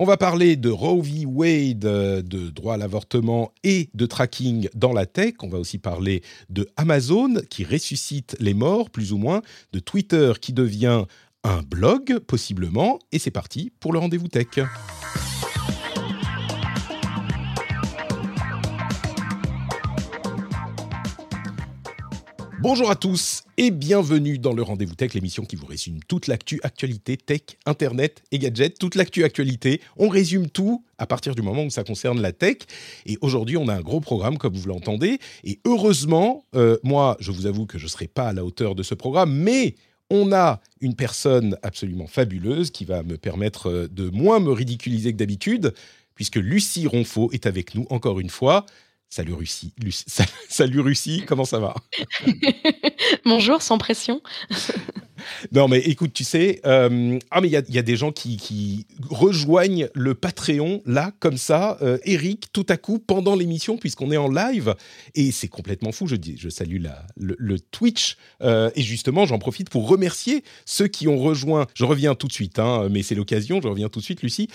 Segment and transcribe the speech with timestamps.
[0.00, 1.26] On va parler de Roe v.
[1.26, 5.34] Wade, euh, de droit à l'avortement et de tracking dans la tech.
[5.42, 9.42] On va aussi parler de Amazon qui ressuscite les morts, plus ou moins,
[9.72, 11.02] de Twitter qui devient
[11.42, 13.00] un blog, possiblement.
[13.10, 14.46] Et c'est parti pour le rendez-vous tech.
[22.70, 26.60] Bonjour à tous et bienvenue dans le Rendez-vous Tech, l'émission qui vous résume toute l'actu,
[26.62, 29.80] actualité, tech, internet et gadgets, toute l'actu, actualité.
[29.96, 32.58] On résume tout à partir du moment où ça concerne la tech.
[33.06, 35.18] Et aujourd'hui, on a un gros programme, comme vous l'entendez.
[35.44, 38.74] Et heureusement, euh, moi, je vous avoue que je ne serai pas à la hauteur
[38.74, 39.74] de ce programme, mais
[40.10, 45.12] on a une personne absolument fabuleuse qui va me permettre euh, de moins me ridiculiser
[45.12, 45.72] que d'habitude,
[46.14, 48.66] puisque Lucie Ronfaux est avec nous encore une fois.
[49.10, 49.72] Salut Russie.
[50.50, 51.74] Salut Russie, comment ça va?
[53.24, 54.20] Bonjour, sans pression.
[55.52, 59.88] non, mais écoute, tu sais, euh, ah, mais il y, a des gens qui, rejoignent
[59.94, 64.28] le Patreon, là, comme ça, euh, Eric, tout à coup, pendant l'émission, puisqu'on est en
[64.28, 64.74] live.
[65.14, 66.06] Et c'est complètement fou.
[66.06, 68.18] Je, dis, je salue la, le, Twitch.
[68.42, 71.66] Euh, et justement, j'en profite pour remercier ceux qui ont rejoint.
[71.72, 73.62] Je reviens tout de suite, hein, mais c'est l'occasion.
[73.62, 74.48] Je reviens tout de suite, Lucie.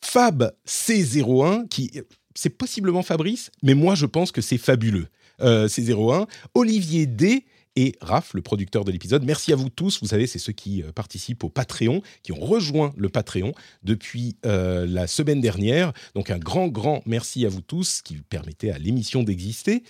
[0.00, 1.90] Fab C01, qui
[2.38, 5.08] c'est possiblement Fabrice, mais moi je pense que c'est fabuleux.
[5.40, 6.28] Euh, c'est 01.
[6.54, 7.44] Olivier D
[7.74, 9.24] et Raph, le producteur de l'épisode.
[9.24, 10.00] Merci à vous tous.
[10.00, 14.36] Vous savez, c'est ceux qui euh, participent au Patreon, qui ont rejoint le Patreon depuis
[14.46, 15.92] euh, la semaine dernière.
[16.14, 19.82] Donc un grand, grand merci à vous tous qui permettez à l'émission d'exister.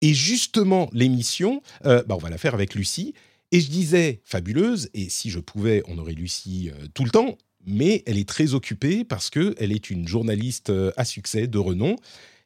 [0.00, 3.14] Et justement, l'émission, bah, on va la faire avec Lucie.
[3.52, 8.02] Et je disais fabuleuse, et si je pouvais, on aurait Lucie tout le temps mais
[8.06, 11.96] elle est très occupée parce qu'elle est une journaliste euh, à succès, de renom,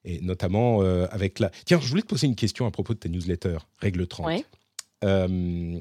[0.05, 1.51] et notamment euh, avec la...
[1.65, 4.45] Tiens, je voulais te poser une question à propos de ta newsletter, Règle 30.
[5.05, 5.81] Euh,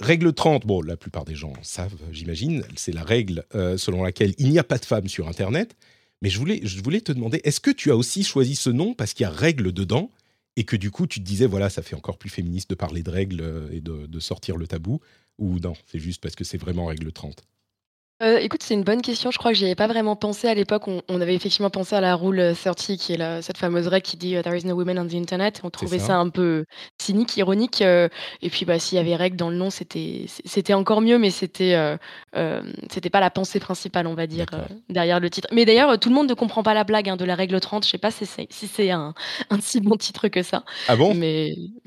[0.00, 3.44] règle 30, bon, la plupart des gens savent, j'imagine, c'est la règle
[3.76, 5.76] selon laquelle il n'y a pas de femmes sur Internet.
[6.20, 8.92] Mais je voulais, je voulais te demander, est-ce que tu as aussi choisi ce nom
[8.92, 10.10] parce qu'il y a règle dedans
[10.56, 13.04] et que du coup tu te disais, voilà, ça fait encore plus féministe de parler
[13.04, 15.00] de règles et de, de sortir le tabou
[15.38, 17.44] Ou non, c'est juste parce que c'est vraiment règle 30
[18.20, 19.30] euh, écoute, c'est une bonne question.
[19.30, 20.88] Je crois que j'y avais pas vraiment pensé à l'époque.
[20.88, 24.16] On, avait effectivement pensé à la rule 30, qui est la, cette fameuse règle qui
[24.16, 25.60] dit euh, There is no women on the internet.
[25.62, 26.16] On trouvait ça.
[26.16, 26.64] un peu
[27.00, 27.80] cynique, ironique.
[27.80, 28.08] Euh,
[28.42, 31.30] et puis, bah, s'il y avait règle dans le nom, c'était c'était encore mieux, mais
[31.30, 31.96] c'était
[32.90, 34.46] c'était pas la pensée principale, on va dire,
[34.88, 35.46] derrière le titre.
[35.52, 37.84] Mais d'ailleurs, tout le monde ne comprend pas la blague hein, de la règle 30.
[37.84, 39.14] Je sais pas si c'est si c'est un,
[39.50, 40.64] un si bon titre que ça.
[40.88, 41.14] Ah bon?
[41.14, 41.52] Mais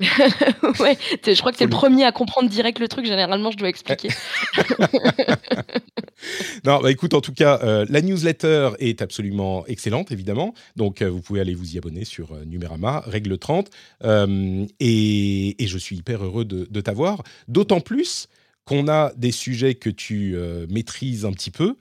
[0.80, 3.04] ouais, je crois que c'est le premier à comprendre direct le truc.
[3.04, 4.08] Généralement, je dois expliquer.
[6.64, 10.54] non, bah écoute, en tout cas, euh, la newsletter est absolument excellente, évidemment.
[10.76, 13.70] Donc, euh, vous pouvez aller vous y abonner sur euh, Numérama, règle 30.
[14.80, 17.22] Et, je suis hyper heureux de t'avoir.
[17.48, 18.28] D'autant plus
[18.64, 20.36] qu'on a des sujets que tu
[20.68, 21.76] maîtrises un petit peu.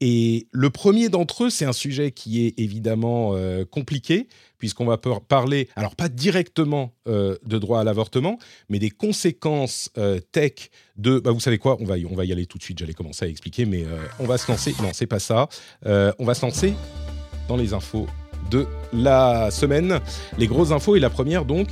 [0.00, 3.34] Et le premier d'entre eux, c'est un sujet qui est évidemment
[3.70, 4.28] compliqué,
[4.62, 10.20] puisqu'on va parler, alors pas directement euh, de droit à l'avortement, mais des conséquences euh,
[10.30, 13.24] tech de, bah, vous savez quoi, on va, y, aller tout de suite, j'allais commencer
[13.24, 15.48] à expliquer, mais euh, on va se lancer, non, c'est pas ça,
[15.84, 16.74] on va se lancer
[17.48, 18.06] dans les infos
[18.52, 19.98] de la semaine,
[20.38, 21.66] les grosses infos, et la première donc,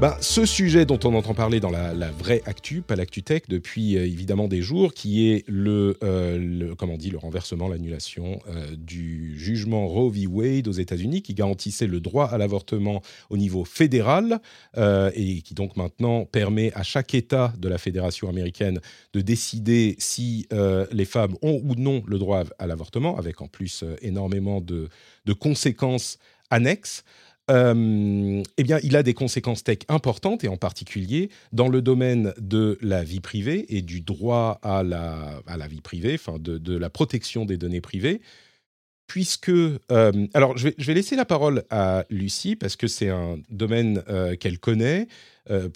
[0.00, 3.96] ben, ce sujet dont on entend parler dans la, vraie actu, pas l'actu tech, depuis
[3.96, 9.36] euh, évidemment des jours, qui est le, euh, comment dit, le renversement, l'annulation euh, du
[9.36, 10.28] jugement Roe v.
[10.28, 14.40] Wade aux États-Unis, qui garantissait le droit à l'avortement au niveau fédéral
[14.76, 18.80] et qui donc maintenant permet à chaque État de la fédération américaine
[19.12, 20.46] de décider si
[20.92, 24.88] les femmes ont ou non le droit à l'avortement, avec en plus énormément de
[25.32, 26.18] conséquences
[26.50, 27.04] annexes.
[27.50, 32.34] Euh, eh bien, il a des conséquences tech importantes, et en particulier dans le domaine
[32.38, 36.58] de la vie privée et du droit à la, à la vie privée, enfin de,
[36.58, 38.20] de, la protection des données privées.
[39.06, 39.78] Puisque, euh,
[40.34, 44.02] alors je vais, je vais, laisser la parole à Lucie parce que c'est un domaine
[44.10, 45.08] euh, qu'elle connaît,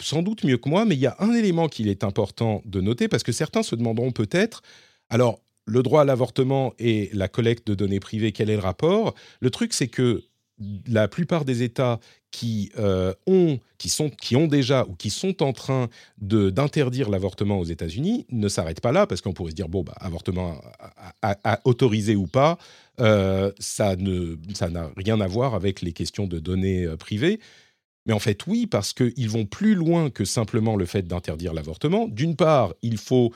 [0.01, 2.79] sans doute mieux que moi, mais il y a un élément qu'il est important de
[2.79, 4.61] noter parce que certains se demanderont peut-être,
[5.09, 9.15] alors le droit à l'avortement et la collecte de données privées, quel est le rapport?
[9.39, 10.23] Le truc, c'est que
[10.87, 11.99] la plupart des États
[12.33, 15.87] qui, euh, ont, qui, sont, qui ont déjà ou qui sont en train
[16.17, 19.93] d'interdire l'avortement aux États-Unis ne s'arrêtent pas là, parce qu'on pourrait se dire, bon, bah,
[19.99, 20.59] avortement
[21.63, 22.57] autorisé ou pas,
[22.99, 27.39] euh, ça n'a rien à voir avec les questions de données euh, privées.
[28.05, 32.07] Mais en fait, oui, parce qu'ils vont plus loin que simplement le fait d'interdire l'avortement.
[32.09, 33.31] D'une part, il faut,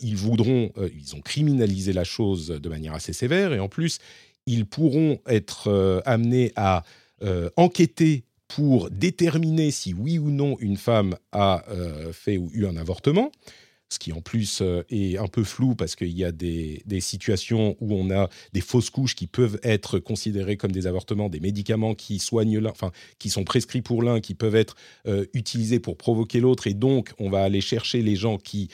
[0.00, 3.98] ils voudront, ils ont criminalisé la chose de manière assez sévère, et en plus,
[4.46, 6.84] ils pourront être euh, amenés à
[7.22, 12.66] euh, enquêter pour déterminer si oui ou non une femme a euh, fait ou eu
[12.66, 13.32] un avortement.
[13.88, 17.94] ce qui en plus est un peu flou parce qu'il y a des, situations où
[17.94, 22.18] on a des fausses couches qui peuvent être considérées comme des avortements, des médicaments qui
[22.18, 24.76] soignent enfin qui sont prescrits pour l'un, qui peuvent être
[25.34, 28.70] utilisés pour provoquer l'autre, et donc on va aller chercher les gens qui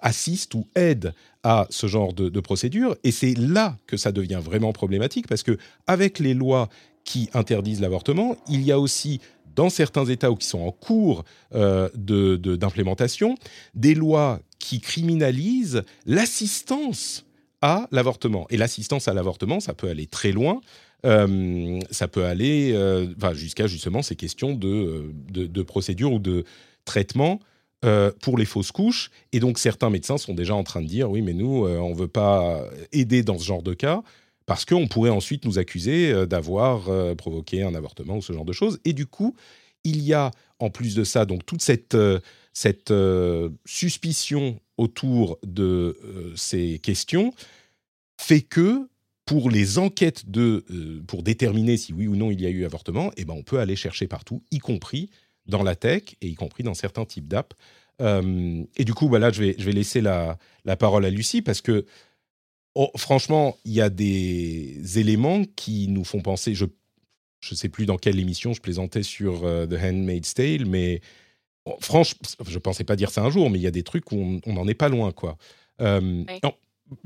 [0.00, 4.40] assistent ou aident à ce genre de, de procédure, et c'est là que ça devient
[4.42, 6.68] vraiment problématique parce que avec les lois
[7.04, 9.20] qui interdisent l'avortement, il y a aussi
[9.54, 11.24] dans certains États ou qui sont en cours
[11.54, 13.36] euh, d'implémentation,
[13.74, 17.26] des lois qui criminalisent l'assistance
[17.60, 18.46] à l'avortement.
[18.50, 20.60] Et l'assistance à l'avortement, ça peut aller très loin.
[21.04, 26.44] Euh, ça peut aller euh, jusqu'à justement ces questions de, de, procédure ou de
[26.84, 27.40] traitement
[28.20, 29.10] pour les fausses couches.
[29.32, 31.96] Et donc certains médecins sont déjà en train de dire, oui, mais nous, on ne
[31.96, 34.02] veut pas aider dans ce genre de cas
[34.46, 38.44] parce qu'on pourrait ensuite nous accuser euh, d'avoir euh, provoqué un avortement ou ce genre
[38.44, 38.80] de choses.
[38.84, 39.34] Et du coup,
[39.84, 42.20] il y a en plus de ça donc toute cette, euh,
[42.52, 42.92] cette
[43.64, 45.96] suspicion autour de
[46.36, 47.32] ces questions
[48.18, 48.88] fait que
[49.26, 50.64] pour les enquêtes de,
[51.06, 53.58] pour déterminer si oui ou non il y a eu avortement, eh ben on peut
[53.58, 55.08] aller chercher partout, y compris
[55.46, 57.56] dans la tech et y compris dans certains types d'apps.
[58.00, 61.42] et du coup, bah là, je vais, je vais laisser la, la parole à Lucie
[61.42, 61.86] parce que
[62.74, 66.54] Oh, franchement, il y a des éléments qui nous font penser.
[66.54, 71.02] Je ne sais plus dans quelle émission je plaisantais sur euh, The Handmaid's Tale, mais
[71.80, 74.40] franchement, je pensais pas dire ça un jour, mais il y a des trucs où
[74.46, 75.36] on n'en est pas loin, quoi.
[75.82, 76.24] Euh,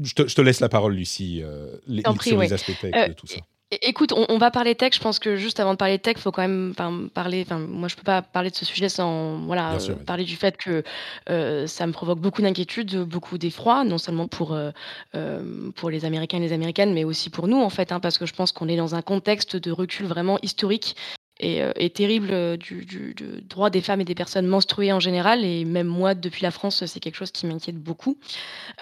[0.01, 1.77] je, te, laisse la parole, Lucie, euh,
[2.21, 3.41] sur les aspects tech de tout ça.
[3.83, 4.95] Écoute, on, va parler tech.
[4.95, 6.73] Je pense que juste avant de parler tech, il faut quand même
[7.13, 7.43] parler.
[7.45, 9.77] Enfin, moi, je peux pas parler de ce sujet sans voilà
[10.07, 10.85] parler du fait que
[11.31, 14.71] euh, ça me provoque beaucoup d'inquiétude, beaucoup d'effroi, non seulement pour euh,
[15.17, 18.19] euh, pour les Américains et les Américaines, mais aussi pour nous en fait, hein, parce
[18.19, 20.95] que je pense qu'on est dans un contexte de recul vraiment historique
[21.39, 23.15] et, euh, terrible euh, du,
[23.49, 25.45] droit des femmes et des personnes menstruées en général.
[25.45, 28.17] Et même moi, depuis la France, c'est quelque chose qui m'inquiète beaucoup.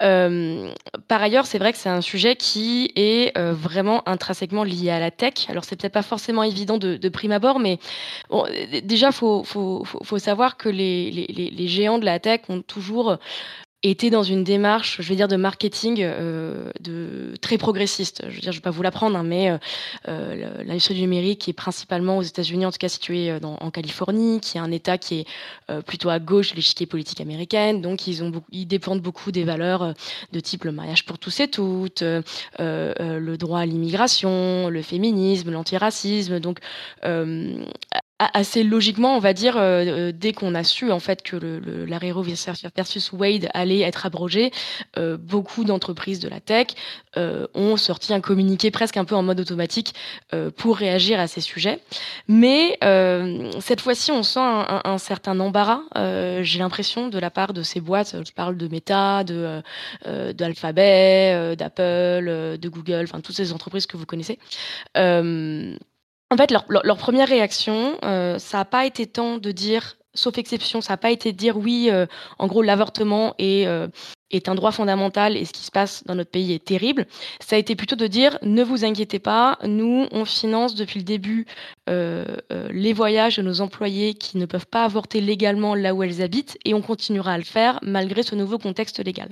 [0.01, 0.71] Euh,
[1.07, 5.11] par ailleurs, c'est vrai que c'est un sujet qui est vraiment intrinsèquement lié à la
[5.11, 5.33] tech.
[5.49, 7.79] Alors, c'est peut-être pas forcément évident de, prime abord, mais
[8.83, 13.17] déjà, faut, faut, savoir que les, géants de la tech ont toujours
[13.89, 18.23] était dans une démarche, je vais dire, de marketing euh, de, très progressiste.
[18.27, 19.57] Je veux dire, je vais pas vous l'apprendre, hein, mais euh,
[20.07, 23.71] euh l'industrie du numérique est principalement aux États-Unis, en tout cas située euh, dans, en
[23.71, 25.25] Californie, qui est un État qui est
[25.69, 27.81] euh, plutôt à gauche de l'échiquier politique américaine.
[27.81, 29.93] Donc, ils, ont ils dépendent beaucoup des valeurs
[30.31, 36.39] de type le mariage pour tous et toutes, le droit à l'immigration, le féminisme, l'antiracisme.
[36.39, 36.59] Donc,
[38.19, 41.85] assez logiquement, on va dire, euh, euh, dès qu'on a su en fait que le,
[41.85, 44.51] l'arrêt Roe versus Wade allait être abrogé,
[44.97, 46.67] euh, beaucoup d'entreprises de la tech
[47.53, 49.93] ont sorti un communiqué presque un peu en mode automatique
[50.57, 51.79] pour réagir à ces sujets.
[52.27, 52.77] Mais
[53.61, 55.79] cette fois-ci, on sent un, certain embarras.
[56.41, 58.17] j'ai l'impression de la part de ces boîtes.
[58.27, 59.61] Je parle de Meta, de
[60.33, 64.37] d'Alphabet, d'Apple, de Google, enfin toutes ces entreprises que vous connaissez.
[66.31, 70.81] En fait, leur, première réaction, euh, ça n'a pas été tant de dire, sauf exception,
[70.81, 72.07] ça n'a pas été de dire oui, euh,
[72.39, 73.87] en gros, l'avortement euh,
[74.31, 77.05] est un droit fondamental et ce qui se passe dans notre pays est terrible.
[77.41, 81.05] Ça a été plutôt de dire ne vous inquiétez pas, nous, on finance depuis le
[81.05, 81.45] début
[81.87, 86.57] les voyages de nos employés qui ne peuvent pas avorter légalement là où elles habitent
[86.65, 89.29] et on continuera à le faire malgré ce nouveau contexte légal.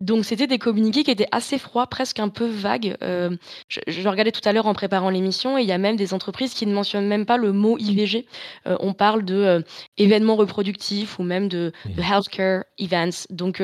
[0.00, 2.96] Donc c'était des communiqués qui étaient assez froids, presque un peu vagues.
[3.02, 3.34] Euh,
[3.68, 6.12] je, je, regardais tout à l'heure en préparant l'émission et il y a même des
[6.12, 8.26] entreprises qui ne mentionnent même pas le mot IVG.
[8.66, 9.60] Euh, on parle de euh,
[9.96, 13.26] événements reproductifs ou même de, de healthcare events.
[13.30, 13.62] Donc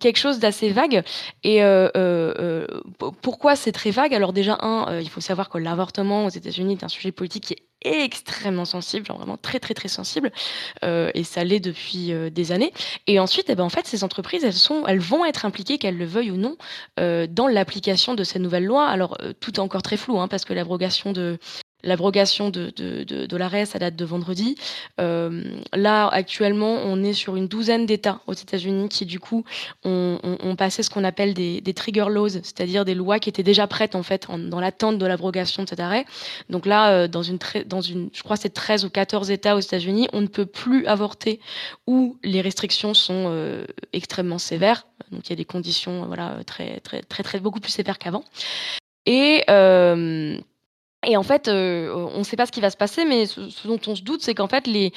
[0.00, 1.02] quelque chose d'assez vague.
[1.44, 1.60] Et
[3.22, 4.14] pourquoi c'est très vague?
[4.14, 7.52] Alors déjà un, il faut savoir que l'avortement aux États-Unis est un sujet politique qui
[7.54, 10.32] est extrêmement sensible, genre vraiment très très très sensible,
[10.84, 12.72] euh, et ça l'est depuis euh, des années.
[13.06, 15.98] Et ensuite, eh ben, en fait, ces entreprises, elles, sont, elles vont être impliquées, qu'elles
[15.98, 16.56] le veuillent ou non,
[16.98, 18.86] euh, dans l'application de ces nouvelles lois.
[18.86, 21.38] Alors, tout est encore très flou, hein, parce que l'abrogation de,
[21.84, 24.56] l'abrogation de, de, de, de l'arrêt, ça date de vendredi.
[25.00, 29.44] Euh, là, actuellement, on est sur une douzaine d'États aux États-Unis qui, du coup,
[29.84, 30.18] ont,
[30.58, 33.94] passé ce qu'on appelle des, des, trigger laws, c'est-à-dire des lois qui étaient déjà prêtes,
[33.94, 36.04] en fait, dans l'attente de l'abrogation de cet arrêt.
[36.50, 39.60] Donc là, euh, dans, une dans une, je crois c'est 13 ou 14 États aux
[39.60, 41.38] États-Unis, on ne peut plus avorter
[41.86, 44.86] où les restrictions sont euh, extrêmement sévères.
[45.12, 48.24] Donc il y a des conditions, voilà, très, très, très, très, beaucoup plus sévères qu'avant.
[49.06, 49.44] Et
[51.06, 53.66] et en fait, euh, on ne sait pas ce qui va se passer, mais ce,
[53.66, 54.92] dont on se doute, c'est qu'en fait, les,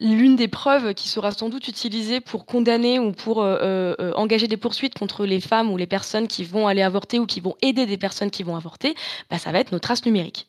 [0.00, 4.48] l'une des preuves qui sera sans doute utilisée pour condamner ou pour euh, euh, engager
[4.48, 7.56] des poursuites contre les femmes ou les personnes qui vont aller avorter ou qui vont
[7.60, 8.94] aider des personnes qui vont avorter,
[9.30, 10.48] bah, ça va être nos traces numériques.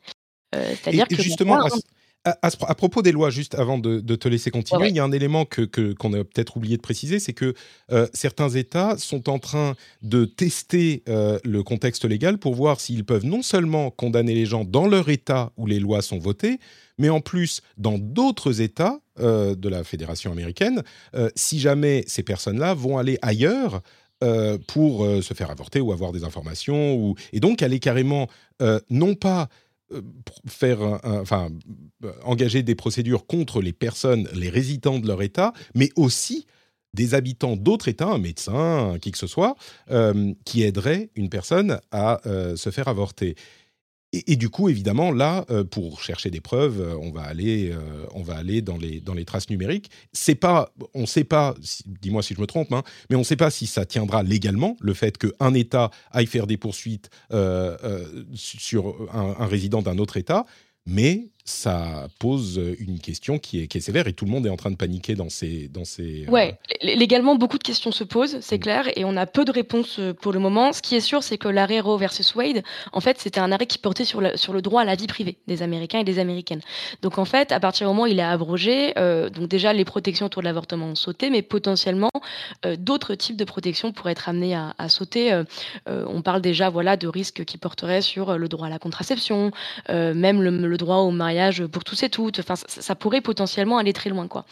[0.53, 1.67] C'est-à-dire que justement,
[2.25, 5.43] à, propos des lois, juste avant de, te laisser continuer, il y a un élément
[5.45, 7.53] que, qu'on a peut-être oublié de préciser, c'est que
[7.91, 13.03] euh, certains États sont en train de tester euh, le contexte légal pour voir s'ils
[13.03, 16.59] peuvent non seulement condamner les gens dans leur État où les lois sont votées,
[16.97, 20.81] mais en plus dans d'autres États euh, de la Fédération américaine,
[21.35, 23.81] si jamais ces personnes-là vont aller ailleurs
[24.67, 27.15] pour se faire avorter ou avoir des informations, ou...
[27.33, 28.29] et donc aller carrément
[28.89, 29.49] non pas
[29.91, 30.01] euh,
[30.47, 31.49] faire, enfin,
[32.03, 36.45] euh, engager des procédures contre les personnes, les résidents de leur État, mais aussi
[36.93, 39.55] des habitants d'autres États, un médecin, qui que ce soit,
[39.89, 43.35] euh, qui aiderait une personne à se faire avorter.
[44.15, 48.05] Et, du coup, évidemment, là, euh, pour chercher des preuves, euh, on va aller, euh,
[48.13, 49.89] on va aller dans les dans les traces numériques.
[50.11, 51.55] C'est pas, on ne sait pas.
[51.87, 54.77] Dis-moi si je me trompe, hein, mais on ne sait pas si ça tiendra légalement
[54.81, 57.09] le fait qu'un État aille faire des poursuites
[58.35, 60.45] sur un résident d'un autre État
[60.85, 64.49] mais ça pose une question qui est, qui est, sévère et tout le monde est
[64.49, 65.67] en train de paniquer dans ces...
[65.67, 68.61] Dans ces euh, ouais, légalement, beaucoup de questions se posent, c'est mm.
[68.61, 70.71] clair, et on a peu de réponses euh, pour le moment.
[70.71, 73.65] Ce qui est sûr, c'est que l'arrêt Roe versus Wade, en fait, c'était un arrêt
[73.65, 76.61] qui portait sur, sur le droit à la vie privée des Américains et des Américaines.
[77.01, 79.85] Donc, en fait, à partir du moment où il est abrogé, euh, donc déjà, les
[79.85, 82.11] protections autour de l'avortement ont sauté, mais potentiellement,
[82.77, 85.43] d'autres types de protections pourraient être amenées à, sauter.
[85.87, 89.51] on parle déjà voilà, de risques qui porteraient sur le droit à la contraception,
[89.89, 91.32] même le, le droit au mariage
[91.71, 92.39] pour tous et toutes.
[92.39, 94.45] Enfin, ça, pourrait potentiellement aller très loin, quoi.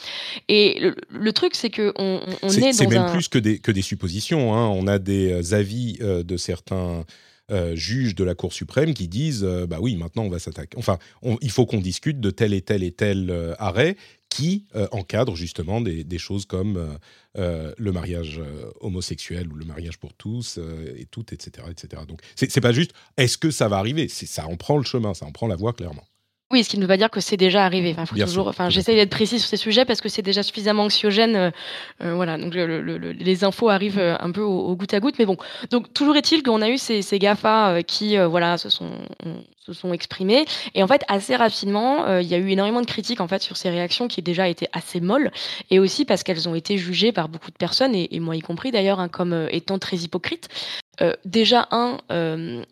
[0.47, 2.19] Et le, truc, c'est que on,
[2.49, 4.53] est, C'est même plus que des, que des suppositions.
[4.53, 4.67] Hein.
[4.67, 7.05] On a des euh, avis euh, de certains.
[7.49, 10.99] Euh, juges de la Cour suprême qui disent bah oui maintenant on va s'attaquer enfin
[11.41, 13.97] il faut qu'on discute de tel et tel et tel arrêt
[14.29, 16.97] qui encadre justement des, des, choses comme
[17.35, 18.39] le mariage
[18.79, 20.59] homosexuel ou le mariage pour tous
[20.95, 24.07] et tout etc etc donc c'est pas juste est-ce que ça va arriver?
[24.07, 26.05] Ça en prend le chemin ça en prend la voie clairement
[26.51, 27.91] oui, ce qui ne veut pas dire que c'est déjà arrivé.
[27.91, 28.47] Enfin, faut toujours.
[28.47, 31.35] Enfin, j'essaie d'être précis sur ces sujets parce que c'est déjà suffisamment anxiogène.
[31.35, 31.51] Euh,
[32.03, 32.37] euh, voilà.
[32.37, 35.37] Donc les infos arrivent euh, un peu au, goutte à goutte, mais bon.
[35.69, 38.89] Donc toujours est-il qu'on a eu ces, ces Gafa qui, voilà, se sont
[39.57, 40.45] se sont exprimés.
[40.73, 43.57] Et en fait, assez rapidement, il y a eu énormément de critiques en fait sur
[43.57, 45.31] ces réactions qui déjà étaient assez molles,
[45.69, 48.71] et aussi parce qu'elles ont été jugées par beaucoup de personnes, et, moi y compris
[48.71, 50.49] d'ailleurs, hein, comme étant très hypocrites.
[51.25, 52.63] déjà un, euh,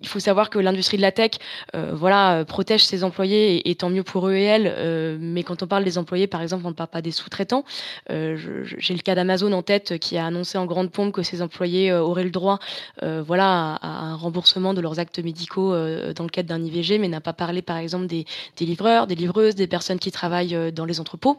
[0.00, 1.32] il faut savoir que l'industrie de la tech,
[1.74, 4.72] euh, voilà, protège ses employés et, tant mieux pour eux et elles.
[4.76, 7.64] Euh, mais quand on parle des employés, par exemple, on ne parle pas des sous-traitants.
[8.08, 11.92] J'ai le cas d'Amazon en tête qui a annoncé en grande pompe que ses employés
[11.92, 12.58] auraient le droit,
[13.02, 17.20] voilà, à, un remboursement de leurs actes médicaux dans le cadre d'un IVG, mais n'a
[17.20, 18.26] pas parlé, par exemple, des,
[18.60, 21.38] livreurs, des livreuses, des personnes qui travaillent dans les entrepôts,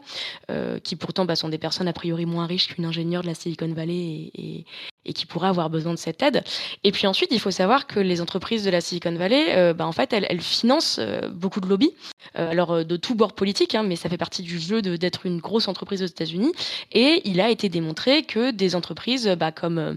[0.82, 3.72] qui pourtant bah, sont des personnes a priori moins riches qu'une ingénieure de la Silicon
[3.72, 4.64] Valley et,
[5.08, 6.44] et qui pourraient avoir besoin de cette aide.
[6.84, 9.86] Et puis ensuite, il faut savoir que les entreprises de la Silicon Valley, euh, bah,
[9.86, 11.92] en fait, elles, financent euh, beaucoup de lobbies,
[12.38, 15.38] euh, alors de tout bord politique, hein, mais ça fait partie du jeu d'être une
[15.38, 16.52] grosse entreprise aux États-Unis.
[16.92, 19.96] Et il a été démontré que des entreprises bah, comme,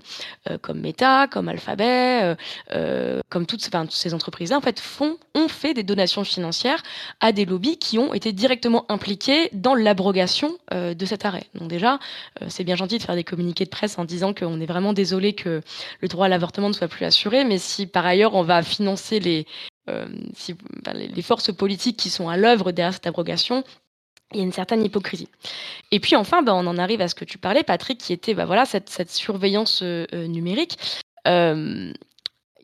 [0.61, 2.35] comme Meta, comme Alphabet,
[3.29, 6.81] comme toutes, toutes ces entreprises-là, en fait, font, ont fait des donations financières
[7.19, 11.45] à des lobbies qui ont été directement impliqués dans l'abrogation de cet arrêt.
[11.55, 11.99] Donc déjà,
[12.47, 15.33] c'est bien gentil de faire des communiqués de presse en disant qu'on est vraiment désolé
[15.33, 15.61] que
[16.01, 19.19] le droit à l'avortement ne soit plus assuré, mais si par ailleurs on va financer
[19.19, 19.45] les,
[19.89, 20.05] euh,
[20.93, 23.63] les, forces politiques qui sont à l'œuvre derrière cette abrogation,
[24.31, 25.27] il y a une certaine hypocrisie.
[25.91, 28.33] Et puis enfin, ben, on en arrive à ce que tu parlais, Patrick, qui était
[28.33, 30.77] ben, voilà, cette, surveillance euh, euh, numérique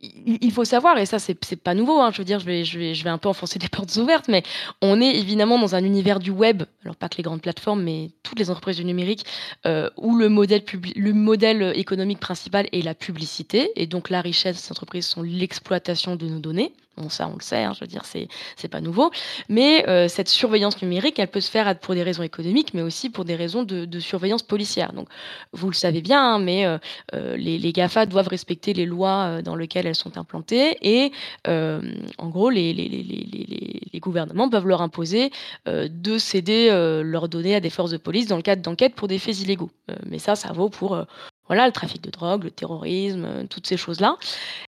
[0.01, 3.17] il faut savoir, et ça c'est pas nouveau, hein, je veux dire, je vais, un
[3.17, 4.43] peu enfoncer des portes ouvertes, mais
[4.81, 8.11] on est évidemment dans un univers du web, alors pas que les grandes plateformes, mais
[8.23, 9.25] toutes les entreprises du numérique,
[9.65, 10.63] euh, où le modèle,
[10.95, 15.21] le modèle économique principal est la publicité, et donc la richesse de ces entreprises sont
[15.21, 16.73] l'exploitation de nos données.
[17.09, 18.27] Ça, on le sait, hein, je veux dire, c'est,
[18.67, 19.11] pas nouveau.
[19.49, 23.09] Mais euh, cette surveillance numérique, elle peut se faire pour des raisons économiques, mais aussi
[23.09, 24.93] pour des raisons de, surveillance policière.
[24.93, 25.07] Donc,
[25.53, 26.77] vous le savez bien, hein, mais euh,
[27.13, 30.77] euh, les, GAFA doivent respecter les lois dans lesquelles elles sont implantées.
[30.81, 31.11] Et
[31.45, 35.31] en gros, les, les, les, gouvernements peuvent leur imposer
[35.65, 36.69] de céder
[37.03, 39.71] leurs données à des forces de police dans le cadre d'enquêtes pour des faits illégaux.
[40.05, 41.05] mais ça, ça vaut pour
[41.47, 44.17] voilà, le trafic de drogue, le terrorisme, toutes ces choses-là.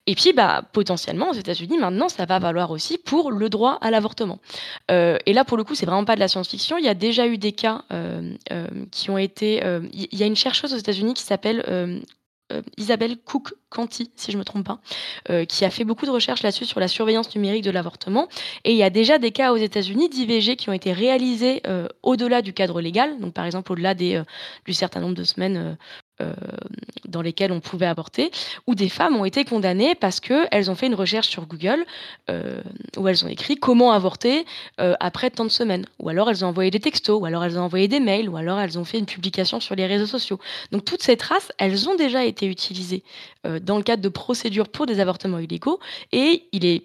[0.07, 3.91] Et puis, bah, potentiellement, aux États-Unis, maintenant, ça va valoir aussi pour le droit à
[3.91, 4.39] l'avortement.
[4.91, 6.77] Euh, et là, pour le coup, c'est vraiment pas de la science-fiction.
[6.77, 9.63] Il y a déjà eu des cas euh, euh, qui ont été.
[9.93, 12.03] Il y a une chercheuse aux États-Unis qui s'appelle
[12.77, 14.79] Isabelle Cook Canty, si je me trompe pas,
[15.47, 18.29] qui a fait beaucoup de recherches là-dessus sur la surveillance numérique de l'avortement.
[18.65, 21.63] Et il y a déjà des cas aux États-Unis d'IVG qui ont été réalisés
[22.03, 24.25] au-delà du cadre légal, donc par exemple au-delà du
[24.73, 25.79] certain nombre de semaines
[27.09, 28.31] dans lesquelles on pouvait avorter,
[28.67, 31.85] où des femmes ont été condamnées parce qu'elles ont fait une recherche sur Google
[32.97, 34.45] où elles ont écrit comment avorter
[34.79, 37.63] après tant de semaines, ou alors elles ont envoyé des textos, ou alors elles ont
[37.63, 40.39] envoyé des mails, ou alors elles ont fait une publication sur les réseaux sociaux.
[40.71, 43.03] Donc toutes ces traces, elles ont déjà été utilisées
[43.63, 45.81] dans le cadre de procédures pour des avortements illégaux,
[46.13, 46.85] et il est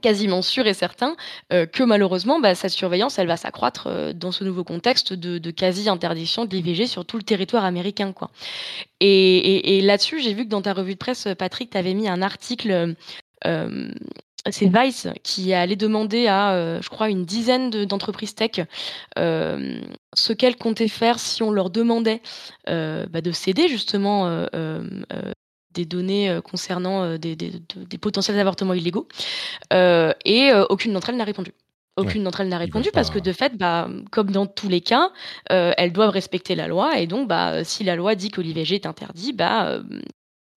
[0.00, 1.16] quasiment sûr et certain
[1.52, 5.50] euh, que malheureusement, bah, cette surveillance, elle va s'accroître euh, dans ce nouveau contexte de,
[5.50, 8.12] quasi-interdiction de l'IVG sur tout le territoire américain.
[9.00, 12.22] Et, là-dessus, j'ai vu que dans ta revue de presse, Patrick, tu avais mis un
[12.22, 12.94] article,
[13.46, 13.92] euh,
[14.50, 18.60] c'est Vice, qui allait demander à, je crois, une dizaine d'entreprises tech
[19.16, 22.20] ce qu'elles comptaient faire si on leur demandait
[22.66, 24.46] bah, de céder justement
[25.74, 27.36] des données euh, concernant euh, des,
[28.00, 29.08] potentiels avortements illégaux.
[29.72, 31.52] Euh, et aucune d'entre elles n'a répondu.
[31.96, 35.10] Aucune d'entre elles n'a répondu parce que de fait, bah, comme dans tous les cas,
[35.48, 38.86] elles doivent respecter la loi et donc, bah, si la loi dit que l'IVG est
[38.86, 39.80] interdit, bah,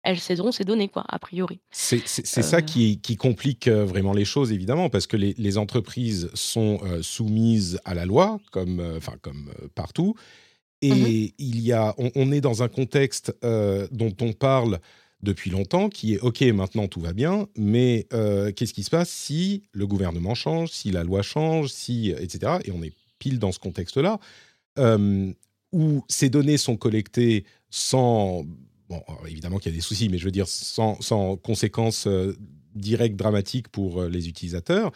[0.02, 1.60] elles céderont ces données, quoi, a priori.
[1.70, 7.94] C'est ça qui, complique vraiment les choses, évidemment, parce que les, entreprises sont soumises à
[7.94, 10.16] la loi, comme, enfin, comme partout.
[10.82, 14.80] Et mmh il y a, on, est dans un contexte dont on parle
[15.22, 19.10] depuis longtemps, qui est OK, maintenant tout va bien, mais euh, qu'est-ce qui se passe
[19.10, 22.58] si le gouvernement change, si la loi change, si etc.
[22.66, 24.20] Et on est pile dans ce contexte-là
[24.78, 25.32] euh,
[25.72, 28.46] où ces données sont collectées sans
[28.90, 30.96] bon, évidemment qu'il y a des soucis, mais je veux dire sans,
[31.38, 32.38] conséquences euh,
[32.76, 34.92] directes dramatiques pour les utilisateurs.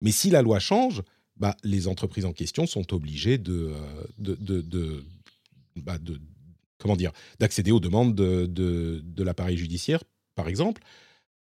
[0.00, 1.02] Mais si la loi change,
[1.36, 3.74] bah, les entreprises en question sont obligées de,
[4.18, 5.04] de, de, de,
[5.76, 6.18] bah, de
[6.78, 10.02] comment dire, d'accéder aux demandes de, de, l'appareil judiciaire,
[10.34, 10.82] par exemple.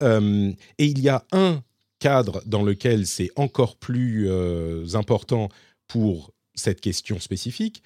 [0.01, 1.61] Euh, et il y a un
[1.99, 5.49] cadre dans lequel c'est encore plus euh, important
[5.87, 7.81] pour cette question spécifique,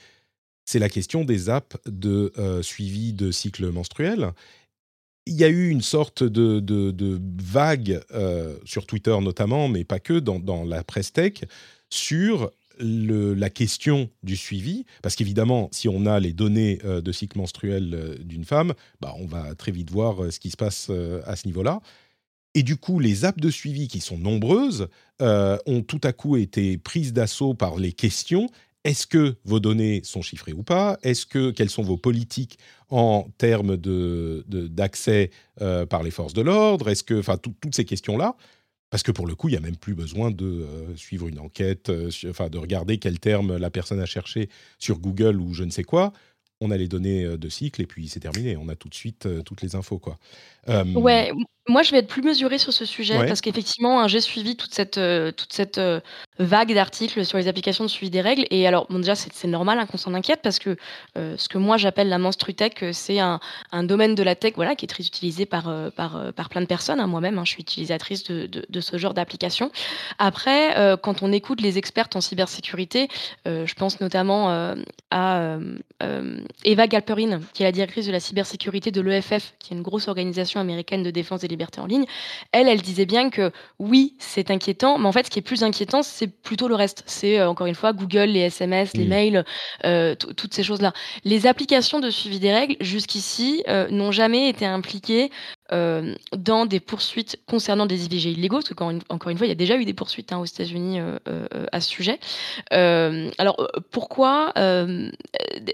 [0.65, 4.31] c'est la question des apps de euh, suivi de cycle menstruel.
[5.25, 8.01] Il y a eu une sorte de, de, vague,
[8.63, 11.43] sur Twitter notamment, mais pas que, dans, dans la presse tech,
[11.89, 12.49] sur
[12.79, 17.93] la question du suivi, parce qu'évidemment, si on a les données euh, de cycle menstruel
[17.93, 20.89] euh, d'une femme, bah, on va très vite voir euh, ce qui se passe
[21.25, 21.79] à ce niveau-là.
[22.53, 24.87] Et du coup, les apps de suivi, qui sont nombreuses,
[25.19, 28.49] ont tout à coup été prises d'assaut par les questions.
[28.83, 30.97] Est-ce que vos données sont chiffrées ou pas?
[31.03, 32.57] Est-ce que quelles sont vos politiques
[32.89, 36.89] en termes d'accès de, par les forces de l'ordre?
[36.89, 38.35] Est-ce que, enfin, toutes ces questions-là,
[38.89, 41.39] parce que pour le coup, il n'y a même plus besoin de euh, suivre une
[41.39, 45.63] enquête, euh, enfin de regarder quel terme la personne a cherché sur Google ou je
[45.63, 46.13] ne sais quoi.
[46.61, 48.55] On a les données euh, de cycle et puis c'est terminé.
[48.55, 49.99] On a tout de suite toutes les infos.
[49.99, 50.17] Quoi.
[50.95, 51.31] Ouais,
[51.69, 54.73] moi, je vais être plus mesurée sur ce sujet parce qu'effectivement, hein, j'ai suivi toute
[54.73, 55.99] cette, euh, toute cette euh,
[56.39, 58.45] vague d'articles sur les applications de suivi des règles.
[58.51, 60.77] Et alors, bon, déjà, c'est normal hein, qu'on s'en inquiète parce que
[61.17, 63.41] euh, ce que moi j'appelle la menstrutech, c'est un,
[63.73, 66.67] un, domaine de la tech voilà, qui est très utilisé par, par, par plein de
[66.67, 67.01] personnes.
[67.01, 67.07] Hein.
[67.07, 69.71] Moi-même, je suis utilisatrice de, de, de ce genre d'application.
[70.19, 73.09] Après, quand on écoute les expertes en cybersécurité,
[73.45, 74.75] je pense notamment
[75.11, 75.57] à
[76.63, 80.07] Eva Galperin, qui est la directrice de la cybersécurité de l'EFF, qui est une grosse
[80.07, 82.05] organisation américaine de défense des libertés en ligne,
[82.51, 85.63] elle, elle disait bien que oui, c'est inquiétant, mais en fait, ce qui est plus
[85.63, 87.03] inquiétant, c'est plutôt le reste.
[87.05, 89.45] C'est euh, encore une fois Google, les SMS, les mails,
[89.85, 90.93] euh, toutes ces choses-là.
[91.23, 95.31] Les applications de suivi des règles, jusqu'ici, euh, n'ont jamais été impliquées
[95.71, 98.73] euh, dans des poursuites concernant des IVG illégaux, parce que
[99.09, 101.65] encore une fois, il y a déjà eu des poursuites hein, aux États-Unis euh, euh,
[101.71, 102.19] à ce sujet.
[102.71, 104.53] alors pourquoi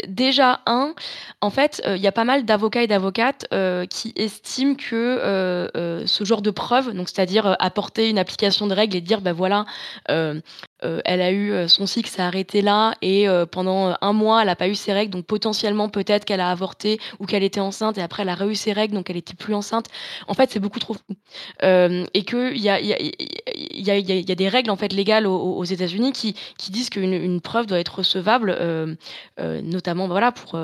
[0.07, 0.93] Déjà un,
[1.41, 3.47] en fait, il y a pas mal d'avocats et d'avocates
[3.89, 5.69] qui estiment que
[6.05, 9.65] ce genre de preuve, c'est-à-dire apporter une application de règles et dire ben voilà,
[10.83, 14.41] euh, elle a eu euh, son cycle s'est arrêté là et euh, pendant un mois
[14.41, 15.11] elle n'a pas eu ses règles.
[15.11, 18.55] Donc potentiellement peut-être qu'elle a avorté ou qu'elle était enceinte et après elle a eu
[18.55, 19.87] ses règles donc elle était plus enceinte.
[20.27, 21.15] En fait c'est beaucoup trop fou
[21.61, 26.35] et que il y a, y, a, des règles en fait légales aux, États-Unis qui,
[26.69, 28.57] disent qu'une une preuve doit être recevable
[29.37, 30.59] notamment voilà pour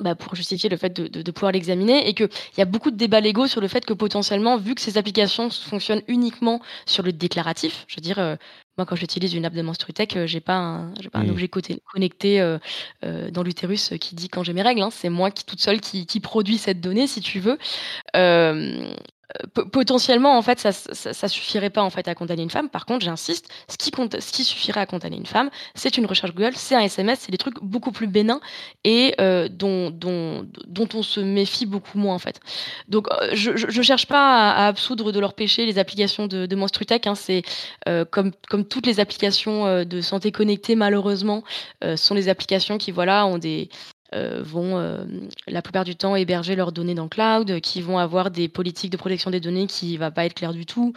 [0.00, 2.08] bah, pour justifier le fait de, pouvoir l'examiner.
[2.08, 4.80] Et qu'il y a beaucoup de débats légaux sur le fait que potentiellement, vu que
[4.80, 8.38] ces applications fonctionnent uniquement sur le déclaratif, je veux dire,
[8.78, 11.48] moi quand j'utilise une app de Menstrutech, euh, j'ai pas un, j'ai pas un objet
[11.48, 12.58] connecté euh,
[13.30, 14.90] dans l'utérus qui dit quand j'ai mes règles, hein.
[14.90, 17.58] c'est moi qui toute seule qui, qui, produit cette donnée si tu veux
[19.72, 22.70] potentiellement, en fait, ça, ça, suffirait pas en fait à condamner une femme.
[22.70, 26.06] Par contre, j'insiste, ce qui, compte, ce qui suffirait à condamner une femme, c'est une
[26.06, 28.40] recherche Google, c'est un SMS, c'est des trucs beaucoup plus bénins
[28.84, 32.40] et euh, dont, dont, dont, on se méfie beaucoup moins en fait.
[32.88, 36.56] Donc, euh, je, je, cherche pas à, absoudre de leur péché les applications de, de
[36.56, 37.06] Monstrutech.
[37.06, 37.42] Hein, c'est
[37.86, 41.44] euh, comme, comme toutes les applications de santé connectée, malheureusement,
[41.96, 43.68] sont des applications qui voilà ont des
[44.12, 45.06] vont
[45.46, 48.90] la plupart du temps héberger leurs données dans le cloud, qui vont avoir des politiques
[48.90, 50.92] de protection des données qui ne va pas être claires du tout.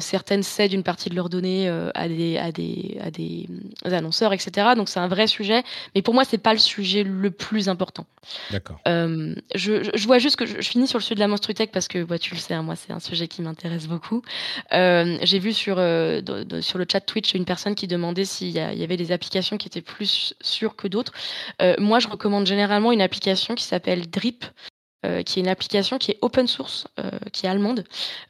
[0.00, 3.48] certaines cèdent une partie de leurs données à des, à des, à des
[3.84, 4.68] annonceurs, etc.
[4.76, 5.62] Donc c'est un vrai sujet.
[5.94, 8.06] Mais pour moi, c'est pas le sujet le plus important.
[8.50, 8.80] D'accord.
[8.86, 12.04] je, je, vois juste que je, finis sur le sujet de la menstruitech parce que
[12.04, 14.22] bah, tu le sais, hein, moi c'est un sujet qui m'intéresse beaucoup.
[14.72, 19.12] J'ai vu sur, sur le chat Twitch une personne qui demandait s'il y, avait des
[19.12, 21.12] applications qui étaient plus sûres que d'autres.
[21.78, 24.44] moi, je recommande généralement une application qui s'appelle Drip,
[25.06, 27.84] euh, qui est une application qui est open source, euh, qui est allemande,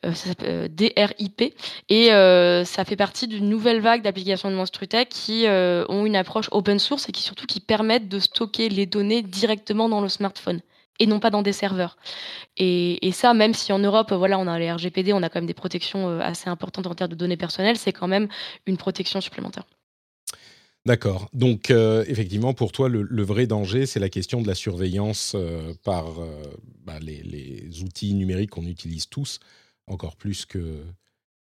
[0.05, 1.55] euh, ça s'appelle DRIP,
[1.89, 6.79] et ça fait partie d'une nouvelle vague d'applications de Monstrutech qui ont une approche open
[6.79, 10.61] source et qui surtout qui permettent de stocker les données directement dans le smartphone
[10.99, 11.97] et non pas dans des serveurs.
[12.59, 15.39] Et, et, ça, même si en Europe, voilà, on a les RGPD, on a quand
[15.39, 18.29] même des protections assez importantes en termes de données personnelles, c'est quand même
[18.67, 19.65] une protection supplémentaire.
[20.89, 21.29] D'accord.
[21.35, 25.75] Donc, euh, effectivement, pour toi, le, vrai danger, c'est la question de la surveillance euh,
[25.85, 26.31] par euh,
[26.83, 29.39] bah, les, outils numériques qu'on utilise tous,
[29.87, 30.83] encore plus que,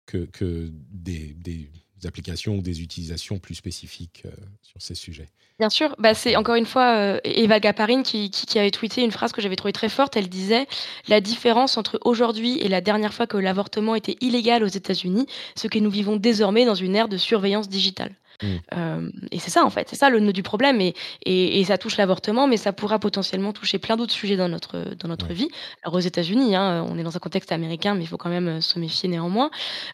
[0.07, 1.69] que, des,
[2.03, 4.23] applications ou des utilisations plus spécifiques
[4.63, 5.29] sur ces sujets.
[5.59, 9.33] Bien sûr, bah, c'est encore une fois Eva Gaparine qui, qui, avait tweeté une phrase
[9.33, 10.17] que j'avais trouvée très forte.
[10.17, 10.65] Elle disait
[11.09, 15.69] La différence entre aujourd'hui et la dernière fois que l'avortement était illégal aux États-Unis, c'est
[15.69, 18.15] que nous vivons désormais dans une ère de surveillance digitale.
[18.43, 19.09] Mmh.
[19.31, 20.79] et c'est ça, en fait, c'est ça le nœud du problème.
[20.81, 20.93] Et,
[21.25, 25.07] et, ça touche l'avortement, mais ça pourra potentiellement toucher plein d'autres sujets dans notre, dans
[25.07, 25.49] notre vie.
[25.83, 28.61] Alors, aux États-Unis, hein, on est dans un contexte américain, mais il faut quand même
[28.61, 29.49] se méfier néanmoins.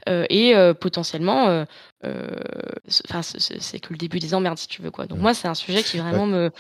[0.08, 1.66] et potentiellement,
[2.04, 4.92] enfin, c'est que le début des emmerdes, si tu veux.
[4.92, 5.06] Quoi.
[5.06, 6.52] Donc, moi, c'est un sujet qui vraiment me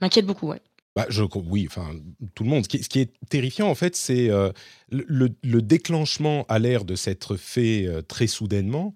[0.00, 0.48] m'inquiète beaucoup.
[0.48, 0.60] Ouais.
[0.94, 1.90] Bah, je, oui, enfin,
[2.34, 2.64] tout le monde.
[2.64, 4.28] Ce qui, ce qui est terrifiant, en fait, c'est
[4.90, 8.94] le, le, déclenchement à l'air de s'être fait très soudainement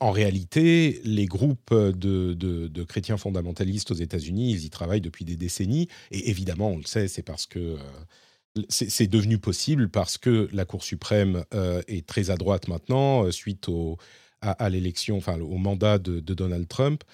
[0.00, 5.88] en réalité, les groupes de, chrétiens fondamentalistes aux États-Unis, ils y travaillent depuis des décennies.
[6.10, 10.64] Et évidemment, on le sait, c'est parce que euh, c'est devenu possible parce que la
[10.64, 13.96] Cour suprême euh, est très à droite maintenant, euh, suite au,
[14.40, 17.04] à, l'élection, enfin au mandat de, Donald Trump.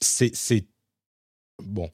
[0.00, 0.66] c'est
[1.62, 1.90] bon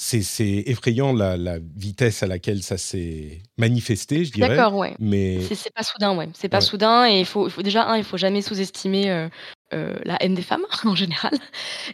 [0.00, 4.56] c'est effrayant la, vitesse à laquelle ça s'est manifesté, je dirais.
[4.56, 4.94] D'accord, ouais.
[5.00, 6.28] Mais c'est pas soudain, ouais.
[6.34, 9.28] C'est pas soudain et il faut, faut, déjà un, il faut jamais sous-estimer euh,
[9.74, 11.32] euh, la haine des femmes en général.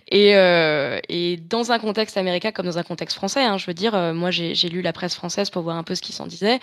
[0.08, 3.74] Et, euh, et, dans un contexte américain comme dans un contexte français, hein, je veux
[3.74, 6.26] dire, euh, moi j'ai lu la presse française pour voir un peu ce qui s'en
[6.26, 6.60] disait.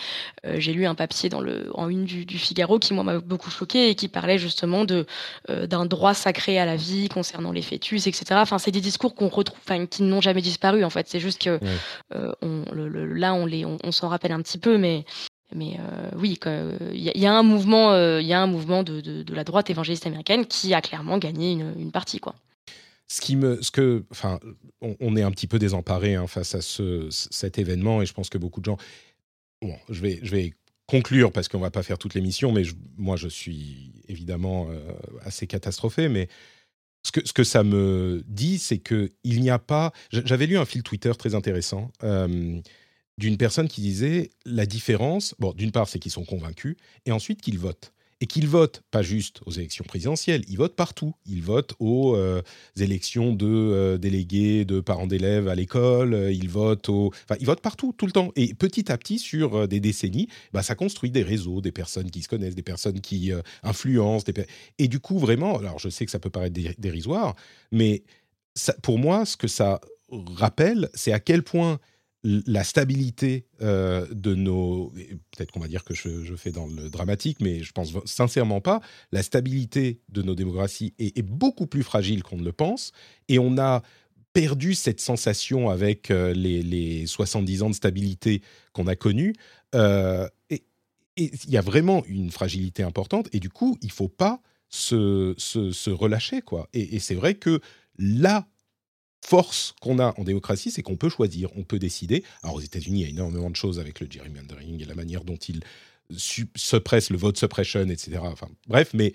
[0.56, 3.89] j'ai lu un papier dans le, en une du, du Figaro qui m'a beaucoup choqué
[3.89, 5.06] et qui parlait justement de
[5.50, 8.26] d'un droit sacré à la vie concernant les fœtus, etc.
[8.36, 11.08] Enfin, c'est des discours qu'on retrouve, enfin, qui n'ont jamais disparu en fait.
[11.10, 11.60] C'est juste que
[12.41, 15.06] on, le, là on les, on, on s'en rappelle un petit peu, mais
[15.56, 16.40] mais euh, oui,
[16.94, 20.08] il y, a un mouvement, il y a un mouvement euh, de, la droite évangéliste
[20.08, 22.36] américaine qui a clairement gagné une, partie, quoi.
[23.08, 24.40] Ce qui me, ce que, enfin,
[24.80, 28.30] on, est un petit peu désemparé hein, face à ce, cet événement, et je pense
[28.30, 28.78] que beaucoup de gens.
[29.62, 30.54] Bon, je vais, je vais
[30.88, 32.64] conclure parce qu'on va pas faire toute l'émission, mais
[32.98, 34.80] moi je suis évidemment euh,
[35.24, 36.30] assez catastrophé, mais
[37.04, 39.92] ce que, ce que ça me dit, c'est que il n'y a pas.
[40.12, 41.92] J'avais lu un fil Twitter très intéressant
[43.17, 47.41] d'une personne qui disait la différence, bon, d'une part, c'est qu'ils sont convaincus, et ensuite
[47.41, 47.93] qu'ils votent.
[48.24, 51.15] Et qu'ils votent pas juste aux élections présidentielles, ils votent partout.
[51.26, 52.43] Ils votent aux euh,
[52.80, 56.89] élections de euh, délégués, de parents d'élèves à l'école, euh, ils votent.
[56.89, 58.32] Enfin, ils votent partout, tout le temps.
[58.36, 62.21] Et petit à petit, sur des décennies, bah, ça construit des réseaux, des personnes qui
[62.21, 63.32] se connaissent, des personnes qui
[63.63, 64.26] influencent.
[64.78, 67.36] Et du coup, vraiment, alors je sais que ça peut paraître dérisoire,
[67.71, 68.04] mais
[68.84, 71.80] pour moi, ce que ça rappelle, c'est à quel point
[72.24, 74.90] la stabilité euh, de nos...
[75.32, 78.82] Peut-être qu'on va dire que je, fais dans le dramatique, mais je pense sincèrement pas.
[79.12, 82.92] La stabilité de nos démocraties est, beaucoup plus fragile qu'on ne le pense.
[83.28, 83.82] Et on a
[84.34, 88.42] perdu cette sensation avec euh, les, 70 ans de stabilité
[88.74, 89.34] qu'on a connus.
[89.74, 90.64] Euh, et
[91.18, 93.30] il y a vraiment une fragilité importante.
[93.34, 96.42] Et du coup, il faut pas se, relâcher.
[96.42, 96.70] quoi.
[96.74, 97.60] Et c'est vrai que
[97.98, 98.48] là
[99.26, 102.24] force qu'on a en démocratie, c'est qu'on peut choisir, on peut décider.
[102.44, 105.24] Alors aux États-Unis, il y a énormément de choses avec le gerrymandering et la manière
[105.24, 105.62] dont ils
[106.16, 108.20] suppressent le vote suppression, etc.
[108.24, 109.14] Enfin, bref, mais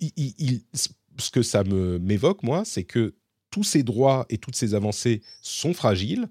[0.00, 3.14] ce que ça m'évoque, moi, c'est que
[3.50, 6.28] tous ces droits et toutes ces avancées sont fragiles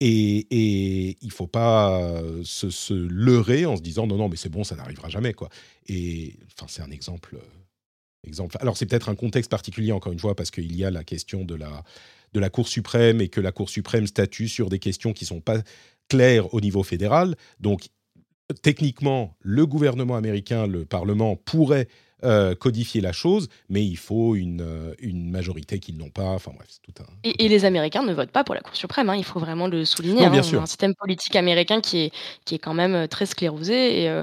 [0.00, 4.64] et, il ne faut pas se, leurrer en se disant non, non, mais c'est bon,
[4.64, 5.34] ça n'arrivera jamais.
[5.34, 5.48] quoi.
[5.86, 7.36] Et enfin, c'est un exemple.
[8.24, 8.56] exemple.
[8.60, 11.44] Alors, c'est peut-être un contexte particulier, encore une fois, parce qu'il y a la question
[11.44, 11.82] de la,
[12.32, 15.28] de la Cour suprême et que la Cour suprême statue sur des questions qui ne
[15.28, 15.58] sont pas
[16.08, 17.36] claires au niveau fédéral.
[17.60, 17.88] Donc,
[18.62, 21.88] techniquement, le gouvernement américain, le Parlement pourrait
[22.24, 26.30] euh, codifier la chose, mais il faut une, euh, une majorité qu'ils n'ont pas.
[26.30, 27.06] Enfin bref, c'est tout un.
[27.22, 29.08] Et, les Américains ne votent pas pour la Cour suprême.
[29.08, 30.22] Hein, il faut vraiment le souligner.
[30.22, 32.12] Non, bien hein, Un système politique américain qui est,
[32.44, 34.02] qui est quand même euh, très sclérosé.
[34.02, 34.22] Et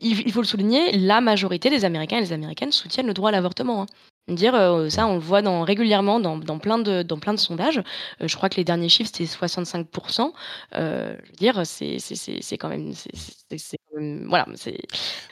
[0.00, 3.32] il, faut le souligner, la majorité des Américains et des Américaines soutiennent le droit à
[3.32, 3.82] l'avortement.
[3.82, 3.86] Hein.
[4.28, 7.80] Dire, ça, on le voit dans, régulièrement dans, dans, plein de, dans plein de sondages.
[8.20, 10.32] je crois que les derniers chiffres, c'était 65%.
[10.72, 12.92] je veux dire, c'est quand même.
[12.92, 13.78] c'est
[14.26, 14.78] voilà, c'est.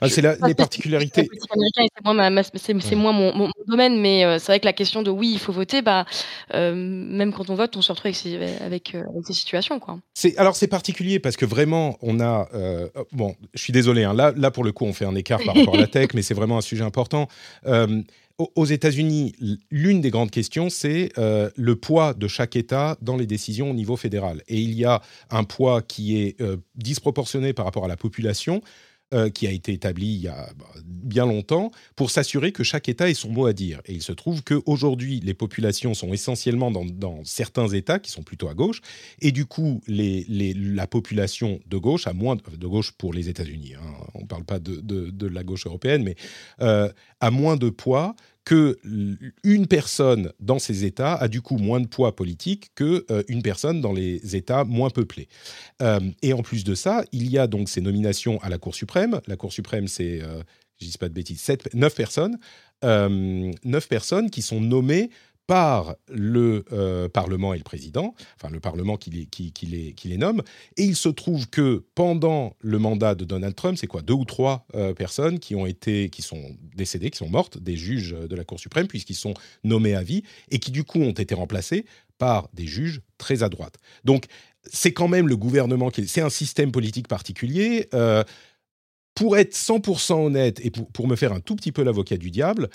[0.00, 0.06] Ah,
[0.46, 1.28] les particularités.
[2.80, 5.82] C'est moins, mon, domaine, mais c'est vrai que la question de oui, il faut voter,
[5.82, 6.04] bah,
[6.52, 9.98] même quand on vote, on se retrouve avec ces, avec, ces situations, quoi.
[10.36, 12.48] Alors c'est particulier parce que vraiment, on a.
[13.12, 14.04] Bon, je suis désolé.
[14.04, 16.10] Hein, là, là, pour le coup, on fait un écart par rapport à la tech,
[16.14, 17.28] mais c'est vraiment un sujet important
[18.38, 19.34] aux États-Unis,
[19.70, 23.74] l'une des grandes questions, c'est euh, le poids de chaque État dans les décisions au
[23.74, 24.42] niveau fédéral.
[24.48, 28.60] Et il y a un poids qui est euh, disproportionné par rapport à la population,
[29.14, 32.88] euh, qui a été établi il y a bah, bien longtemps, pour s'assurer que chaque
[32.88, 33.80] État ait son mot à dire.
[33.86, 38.48] Et il se trouve qu'aujourd'hui, les populations sont essentiellement dans, certains États qui sont plutôt
[38.48, 38.80] à gauche,
[39.20, 43.94] et du coup, la population de gauche, à moins de, gauche pour les États-Unis, hein,
[44.14, 46.16] on ne parle pas de, la gauche européenne, mais
[46.60, 48.78] euh, a moins de poids que
[49.42, 53.42] une personne dans ces États a du coup moins de poids politique que euh, une
[53.42, 55.28] personne dans les États moins peuplés.
[55.82, 58.74] Euh, et en plus de ça, il y a donc ces nominations à la Cour
[58.74, 59.20] suprême.
[59.26, 60.42] La Cour suprême, c'est, euh,
[60.78, 62.38] je dis pas de bêtises, 7, 9 personnes,
[62.82, 65.08] 9 personnes qui sont nommées
[65.46, 70.08] par le euh, Parlement et le président, enfin le Parlement qui les, qui, les, qui
[70.08, 70.42] les, nomme.
[70.76, 74.24] Et il se trouve que pendant le mandat de Donald Trump, c'est quoi Deux ou
[74.24, 78.36] trois euh, personnes qui ont été, qui sont décédées, qui sont mortes, des juges de
[78.36, 81.84] la Cour suprême, puisqu'ils sont nommés à vie, et qui du coup ont été remplacés
[82.16, 83.76] par des juges très à droite.
[84.04, 84.26] Donc
[84.64, 86.08] c'est quand même le gouvernement qui...
[86.08, 87.88] C'est un système politique particulier.
[87.92, 88.24] Euh,
[89.14, 92.32] pour être 100% honnête et pour, pour, me faire un tout petit peu l'avocat du
[92.32, 92.68] diable,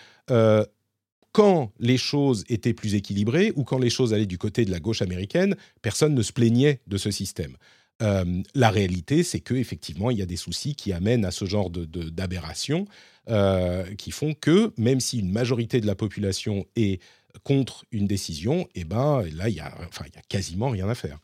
[1.31, 4.79] quand les choses étaient plus équilibrées ou quand les choses allaient du côté de la
[4.79, 7.55] gauche américaine, personne ne se plaignait de ce système.
[8.01, 11.69] Euh, la réalité, c'est qu'effectivement, il y a des soucis qui amènent à ce genre
[11.69, 11.87] de,
[13.29, 17.01] euh, qui font que, même si une majorité de la population est
[17.43, 20.87] contre une décision, eh ben, là, il y, a, enfin, il y a quasiment rien
[20.87, 21.19] à faire.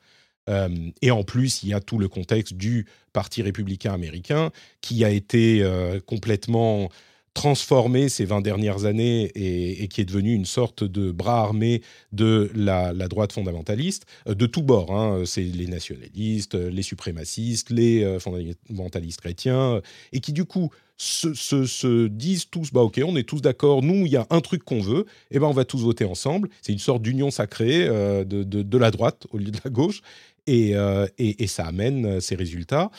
[0.50, 0.70] Euh,
[1.02, 5.10] et en plus, il y a tout le contexte du Parti républicain américain qui a
[5.10, 5.65] été
[6.06, 6.89] complètement
[7.36, 11.82] transformé ces 20 dernières années et, qui est devenu une sorte de bras armé
[12.13, 14.95] de la, droite fondamentaliste, euh, de tous bords.
[14.95, 15.24] Hein.
[15.26, 19.82] C'est les nationalistes, les suprémacistes, les euh, fondamentalistes chrétiens,
[20.13, 24.13] et qui du coup se, disent tous, bah ok, on est tous d'accord, nous, il
[24.13, 26.50] y a un truc qu'on veut, et ben on va tous voter ensemble.
[26.62, 30.02] C'est une sorte d'union sacrée euh, de, la droite au lieu de la gauche,
[30.48, 30.76] et,
[31.17, 32.91] et, ça amène ces résultats.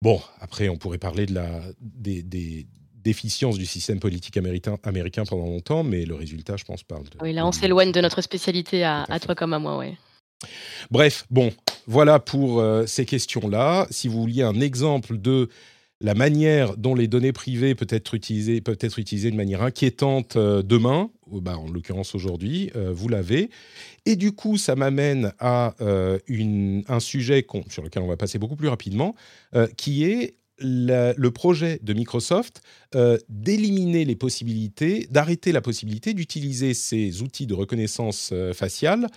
[0.00, 2.22] Bon, après, on pourrait parler de la, des
[3.04, 7.10] déficience du système politique américain, américain pendant longtemps, mais le résultat, je pense, parle de...
[7.20, 9.94] Oui, là, on s'éloigne de notre spécialité à, toi comme à moi, oui.
[10.90, 11.52] Bref, bon,
[11.86, 13.86] voilà pour euh, ces questions-là.
[13.90, 15.48] Si vous vouliez un exemple de
[16.00, 20.36] la manière dont les données privées peuvent être utilisées, peuvent être utilisées de manière inquiétante
[20.36, 23.48] euh, demain, ou bah, en l'occurrence aujourd'hui, euh, vous l'avez.
[24.04, 25.74] Et du coup, ça m'amène à
[26.26, 29.14] une, un sujet sur lequel on va passer beaucoup plus rapidement,
[29.78, 32.62] qui est le projet de Microsoft
[32.94, 39.08] euh, d'éliminer les possibilités, d'arrêter la possibilité d'utiliser ces outils de reconnaissance euh, faciale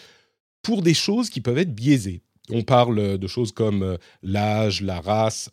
[0.61, 2.21] pour des choses qui peuvent être biaisées.
[2.49, 5.49] On parle de choses comme euh, l'âge, la race,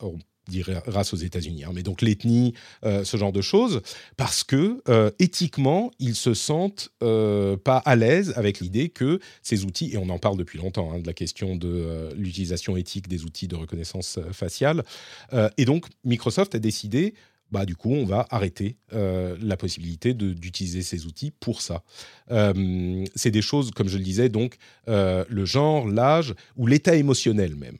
[0.86, 2.54] race aux États-Unis, hein, mais donc l'ethnie,
[2.84, 3.80] euh, ce genre de choses,
[4.16, 9.64] parce que euh, éthiquement, ils se sentent euh, pas à l'aise avec l'idée que ces
[9.64, 13.24] outils, et on en parle depuis longtemps, hein, de la question de l'utilisation éthique des
[13.24, 14.84] outils de reconnaissance faciale,
[15.56, 17.14] et donc Microsoft a décidé
[17.50, 21.82] bah, du coup, on va arrêter la possibilité d'utiliser ces outils pour ça.
[22.28, 27.76] c'est des choses, comme je le disais, donc le genre, l'âge ou l'état émotionnel même,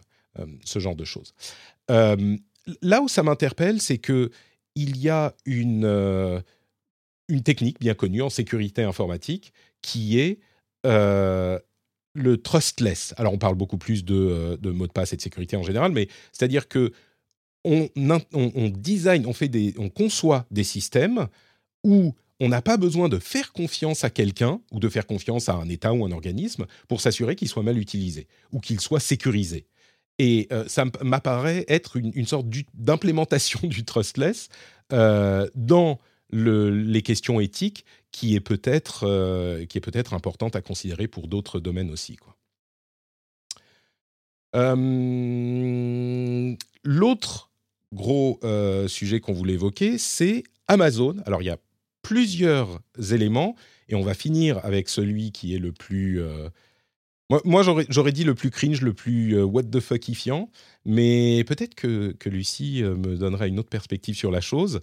[0.64, 1.35] ce genre de choses
[2.83, 4.31] là où ça m'interpelle, c'est que
[4.74, 6.40] il y a une, euh,
[7.44, 10.40] technique bien connue en sécurité informatique qui est
[10.87, 11.59] euh,
[12.14, 13.14] le trustless.
[13.16, 15.62] Alors, on parle beaucoup plus de, euh, de, mots de passe et de sécurité en
[15.62, 16.92] général, mais c'est-à-dire que
[17.64, 17.88] on,
[18.35, 21.29] on, design, on, fait on conçoit des systèmes
[21.83, 25.55] où on n'a pas besoin de faire confiance à quelqu'un ou de faire confiance à
[25.55, 29.66] un État ou un organisme pour s'assurer qu'il soit mal utilisé ou qu'il soit sécurisé.
[30.18, 34.48] Et euh, ça m'apparaît être une, sorte d'implémentation du trustless
[34.92, 35.98] euh, dans
[36.31, 41.61] les questions éthiques qui est peut-être euh, qui est peut-être importante à considérer pour d'autres
[41.61, 42.16] domaines aussi.
[46.85, 47.50] L'autre
[47.92, 48.40] gros
[48.87, 51.59] sujet qu'on voulait évoquer, c'est Amazon, alors il y a
[52.03, 53.57] plusieurs éléments,
[53.88, 56.22] et on va finir avec celui qui est le plus...
[57.44, 60.50] moi, j'aurais dit le plus cringe, le plus what the fuckifiant,
[60.84, 64.80] mais peut-être que, que Lucie me donnera une autre perspective sur la chose.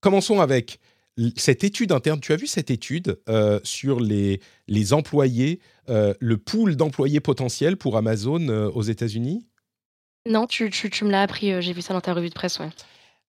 [0.00, 0.80] commençons avec
[1.36, 6.38] cette étude interne, tu as vu cette étude euh, sur les, les employés, euh, le
[6.38, 9.46] pool d'employés potentiels pour Amazon euh, aux États-Unis?
[10.26, 12.68] Non, tu, tu, me l'as appris, j'ai vu ça dans ta revue de presse, ouais.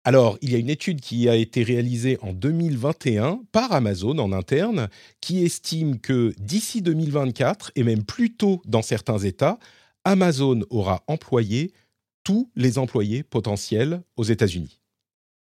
[0.03, 4.33] Alors, il y a une étude qui a été réalisée en 2021 par Amazon en
[4.33, 4.89] interne
[5.21, 9.59] qui estime que d'ici 2024, et même plus tôt dans certains États,
[10.05, 11.73] Amazon aura employé
[12.25, 14.81] tous les employés potentiels aux États-Unis.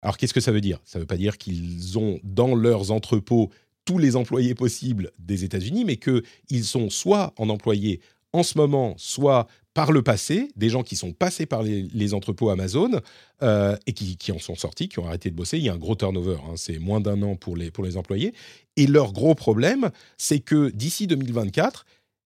[0.02, 0.80] Alors qu'est-ce que ça veut dire?
[0.84, 3.50] Ça ne veut pas dire qu'ils ont dans leurs entrepôts
[3.84, 8.00] tous les employés possibles des États-Unis, mais qu'ils sont soit en employés
[8.32, 12.48] en ce moment, soit par le passé, des gens qui sont passés par les, entrepôts
[12.50, 13.00] Amazon
[13.42, 15.58] euh, et qui, en sont sortis, qui ont arrêté de bosser.
[15.58, 17.96] Il y a un gros turnover, hein, c'est moins d'un an pour les, pour les
[17.96, 18.32] employés.
[18.76, 21.84] Et leur gros problème, c'est que d'ici 2024,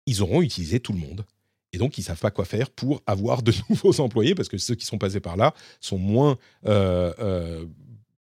[0.07, 1.24] ils auront utilisé tout le monde.
[1.72, 4.59] Et donc, ils ne savent pas quoi faire pour avoir de nouveaux employés, parce que
[4.59, 7.64] ceux qui sont passés par là sont, moins, euh, euh,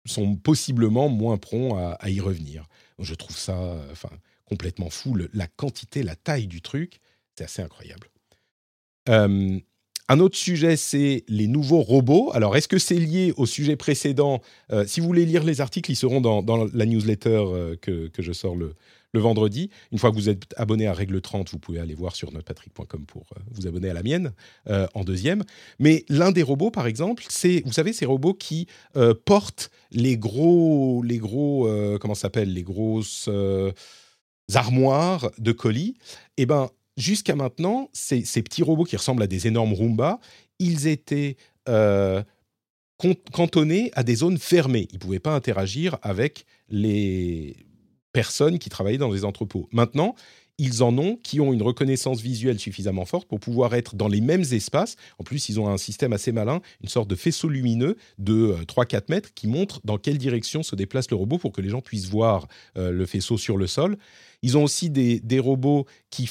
[0.06, 2.64] sont possiblement moins prompts à, y revenir.
[2.98, 3.76] je trouve ça
[4.46, 5.16] complètement fou.
[5.34, 7.00] la quantité, la taille du truc,
[7.36, 8.09] c'est assez incroyable.
[9.10, 9.58] Euh,
[10.08, 12.30] un autre sujet, c'est les nouveaux robots.
[12.34, 14.40] Alors, est-ce que c'est lié au sujet précédent?
[14.84, 18.56] Si vous voulez lire les articles, ils seront dans, la newsletter que, que, je sors
[18.56, 18.74] le,
[19.18, 19.70] vendredi.
[19.92, 23.06] Une fois que vous êtes abonné à Règle 30, vous pouvez aller voir sur notrepatrick.com
[23.06, 24.32] pour euh, vous abonner à la mienne
[24.68, 25.42] euh, en deuxième.
[25.78, 30.16] Mais l'un des robots, par exemple, c'est, vous savez, ces robots qui euh, portent les
[30.16, 31.68] gros, les gros,
[32.00, 33.28] comment s'appelle, les grosses
[34.54, 35.94] armoires de colis.
[36.36, 36.70] Eh ben,
[37.00, 40.20] jusqu'à maintenant, ces, petits robots qui ressemblent à des énormes Roomba,
[40.58, 41.36] ils étaient
[43.32, 44.88] cantonnés à des zones fermées.
[44.90, 47.56] Ils ne pouvaient pas interagir avec les,
[48.12, 49.68] personnes qui travaillaient dans les entrepôts.
[49.72, 50.14] Maintenant,
[50.58, 54.20] ils en ont qui ont une reconnaissance visuelle suffisamment forte pour pouvoir être dans les
[54.20, 54.96] mêmes espaces.
[55.18, 58.96] En plus, ils ont un système assez malin, une sorte de faisceau lumineux de 3-4
[58.96, 61.80] euh, mètres qui montre dans quelle direction se déplace le robot pour que les gens
[61.80, 63.96] puissent voir euh, le faisceau sur le sol.
[64.42, 66.28] Ils ont aussi des, robots qui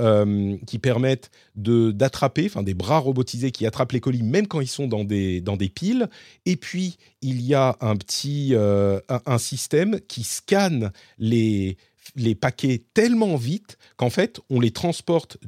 [0.00, 4.86] euh, permettent d'attraper, enfin des bras robotisés qui attrapent les colis même quand ils sont
[4.86, 6.08] dans des dans des piles.
[6.44, 11.76] Et puis il y a un petit un, système qui scanne les
[12.14, 15.38] les paquets tellement vite qu'en fait, on les transporte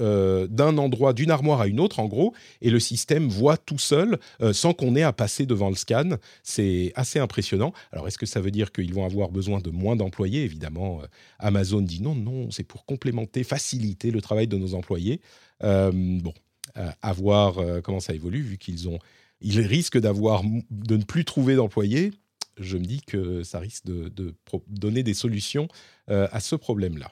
[0.00, 3.78] euh, d'un endroit, d'une armoire à une autre, en gros, et le système voit tout
[3.78, 6.10] seul euh, sans qu'on ait à passer devant le scan.
[6.42, 7.72] C'est assez impressionnant.
[7.92, 10.44] Alors, est-ce que ça veut dire qu'ils vont avoir besoin de moins d'employés?
[10.44, 11.06] Évidemment, euh,
[11.38, 15.20] Amazon dit non, non, c'est pour complémenter, faciliter le travail de nos employés.
[15.60, 16.34] bon,
[16.74, 18.98] à voir comment ça évolue, vu qu'ils ont,
[19.40, 22.12] ils risquent d'avoir, de ne plus trouver d'employés
[22.58, 24.34] je me dis que ça risque de,
[24.68, 25.68] donner des solutions
[26.10, 27.10] euh, à ce problème-là.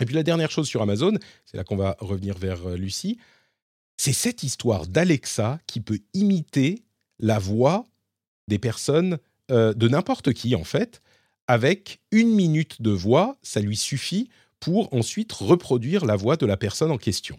[0.00, 3.18] Et puis la dernière chose sur Amazon, c'est là qu'on va revenir vers euh, Lucie,
[3.96, 6.82] c'est cette histoire d'Alexa qui peut imiter
[7.20, 7.84] la voix
[8.48, 9.18] des personnes,
[9.50, 11.00] euh, de n'importe qui en fait,
[11.46, 14.28] avec une minute de voix, ça lui suffit
[14.58, 17.38] pour ensuite reproduire la voix de la personne en question.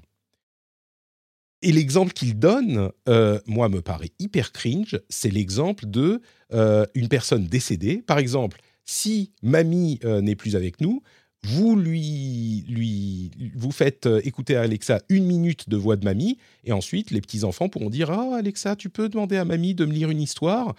[1.62, 5.00] Et l'exemple qu'il donne, euh, moi, me paraît hyper cringe.
[5.10, 6.22] C'est l'exemple de
[6.54, 8.02] euh, une personne décédée.
[8.02, 11.02] Par exemple, si mamie euh, n'est plus avec nous,
[11.44, 17.12] vous lui, vous faites écouter à Alexa une minute de voix de mamie, et ensuite
[17.12, 20.10] les petits enfants pourront dire ah Alexa, tu peux demander à mamie de me lire
[20.10, 20.74] une histoire?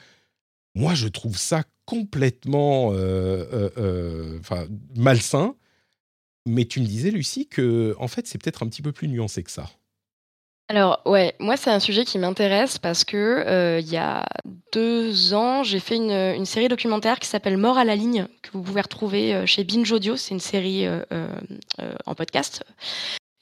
[0.74, 2.92] Moi, je trouve ça complètement,
[4.96, 5.54] malsain.
[6.46, 9.42] Mais tu me disais, Lucie, que en fait, c'est peut-être un petit peu plus nuancé
[9.42, 9.70] que ça.
[10.68, 14.26] Alors ouais, moi c'est un sujet qui m'intéresse parce que, euh, il y a
[14.72, 18.62] deux ans, j'ai fait une, série documentaire qui s'appelle «Mort à la ligne» que vous
[18.62, 20.16] pouvez retrouver, euh, chez Binge Audio.
[20.16, 21.28] C'est une série, euh,
[22.04, 22.64] en podcast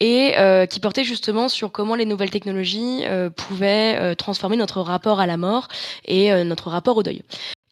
[0.01, 0.35] et
[0.69, 3.05] qui portait justement sur comment les nouvelles technologies,
[3.37, 5.69] pouvaient, transformer notre rapport à la mort
[6.05, 7.23] et notre rapport au deuil.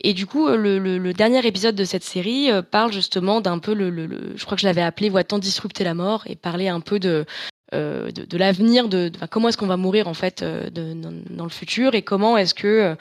[0.00, 4.44] Et du coup, le dernier épisode de cette série, parle justement d'un peu le je
[4.46, 7.26] crois que je l'avais appelé «Voit-on disrupter la mort?» et parler un peu de
[7.72, 11.94] euh, de, l'avenir, de, comment est-ce qu'on va mourir en fait euh, dans, le futur
[11.94, 12.94] et comment est-ce que euh,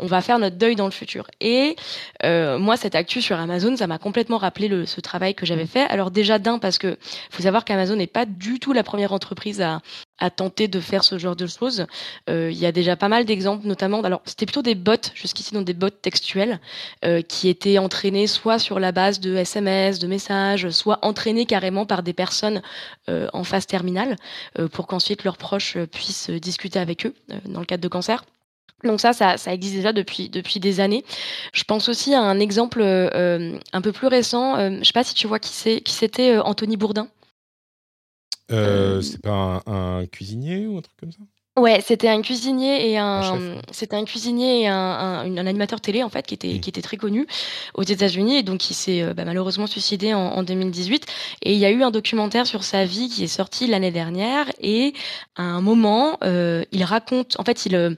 [0.00, 1.26] on va faire notre deuil dans le futur.
[1.40, 1.76] Et
[2.24, 5.82] moi, cette actu sur Amazon, ça m'a complètement rappelé ce travail que j'avais fait.
[5.82, 6.98] Alors déjà d'un parce que
[7.30, 9.80] faut savoir qu'Amazon n'est pas du tout la première entreprise à,
[10.18, 11.86] à tenter de faire ce genre de choses.
[12.30, 15.54] Euh, il y a déjà pas mal d'exemples, notamment, alors c'était plutôt des bots, jusqu'ici
[15.54, 16.60] dans des bots textuels,
[17.04, 21.86] euh, qui étaient entraînés soit sur la base de SMS, de messages, soit entraînés carrément
[21.86, 22.62] par des personnes
[23.08, 24.16] euh, en phase terminale,
[24.72, 27.14] pour qu'ensuite leurs proches puissent discuter avec eux
[27.44, 28.24] dans le cadre de cancer.
[28.84, 31.04] Donc ça, ça, existe déjà depuis, depuis des années.
[31.52, 34.56] Je pense aussi à un exemple un peu plus récent.
[34.58, 37.08] je ne sais pas si tu vois qui c'est, qui c'était Anthony Bourdin.
[38.48, 41.20] C'est pas un, cuisinier ou un truc comme ça?
[41.58, 46.10] Ouais, c'était un cuisinier et un, c'était un cuisinier et un, un, animateur télé en
[46.10, 46.60] fait qui était, mmh.
[46.60, 47.26] qui était très connu
[47.72, 51.06] aux États-Unis et donc il s'est euh, bah, malheureusement suicidé en, en, 2018.
[51.44, 54.52] Et il y a eu un documentaire sur sa vie qui est sorti l'année dernière
[54.60, 54.92] et
[55.36, 57.94] à un moment, euh, il raconte, en fait, il euh,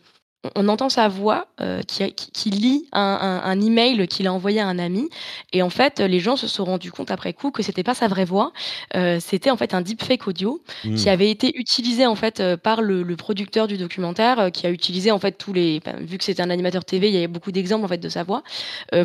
[0.55, 4.69] on entend sa voix euh, qui, qui, lit un, un, email qu'il a envoyé à
[4.69, 5.09] un ami.
[5.53, 8.07] Et en fait, les gens se sont rendus compte après coup que c'était pas sa
[8.07, 8.53] vraie voix.
[8.95, 11.09] Euh, c'était en fait un deepfake audio qui mmh.
[11.09, 15.19] avait été utilisé en fait euh, par le, producteur du documentaire, qui a utilisé en
[15.19, 17.89] fait tous les, vu que c'était un animateur TV, il y avait beaucoup d'exemples en
[17.89, 18.45] fait de sa voix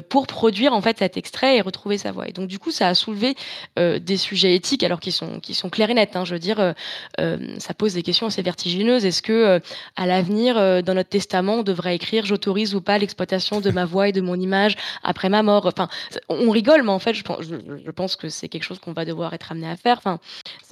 [0.09, 2.27] pour produire en fait cet extrait et retrouver sa voix.
[2.27, 3.35] Et donc du coup, ça a soulevé
[3.75, 6.15] des sujets éthiques alors qu'ils sont qui sont clairs et nets.
[6.15, 6.25] Hein.
[6.25, 6.75] je veux dire,
[7.17, 9.03] ça pose des questions assez vertigineuses.
[9.03, 9.59] Est-ce que
[9.95, 14.11] à l'avenir, dans notre on devrait écrire j'autorise ou pas l'exploitation de ma voix et
[14.11, 15.65] de mon image après ma mort.
[15.65, 15.87] Enfin,
[16.29, 19.05] on rigole, mais en fait, je pense, je, pense que c'est quelque chose qu'on va
[19.05, 19.97] devoir être amené à faire.
[19.97, 20.19] Enfin,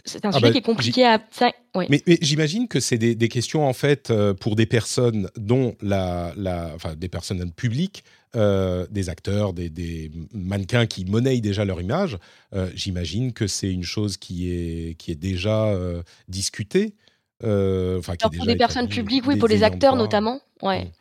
[0.06, 1.22] c'est un ah sujet bah, qui est compliqué à.
[1.90, 6.72] Mais, j'imagine que c'est des, questions en fait euh, pour des personnes dont la, la
[6.76, 8.04] enfin des personnes publiques.
[8.38, 12.18] Euh, des acteurs, des, mannequins qui monnaient déjà leur image,
[12.56, 15.76] euh, j'imagine que c'est une chose qui est, qui est déjà
[16.30, 16.94] discutée.
[17.44, 20.40] Enfin, pour des personnes publiques, oui, pour les acteurs notamment.
[20.62, 20.92] Ouais.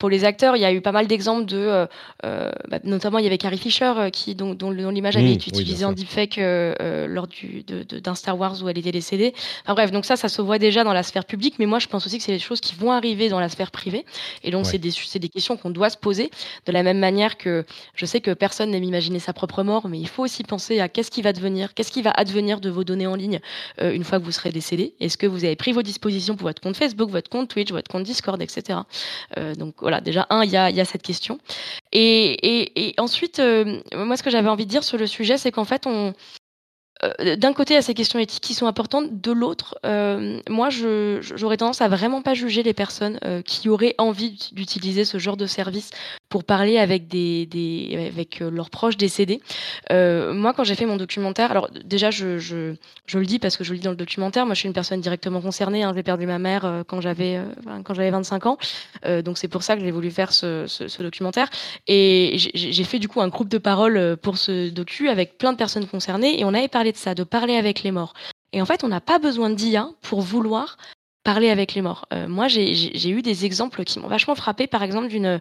[0.00, 1.86] Pour les acteurs, il y a eu pas mal d'exemples de, euh,
[2.24, 5.32] euh, bah, notamment il y avait Carrie Fisher euh, qui dont, dont, l'image avait mmh,
[5.32, 9.34] été utilisée en deepfake lors du d'un Star Wars où elle était décédée.
[9.62, 11.86] Enfin bref, donc ça, ça se voit déjà dans la sphère publique, mais moi je
[11.86, 14.06] pense aussi que c'est des choses qui vont arriver dans la sphère privée,
[14.42, 16.30] et donc c'est des c'est des questions qu'on doit se poser
[16.64, 19.98] de la même manière que je sais que personne n'aime imaginer sa propre mort, mais
[19.98, 22.84] il faut aussi penser à qu'est-ce qui va devenir, qu'est-ce qui va advenir de vos
[22.84, 23.40] données en ligne
[23.82, 24.94] une fois que vous serez décédé.
[24.98, 27.90] Est-ce que vous avez pris vos dispositions pour votre compte Facebook, votre compte Twitch, votre
[27.90, 28.78] compte Discord, etc.
[29.58, 31.38] donc voilà, déjà, un, il y a, cette question.
[31.92, 35.64] Et, ensuite, euh, moi, ce que j'avais envie de dire sur le sujet, c'est qu'en
[35.64, 39.20] fait, euh, d'un côté, a ces questions éthiques qui sont importantes.
[39.20, 44.50] De l'autre, euh, moi, j'aurais tendance à vraiment pas juger les personnes qui auraient envie
[44.52, 45.90] d'utiliser ce genre de service
[46.30, 49.42] pour parler avec des, des avec leurs proches décédés.
[49.90, 52.74] moi, quand j'ai fait mon documentaire, alors déjà, je, je,
[53.06, 54.46] je, le dis parce que je le dis dans le documentaire.
[54.46, 55.82] Moi, je suis une personne directement concernée.
[55.82, 57.40] Hein, j'ai perdu ma mère quand j'avais
[57.84, 58.58] quand j'avais 25 ans,
[59.24, 61.50] donc c'est pour ça que j'ai voulu faire ce, ce, ce documentaire.
[61.86, 65.58] Et j'ai fait du coup un groupe de parole pour ce docu avec plein de
[65.58, 68.14] personnes concernées et on avait parlé de ça, de parler avec les morts.
[68.52, 70.76] Et en fait, on n'a pas besoin d'IA pour vouloir
[71.22, 72.06] parler avec les morts.
[72.12, 74.66] Euh, moi, j'ai eu des exemples qui m'ont vachement frappé.
[74.66, 75.40] Par exemple, d'une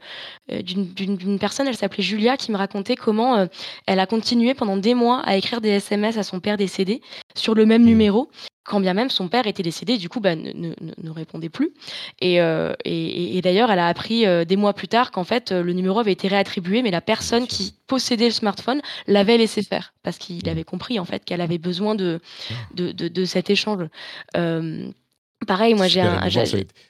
[0.51, 3.45] euh, personne, elle s'appelait Julia, qui me racontait comment euh,
[3.85, 7.01] elle a continué pendant des mois à écrire des SMS à son père décédé
[7.35, 7.85] sur le même mmh.
[7.85, 8.29] numéro
[8.65, 11.73] quand bien même son père était décédé, du coup, bah, ne, ne, répondait plus.
[12.21, 16.11] Et, et, d'ailleurs, elle a appris des mois plus tard qu'en fait, le numéro avait
[16.11, 20.65] été réattribué, mais la personne qui possédait le smartphone l'avait laissé faire, parce qu'il avait
[20.65, 22.19] compris en fait qu'elle avait besoin de,
[22.75, 23.87] de, de, cet échange.
[25.49, 26.29] Pareil, moi j'ai un.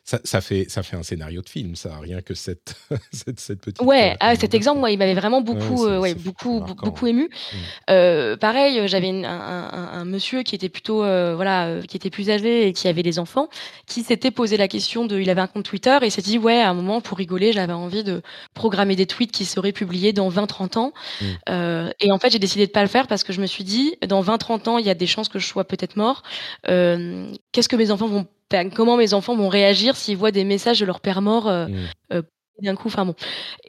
[0.04, 2.76] Ça, ça, fait, ça fait un scénario de film, ça, rien que cette,
[3.14, 3.82] cette, cette petite.
[3.82, 7.30] Ouais, ah, cet exemple, moi, il m'avait vraiment beaucoup, ouais, beaucoup, beaucoup ému.
[7.30, 7.56] Mmh.
[7.90, 12.30] Euh, pareil, j'avais un, un, un, monsieur qui était plutôt, euh, voilà, qui était plus
[12.30, 13.48] âgé et qui avait des enfants,
[13.86, 15.18] qui s'était posé la question de.
[15.18, 17.72] Il avait un compte Twitter et s'est dit, ouais, à un moment, pour rigoler, j'avais
[17.72, 18.22] envie de
[18.56, 20.94] programmer des tweets qui seraient publiés dans 20-30 ans.
[21.22, 21.26] Mmh.
[21.48, 23.64] Euh, et en fait, j'ai décidé de pas le faire parce que je me suis
[23.64, 26.24] dit, dans 20-30 ans, il y a des chances que je sois peut-être mort.
[26.66, 28.28] Qu'est-ce que mes enfants vont
[28.74, 31.78] comment mes enfants vont réagir s'ils voient des messages de leur père mort euh, mmh.
[32.14, 32.22] euh,
[32.62, 32.88] d'un coup.
[32.88, 33.16] Enfin bon.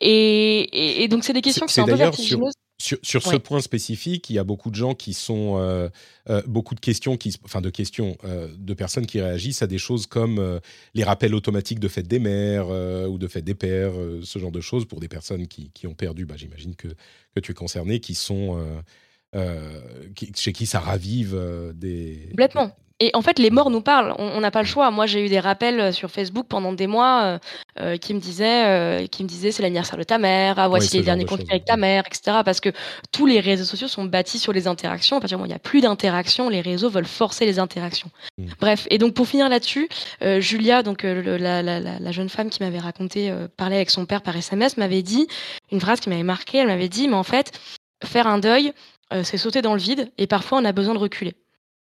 [0.00, 2.52] Et, donc, c'est des questions qui sont un peu vertigineuses.
[2.82, 5.90] Sur, sur, ce point spécifique, il y a beaucoup de gens qui sont, euh,
[6.46, 10.60] beaucoup de questions, qui, enfin de questions de personnes qui réagissent à des choses comme
[10.94, 14.62] les rappels automatiques de fête des mères ou de fête des pères, ce genre de
[14.62, 16.24] choses pour des personnes qui, qui ont perdu.
[16.24, 16.88] Bah, J'imagine que,
[17.34, 18.58] que tu es concerné, qui sont
[19.34, 21.38] chez qui ça ravive
[21.74, 22.28] des.
[22.30, 22.72] Complètement.
[23.02, 24.14] Et en fait, les morts nous parlent.
[24.18, 24.90] On n'a pas le choix.
[24.90, 27.38] Moi, j'ai eu des rappels euh, sur Facebook pendant des mois euh,
[27.80, 30.58] euh, qui me disaient, qui me disaient, c'est l'anniversaire de ta mère.
[30.58, 32.38] Ah, voici les derniers comptes avec ta mère, etc.
[32.44, 32.68] Parce que
[33.10, 35.16] tous les réseaux sociaux sont bâtis sur les interactions.
[35.16, 37.58] À partir du moment où il n'y a plus d'interactions, les réseaux veulent forcer les
[37.58, 38.10] interactions.
[38.36, 38.44] Mmh.
[38.60, 38.86] Bref.
[38.90, 39.88] Et donc, pour finir là-dessus,
[40.38, 44.36] Julia, donc la, la, la, jeune femme qui m'avait raconté parler avec son père par
[44.36, 45.26] SMS, m'avait dit
[45.72, 46.58] une phrase qui m'avait marqué.
[46.58, 47.58] Elle m'avait dit, mais en fait,
[48.04, 48.72] faire un deuil,
[49.22, 50.12] c'est sauter dans le vide.
[50.18, 51.34] Et parfois, on a besoin de reculer.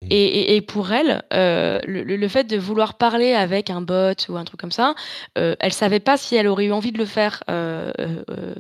[0.03, 0.07] Mmh.
[0.11, 4.59] Et, pour elle, euh, le, fait de vouloir parler avec un bot ou un truc
[4.59, 4.93] comme ça,
[5.39, 7.91] euh, elle savait pas si elle aurait eu envie de le faire, euh,
[8.29, 8.53] euh,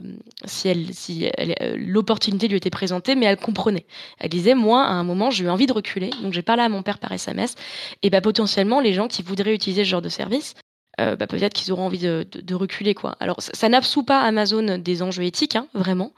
[0.45, 1.29] si, elle, si
[1.75, 3.85] l'opportunité lui était présentée, mais elle comprenait.
[4.17, 6.69] Elle disait, moi, à un moment, j'ai eu envie de reculer, donc j'ai parlé à
[6.69, 7.53] mon père par SMS,
[8.01, 10.55] et bah, potentiellement, les gens qui voudraient utiliser ce genre de service,
[10.97, 12.93] bah, peut-être qu'ils auront envie de, reculer.
[12.93, 13.15] Quoi.
[13.19, 16.13] Alors, ça, n'absout pas Amazon des enjeux éthiques, hein, vraiment.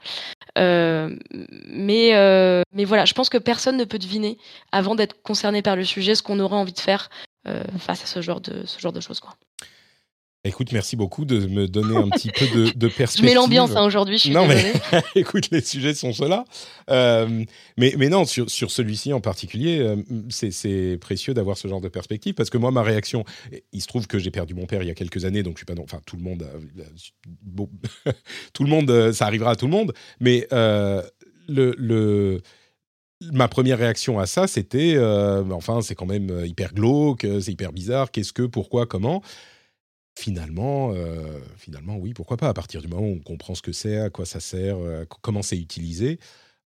[0.56, 2.12] mais,
[2.72, 4.38] mais voilà, je pense que personne ne peut deviner,
[4.72, 7.10] avant d'être concerné par le sujet, ce qu'on aurait envie de faire
[7.78, 9.20] face à ce genre de, ce genre de choses.
[9.20, 9.34] Quoi.
[10.42, 13.16] Écoute, merci beaucoup de me donner un petit peu de, de perspective.
[13.20, 14.72] Je mets l'ambiance hein, aujourd'hui, je suis Non, mais
[15.14, 16.46] écoute, les sujets sont ceux-là.
[16.88, 17.44] Euh,
[17.76, 19.96] mais, mais non, sur, sur celui-ci en particulier, euh,
[20.30, 23.24] c'est précieux d'avoir ce genre de perspective parce que moi, ma réaction,
[23.74, 25.58] il se trouve que j'ai perdu mon père il y a quelques années, donc je
[25.58, 25.74] suis pas.
[25.78, 26.46] Enfin, tout le monde.
[27.42, 27.68] bon,
[28.54, 31.74] tout le monde, euh, ça arrivera à tout le monde, mais le.
[31.76, 32.40] le
[33.32, 34.98] ma première réaction à ça, c'était,
[35.50, 38.10] enfin, c'est quand même hyper glauque, c'est hyper bizarre.
[38.10, 39.22] Qu'est-ce que, pourquoi, comment?
[40.18, 43.72] Finalement, euh, finalement, oui, pourquoi pas, à partir du moment où on comprend ce que
[43.72, 46.18] c'est, à quoi ça sert, euh, comment c'est utilisé.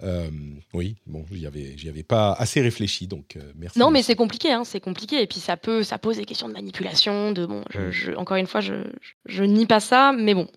[0.02, 0.30] Euh,
[0.74, 3.80] oui, bon, j'y avais, j'y avais pas assez réfléchi, donc merci.
[3.80, 6.50] Non, mais c'est compliqué, hein, c'est compliqué, et puis ça peut, ça pose des questions
[6.50, 8.18] de manipulation, de bon, je, mmh.
[8.18, 8.84] encore une fois, je,
[9.26, 10.48] je, nie pas ça, mais bon,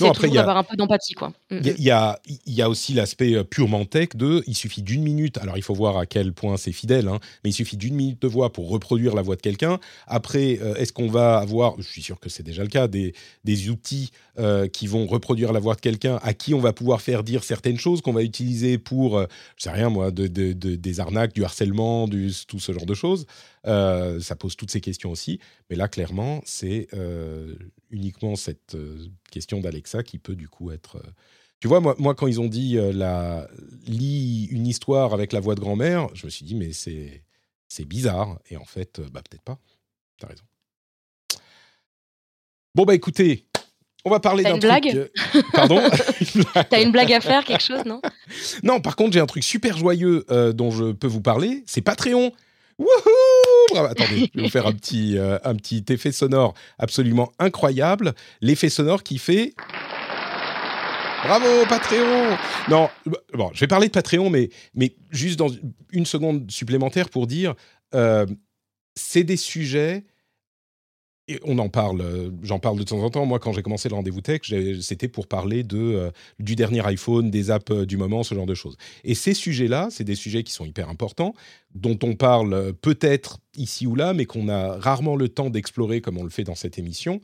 [0.00, 1.30] non, après, il y a un peu d'empathie, quoi.
[1.50, 5.02] Mm, il y, a, y a aussi l'aspect euh, purement tech de, il suffit d'une
[5.02, 5.36] minute.
[5.38, 8.22] Alors, il faut voir à quel point c'est fidèle, hein, mais il suffit d'une minute
[8.22, 9.80] de voix pour reproduire la voix de quelqu'un.
[10.06, 13.14] Après, euh, est-ce qu'on va avoir, je suis sûr que c'est déjà le cas, des,
[13.42, 17.00] des outils euh, qui vont reproduire la voix de quelqu'un à qui on va pouvoir
[17.00, 21.00] faire dire certaines choses qu'on va utiliser pour, je sais rien moi, de, de, des
[21.00, 23.26] arnaques, du harcèlement, du, tout ce genre de choses.
[23.64, 25.40] ça pose toutes ces questions aussi.
[25.70, 26.88] Mais là, clairement, c'est
[27.90, 28.76] uniquement cette
[29.34, 30.96] question d'Alexa qui peut du coup être.
[30.96, 31.10] Euh,
[31.60, 33.48] tu vois, moi, moi, quand ils ont dit euh, la,
[33.86, 37.22] lis une histoire avec la voix de grand-mère, je me suis dit, mais c'est,
[37.68, 38.38] c'est bizarre.
[38.50, 39.58] Et en fait, euh, bah, peut-être pas.
[40.18, 40.44] T'as raison.
[42.74, 43.46] Bon, bah écoutez,
[44.04, 45.10] on va parler d'un blague
[45.52, 45.80] Pardon
[46.70, 48.02] T'as une blague à faire, quelque chose, non?
[48.62, 51.62] Non, par contre, j'ai un truc super joyeux dont je peux vous parler.
[51.66, 52.32] C'est Patreon.
[52.78, 58.14] Wouhou Attendez, je vais vous faire un petit, euh, un petit effet sonore absolument incroyable.
[58.40, 59.54] L'effet sonore qui fait.
[61.24, 62.36] Bravo Patreon
[62.68, 62.90] Non,
[63.32, 65.48] bon, je vais parler de Patreon, mais, mais juste dans
[65.90, 67.54] une seconde supplémentaire pour dire,
[67.94, 68.26] euh,
[68.94, 70.04] c'est des sujets
[71.44, 73.24] on en parle, euh, j'en parle de temps en temps.
[73.24, 74.42] Moi, quand j'ai commencé le rendez-vous tech,
[74.80, 78.54] c'était pour parler euh, du dernier iPhone, des apps euh, du moment, ce genre de
[78.54, 78.76] choses.
[79.04, 81.34] Et ces sujets-là, c'est des sujets qui sont hyper importants,
[81.74, 86.18] dont on parle peut-être ici ou là, mais qu'on a rarement le temps d'explorer comme
[86.18, 87.20] on le fait dans cette émission.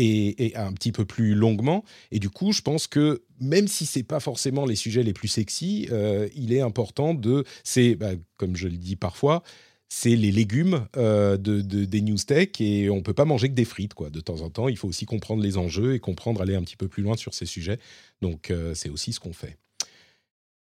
[0.00, 1.82] Et, un petit peu plus longuement.
[2.12, 5.26] Et du coup, je pense que même si c'est pas forcément les sujets les plus
[5.26, 5.88] sexy,
[6.36, 9.42] il est important de, c'est bah, comme je le dis parfois,
[9.88, 13.64] c'est les légumes euh, de, des news tech et on peut pas manger que des
[13.64, 14.10] frites quoi.
[14.10, 16.76] De temps en temps, il faut aussi comprendre les enjeux et comprendre aller un petit
[16.76, 17.78] peu plus loin sur ces sujets.
[18.20, 19.56] Donc euh, c'est aussi ce qu'on fait.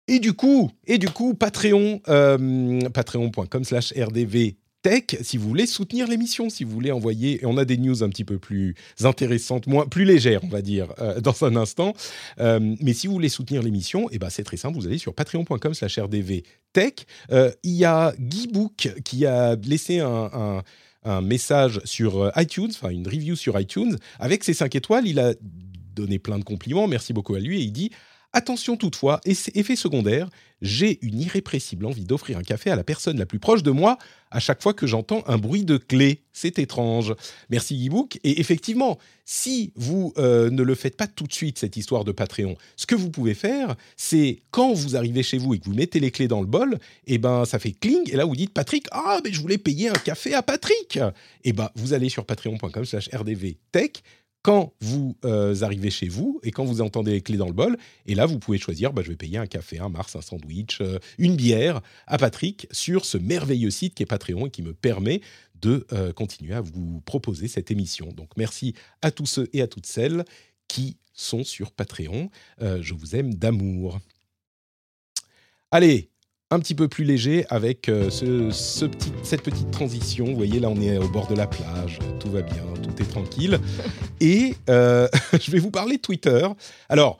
[0.09, 6.51] Et du coup, et du coup, Patreon, euh, patreon.com/rdv tech si vous voulez soutenir l'émission,
[6.51, 7.43] si vous voulez envoyer.
[7.43, 10.63] Et on a des news un petit peu plus intéressantes, moins, plus légères, on va
[10.63, 11.95] dire, euh, dans un instant.
[12.41, 14.99] Euh, mais si vous voulez soutenir l'émission, et eh ben, c'est très simple, vous allez
[14.99, 16.95] sur patreon.com slash rdv tech.
[17.31, 20.63] Euh, il y a Guy Book qui a laissé un,
[21.05, 23.97] un message sur iTunes, enfin une review sur iTunes.
[24.19, 25.35] Avec ses 5 étoiles, il a
[25.95, 27.91] donné plein de compliments, merci beaucoup à lui, et il dit
[28.35, 30.29] Attention toutefois, effet secondaire,
[30.63, 33.99] j'ai une irrépressible envie d'offrir un café à la personne la plus proche de moi
[34.31, 36.23] à chaque fois que j'entends un bruit de clé.
[36.33, 37.15] C'est étrange.
[37.51, 38.19] Merci Guibook.
[38.25, 42.13] Et effectivement, si vous euh, ne le faites pas tout de suite, cette histoire de
[42.13, 45.75] Patreon, ce que vous pouvez faire, c'est quand vous arrivez chez vous et que vous
[45.75, 48.37] mettez les clés dans le bol, et eh ben ça fait cling, et là vous
[48.37, 50.97] dites Patrick, ah mais je voulais payer un café à Patrick.
[50.97, 51.01] Et
[51.45, 54.03] eh ben vous allez sur patreon.com slash rdvtech,
[54.43, 57.79] quand vous euh, arrivez chez vous et quand vous entendez les clés dans le bol.
[58.07, 60.81] Et là, vous pouvez choisir, bah, je vais payer un café, un Mars, un sandwich,
[60.81, 64.75] euh, une bière à Patrick sur ce merveilleux site qui est Patreon et qui me
[64.75, 65.21] permet
[65.61, 68.09] de euh, continuer à vous proposer cette émission.
[68.13, 70.25] Donc merci à tous ceux et à toutes celles
[70.67, 72.31] qui sont sur Patreon.
[72.59, 74.01] je vous aime d'amour.
[75.71, 76.12] Allez,
[76.53, 80.27] un petit peu plus léger avec euh, ce, petit, cette petite transition.
[80.27, 83.07] Vous voyez, là, on est au bord de la plage, tout va bien, tout est
[83.07, 83.59] tranquille.
[84.21, 85.09] Et euh,
[85.41, 86.47] je vais vous parler de Twitter.
[86.91, 87.19] Alors,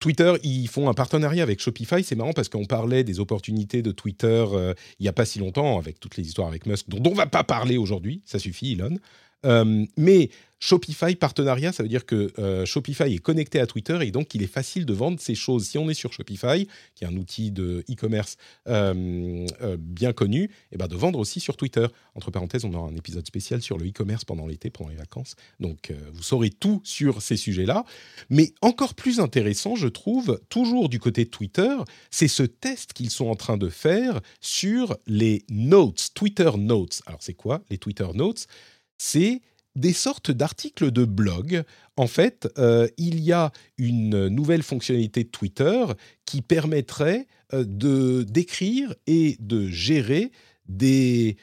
[0.00, 2.02] Twitter, ils font un partenariat avec Shopify.
[2.02, 5.38] C'est marrant parce qu'on parlait des opportunités de Twitter euh, il n'y a pas si
[5.38, 8.22] longtemps, avec toutes les histoires avec Musk, dont on ne va pas parler aujourd'hui.
[8.24, 8.96] Ça suffit, Elon.
[9.44, 10.30] Euh, mais
[10.64, 14.42] Shopify partenariat, ça veut dire que euh, Shopify est connecté à Twitter et donc il
[14.42, 15.66] est facile de vendre ces choses.
[15.66, 19.46] Si on est sur Shopify, qui est un outil de e-commerce euh,
[19.78, 21.86] bien connu, et eh ben de vendre aussi sur Twitter.
[22.14, 25.36] Entre parenthèses, on aura un épisode spécial sur le e-commerce pendant l'été, pendant les vacances.
[25.60, 27.84] Donc vous saurez tout sur ces sujets-là.
[28.30, 31.76] Mais encore plus intéressant, je trouve, toujours du côté de Twitter,
[32.10, 37.02] c'est ce test qu'ils sont en train de faire sur les notes, Twitter Notes.
[37.04, 38.46] Alors c'est quoi les Twitter Notes?
[38.96, 39.42] C'est
[39.76, 41.64] des sortes d'articles de blog.
[41.96, 42.48] En fait,
[42.96, 45.84] il y a une nouvelle fonctionnalité de Twitter
[46.24, 50.30] qui permettrait de d'écrire et de gérer
[50.66, 51.36] des,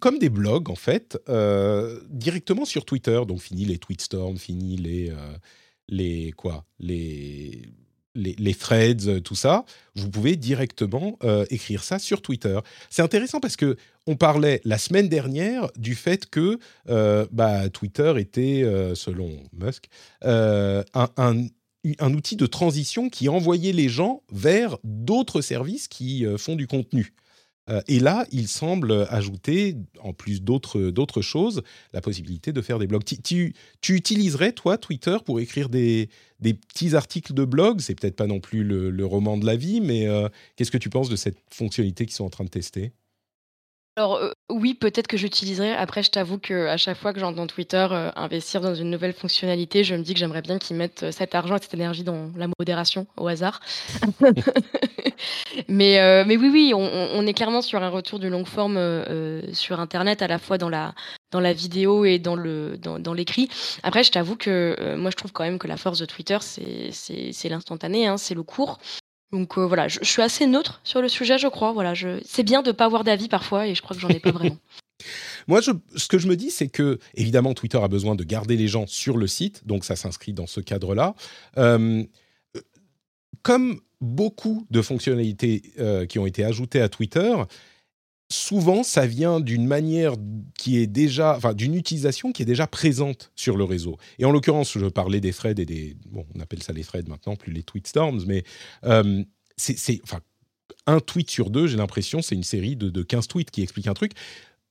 [0.00, 1.18] comme des blogs en fait
[2.10, 3.20] directement sur Twitter.
[3.26, 5.12] Donc fini les tweetstorms, fini les
[5.88, 6.64] les quoi?
[6.78, 7.62] Les
[8.16, 9.64] les, threads, euh, tout ça,
[9.94, 12.58] vous pouvez directement euh, écrire ça sur Twitter.
[12.90, 16.58] C'est intéressant parce que on parlait la semaine dernière du fait que
[16.88, 18.62] euh, bah, Twitter était,
[18.94, 19.86] selon Musk,
[20.22, 20.84] un,
[21.98, 27.14] un, outil de transition qui envoyait les gens vers d'autres services qui font du contenu.
[27.68, 31.62] Euh, et là, il semble ajouter, en plus d'autres choses,
[31.92, 33.02] la possibilité de faire des blogs.
[33.04, 33.54] Tu,
[33.88, 36.08] utiliserais, toi, Twitter pour écrire des,
[36.40, 37.80] petits articles de blog?
[37.80, 40.90] C'est peut-être pas non plus le, roman de la vie, mais euh, qu'est-ce que tu
[40.90, 42.92] penses de cette fonctionnalité qu'ils sont en train de tester?
[43.96, 44.20] Alors,
[44.50, 45.72] oui, peut-être que j'utiliserai.
[45.72, 49.94] Après, je t'avoue qu'à chaque fois que j'entends Twitter, investir dans une nouvelle fonctionnalité, je
[49.94, 53.06] me dis que j'aimerais bien qu'ils mettent, cet argent et cette énergie dans la modération,
[53.16, 53.60] au hasard.
[55.68, 58.78] Mais mais oui, oui, on est clairement sur un retour du long forme,
[59.54, 60.94] sur internet, à la fois dans la
[61.32, 63.48] dans la vidéo et dans le dans dans l'écrit.
[63.82, 66.90] Après, je t'avoue que, moi, je trouve quand même que la force de Twitter, c'est
[66.92, 68.78] c'est l'instantané, hein, c'est le court.
[69.32, 71.72] Donc euh, voilà, je, suis assez neutre sur le sujet, je crois.
[71.72, 72.20] Voilà, je...
[72.24, 74.30] c'est bien de ne pas avoir d'avis parfois, et je crois que j'en ai pas
[74.30, 74.56] vraiment.
[75.48, 78.56] Moi, je, ce que je me dis, c'est que, évidemment, Twitter a besoin de garder
[78.56, 81.14] les gens sur le site, donc ça s'inscrit dans ce cadre-là.
[81.58, 82.02] Euh,
[83.42, 87.34] comme beaucoup de fonctionnalités euh, qui ont été ajoutées à Twitter,
[88.30, 90.14] souvent, ça vient d'une manière
[90.58, 93.96] qui est déjà, enfin, d'une utilisation qui est déjà présente sur le réseau.
[94.18, 97.08] Et en l'occurrence, je parlais des threads et des, bon, on appelle ça les threads
[97.08, 98.44] maintenant, plus les tweetstorms, mais
[98.84, 99.22] euh,
[99.56, 100.20] c'est, enfin,
[100.86, 103.88] un tweet sur deux, j'ai l'impression, c'est une série de, de 15 tweets qui expliquent
[103.88, 104.12] un truc.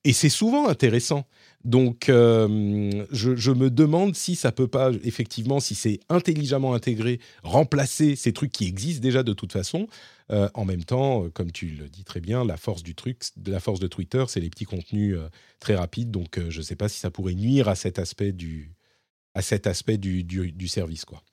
[0.03, 1.26] Et c'est souvent intéressant.
[1.66, 8.16] Donc, euh, je, me demande si ça peut pas, effectivement, si c'est intelligemment intégré, remplacer
[8.16, 9.88] ces trucs qui existent déjà de toute façon.
[10.32, 13.18] Euh, en même temps, euh, comme tu le dis très bien, la force du truc,
[13.36, 15.18] de la force de Twitter, c'est les petits contenus
[15.59, 16.11] très rapides.
[16.11, 18.72] Donc, je ne sais pas si ça pourrait nuire à cet aspect du,
[19.34, 21.24] à cet aspect du, du service, quoi.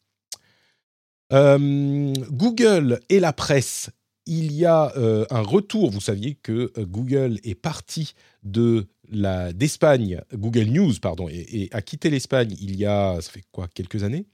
[1.31, 3.91] Google et la presse
[4.27, 5.91] il y a euh, un retour.
[5.91, 11.83] Vous saviez que euh, Google est parti de la d'Espagne, Google News pardon, et, a
[11.83, 14.27] quitté l'Espagne il y a ça fait quoi quelques années?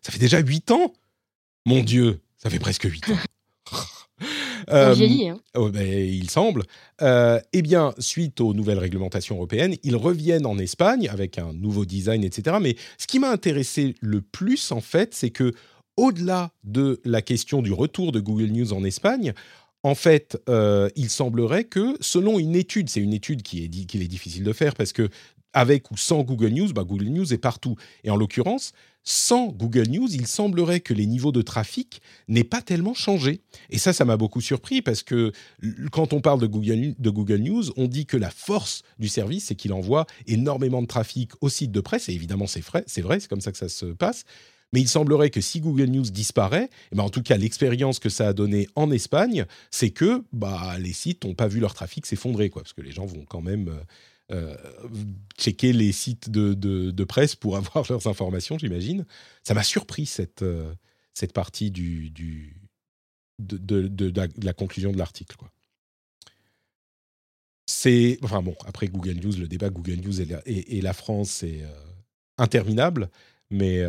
[0.00, 0.92] Ça fait déjà huit ans?
[1.66, 3.18] Mon Dieu, ça fait presque huit ans.
[4.70, 5.40] euh, hein.
[5.54, 6.64] oh, ben, il semble.
[7.02, 11.84] Euh, eh bien, suite aux nouvelles réglementations européennes, ils reviennent en Espagne avec un nouveau
[11.84, 12.56] design, etc.
[12.60, 15.52] Mais ce qui m'a intéressé le plus, en fait, c'est que
[16.00, 19.34] au-delà de la question du retour de Google News en Espagne,
[19.82, 24.00] en fait, euh, il semblerait que, selon une étude, c'est une étude qui est, qu'il
[24.02, 25.10] est difficile de faire parce que
[25.52, 27.76] avec ou sans Google News, bah Google News est partout.
[28.04, 28.72] Et en l'occurrence,
[29.02, 33.42] sans Google News, il semblerait que les niveaux de trafic n'aient pas tellement changé.
[33.68, 35.32] Et ça, ça m'a beaucoup surpris parce que
[35.92, 39.46] quand on parle de Google, de Google News, on dit que la force du service,
[39.46, 42.08] c'est qu'il envoie énormément de trafic au site de presse.
[42.08, 44.24] Et évidemment, c'est vrai, c'est vrai, c'est comme ça que ça se passe.
[44.72, 48.08] Mais il semblerait que si Google News disparaît, eh ben en tout cas l'expérience que
[48.08, 52.06] ça a donné en Espagne, c'est que bah, les sites n'ont pas vu leur trafic
[52.06, 53.82] s'effondrer, quoi, parce que les gens vont quand même euh,
[54.32, 54.56] euh,
[55.36, 59.04] checker les sites de, de, presse pour avoir leurs informations, j'imagine.
[59.42, 60.72] Ça m'a surpris cette, euh,
[61.14, 62.56] cette partie du, du
[63.40, 64.12] de, de,
[64.44, 65.34] la, conclusion de l'article.
[65.36, 65.50] Quoi.
[67.66, 71.30] C'est enfin bon après Google News, le débat Google News et la, et, la France
[71.30, 71.62] c'est
[72.36, 73.10] interminable.
[73.50, 73.84] Mais.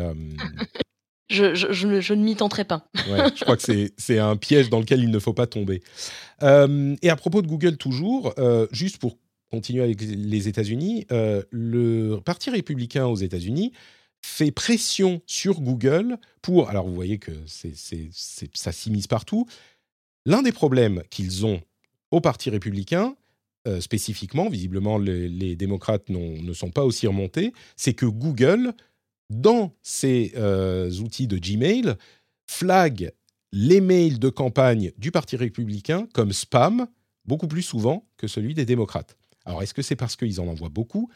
[1.32, 2.86] Je, je, je, ne m'y tenterai pas.
[3.10, 5.82] ouais, je crois que c'est un piège dans lequel il ne faut pas tomber.
[6.42, 9.16] Euh, et à propos de Google, toujours, euh, juste pour
[9.50, 13.72] continuer avec les États-Unis, le Parti républicain aux États-Unis
[14.24, 16.68] fait pression sur Google pour.
[16.68, 17.74] Alors, vous voyez que c'est
[18.54, 19.46] ça s'immisce partout.
[20.24, 21.60] L'un des problèmes qu'ils ont
[22.10, 23.14] au Parti républicain,
[23.80, 28.74] spécifiquement, visiblement les, les démocrates ne sont pas aussi remontés, c'est que Google
[29.32, 31.94] dans ces euh, outils de Gmail,
[32.46, 33.12] flag
[33.52, 36.86] les mails de campagne du Parti républicain comme spam
[37.24, 39.16] beaucoup plus souvent que celui des démocrates.
[39.44, 41.10] Alors, est-ce que c'est parce qu'ils en envoient beaucoup?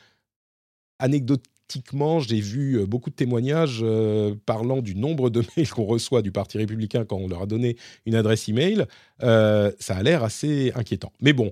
[0.98, 6.22] Anecdotiquement, j'ai vu euh, beaucoup de témoignages euh, parlant du nombre de mails qu'on reçoit
[6.22, 8.86] du Parti républicain quand on leur a donné une adresse email.
[9.20, 11.12] ça a l'air assez inquiétant.
[11.20, 11.50] Mais bon,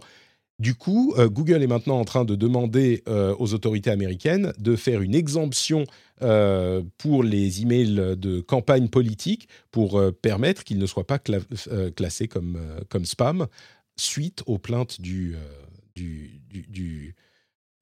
[0.60, 4.76] du coup, euh, Google est maintenant en train de demander euh, aux autorités américaines de
[4.76, 5.84] faire une exemption
[6.22, 12.60] euh, pour les emails de campagne politique pour permettre qu'ils ne soient pas classés comme,
[12.88, 13.48] comme spam
[13.96, 15.36] suite aux plaintes du,
[15.96, 17.14] du,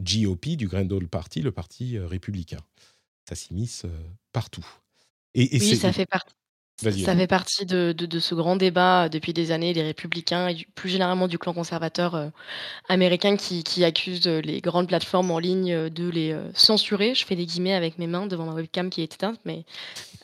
[0.00, 2.60] GOP, du Grand Old Party, le parti républicain.
[3.28, 3.84] Ça s'immisce
[4.32, 4.66] partout.
[5.34, 6.34] Et, oui, ça fait partie.
[6.76, 11.28] Ça fait partie de, ce grand débat depuis des années, les républicains et plus généralement
[11.28, 12.30] du clan conservateur
[12.88, 17.14] américain qui, qui, accuse les grandes plateformes en ligne de les censurer.
[17.14, 19.64] Je fais des guillemets avec mes mains devant ma webcam qui est éteinte, mais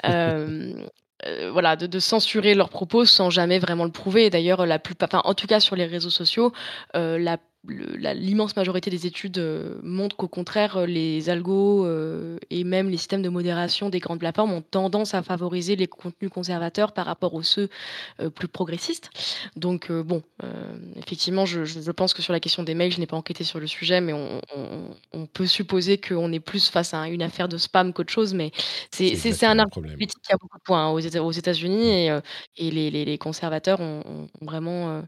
[1.52, 4.28] voilà, de, censurer leurs propos sans jamais vraiment le prouver.
[4.28, 6.52] D'ailleurs, la plupart, en tout cas sur les réseaux sociaux,
[6.94, 12.88] la l'immense majorité des études euh, montrent qu'au contraire, euh, les algos euh, et même
[12.88, 17.06] les systèmes de modération des grandes plateformes ont tendance à favoriser les contenus conservateurs par
[17.06, 17.68] rapport aux ceux
[18.34, 19.10] plus progressistes.
[19.56, 20.22] Donc bon,
[20.96, 23.66] effectivement, je, pense que sur la question des mails, je n'ai pas enquêté sur le
[23.66, 28.12] sujet, mais on, peut supposer qu'on est plus face à une affaire de spam qu'autre
[28.12, 28.34] chose.
[28.34, 28.50] Mais
[28.90, 32.08] c'est un argument politique qui a beaucoup de points hein, aux États-Unis
[32.56, 35.02] et, les, conservateurs ont, vraiment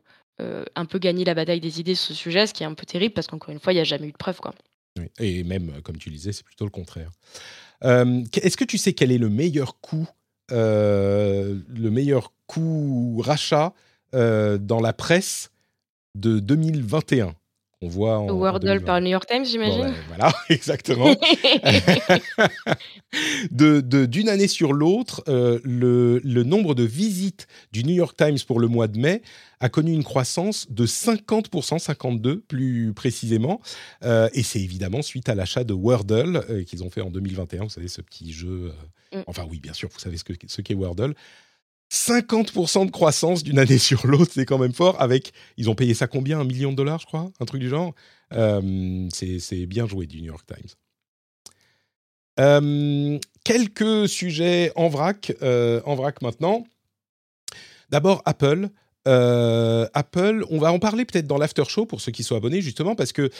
[0.74, 2.86] un peu gagné la bataille des idées sur ce sujet, ce qui est un peu
[2.86, 4.38] terrible parce qu'encore une fois, il n'y a jamais eu de preuve.
[4.40, 4.54] Quoi.
[5.18, 7.10] Et même, comme tu disais, c'est plutôt le contraire.
[7.84, 10.08] Euh, est-ce que tu sais quel est le meilleur coût,
[10.52, 13.72] euh, le meilleur coût rachat
[14.12, 15.50] dans la presse
[16.16, 17.34] de 2021
[17.82, 19.94] on voit en, Wordle par New York Times, j'imagine.
[20.08, 21.06] voilà, exactement.
[23.50, 28.36] de, d'une année sur l'autre, euh, le, le, nombre de visites du New York Times
[28.46, 29.22] pour le mois de mai
[29.60, 33.62] a connu une croissance de 50%, 52 plus précisément.
[34.04, 37.64] Euh, et c'est évidemment suite à l'achat de Wordle euh, qu'ils ont fait en 2021.
[37.64, 38.74] Vous savez, ce petit jeu.
[39.14, 39.20] Mm.
[39.26, 41.14] Enfin, oui, bien sûr, vous savez ce, que, ce qu'est Wordle.
[41.90, 45.00] 50% de croissance d'une année sur l'autre, c'est quand même fort.
[45.00, 47.68] Avec, ils ont payé ça combien Un million de dollars, je crois Un truc du
[47.68, 47.94] genre?
[48.32, 50.70] Euh, c'est, bien joué du New York Times.
[52.38, 56.64] Euh, quelques sujets en vrac, euh, en vrac maintenant.
[57.90, 58.68] D'abord, Apple.
[59.06, 62.94] Apple, on va en parler peut-être dans l'after show pour ceux qui sont abonnés, justement,
[62.94, 63.30] parce que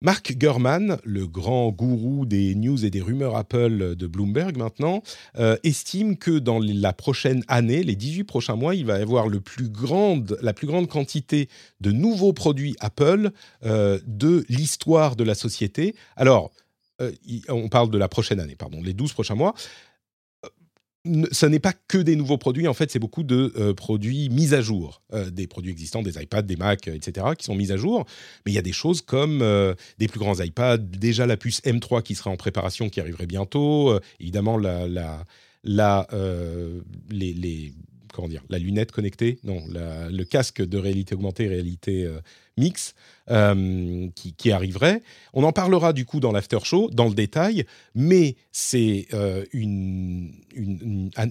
[0.00, 5.02] Mark Gurman, le grand gourou des news et des rumeurs Apple de Bloomberg maintenant,
[5.38, 9.26] euh, estime que dans la prochaine année, les 18 prochains mois, il va y avoir
[9.28, 11.48] la plus grande quantité
[11.80, 13.32] de nouveaux produits Apple
[13.64, 15.96] euh, de l'histoire de la société.
[16.14, 16.52] Alors,
[17.00, 17.10] euh,
[17.48, 19.54] on parle de la prochaine année, pardon, les 12 prochains mois
[21.32, 24.54] ce n'est pas que des nouveaux produits, en fait, c'est beaucoup de euh, produits mis
[24.54, 27.76] à jour, euh, des produits existants, des iPads, des Macs, etc., qui sont mis à
[27.76, 28.06] jour.
[28.44, 31.60] Mais il y a des choses comme euh, des plus grands iPads, déjà la puce
[31.62, 35.24] M3 qui sera en préparation, qui arriverait bientôt, évidemment la, la,
[35.64, 36.06] la
[37.10, 37.72] les, les,
[38.12, 42.08] comment dire, la lunette connectée, non, le casque de réalité augmentée, réalité
[42.58, 42.94] mix
[43.30, 45.02] euh, qui, arriverait.
[45.34, 50.32] On en parlera du coup dans l'after show, dans le détail, mais c'est euh, une,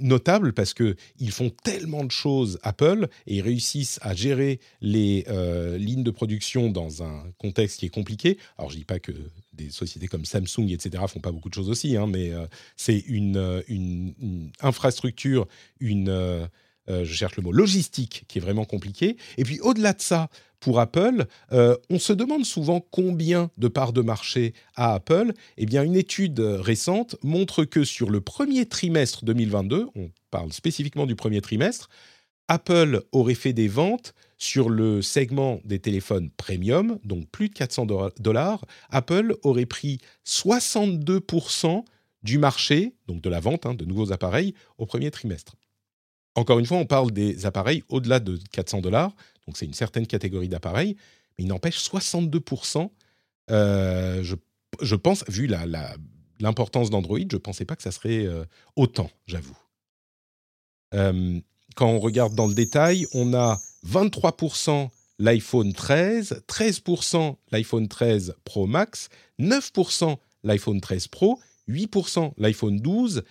[0.04, 5.26] notable parce que ils font tellement de choses Apple et ils réussissent à gérer les
[5.30, 8.38] euh, lignes de production dans un contexte qui est compliqué.
[8.60, 9.14] Alors je dis pas que
[9.54, 12.32] des sociétés comme Samsung etc font pas beaucoup de choses aussi, hein, mais
[12.76, 15.48] c'est une, une, infrastructure,
[15.80, 16.48] une
[16.88, 19.18] je cherche le mot, logistique qui est vraiment compliqué.
[19.38, 20.30] Et puis au-delà de ça,
[20.60, 25.34] pour Apple, euh, on se demande souvent combien de parts de marché a Apple.
[25.58, 31.06] Eh bien, une étude récente montre que sur le premier trimestre 2022, on parle spécifiquement
[31.06, 31.90] du premier trimestre,
[32.48, 37.88] Apple aurait fait des ventes sur le segment des téléphones premium, donc plus de 400
[38.20, 38.66] dollars.
[38.90, 41.84] Apple aurait pris 62%
[42.24, 45.56] du marché, donc de la vente hein, de nouveaux appareils, au premier trimestre.
[46.38, 49.12] Encore une fois, on parle des appareils au-delà de 400 dollars,
[49.48, 50.96] donc c'est une certaine catégorie d'appareils,
[51.38, 52.92] mais il n'empêche 62%.
[53.50, 54.24] Euh,
[54.82, 55.50] je, pense, vu
[56.40, 59.58] l'importance d'Android, je ne pensais pas que ça serait euh, autant, j'avoue.
[60.94, 61.40] Euh,
[61.76, 68.68] quand on regarde dans le détail, on a 23% l'iPhone 13, 13% l'iPhone 13 Pro
[68.68, 69.10] Max,
[69.40, 73.24] 9% l'iPhone 13 Pro, 8% l'iPhone 12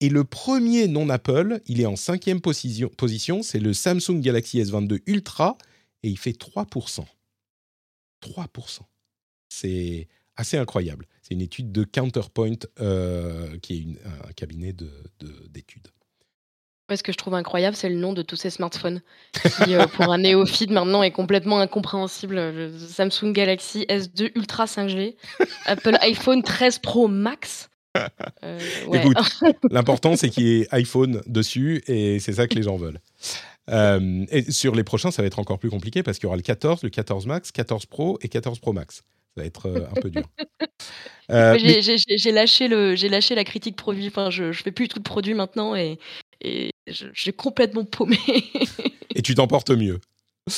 [0.00, 5.00] et le premier non Apple, il est en cinquième position, c'est le Samsung Galaxy S22
[5.06, 5.58] Ultra,
[6.02, 7.04] et il fait 3%.
[8.22, 8.78] 3%.
[9.48, 11.06] C'est assez incroyable.
[11.22, 15.88] C'est une étude de Counterpoint, euh, qui est un cabinet d'études.
[16.88, 19.86] De, ce que je trouve incroyable, c'est le nom de tous ces smartphones, qui euh,
[19.86, 22.70] pour un néophyte maintenant est complètement incompréhensible.
[22.78, 25.16] Samsung Galaxy S2 Ultra 5G,
[25.66, 27.68] Apple iPhone 13 Pro Max,
[28.44, 28.58] euh,
[28.92, 29.18] Écoute,
[29.70, 33.00] l'important c'est qu'il y ait iPhone dessus et c'est ça que les gens veulent.
[33.70, 36.36] Euh, et sur les prochains, ça va être encore plus compliqué parce qu'il y aura
[36.36, 38.96] le 14, le 14 Max, 14 Pro et 14 Pro Max.
[38.96, 40.22] Ça va être euh, un peu dur.
[41.28, 44.08] j'ai lâché, lâché la critique produit.
[44.08, 45.98] Enfin, je, je fais plus tout de produits maintenant et,
[46.40, 48.18] et j'ai complètement paumé.
[49.14, 50.00] et tu t'en portes mieux.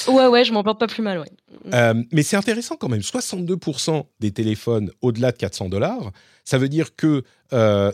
[0.08, 1.30] Ouais, ouais, je m'en porte pas plus mal, ouais.
[1.74, 3.00] Euh, mais c'est intéressant quand même.
[3.00, 6.12] 62% des téléphones au-delà de 400 dollars,
[6.44, 7.22] ça veut dire que
[7.52, 7.92] euh,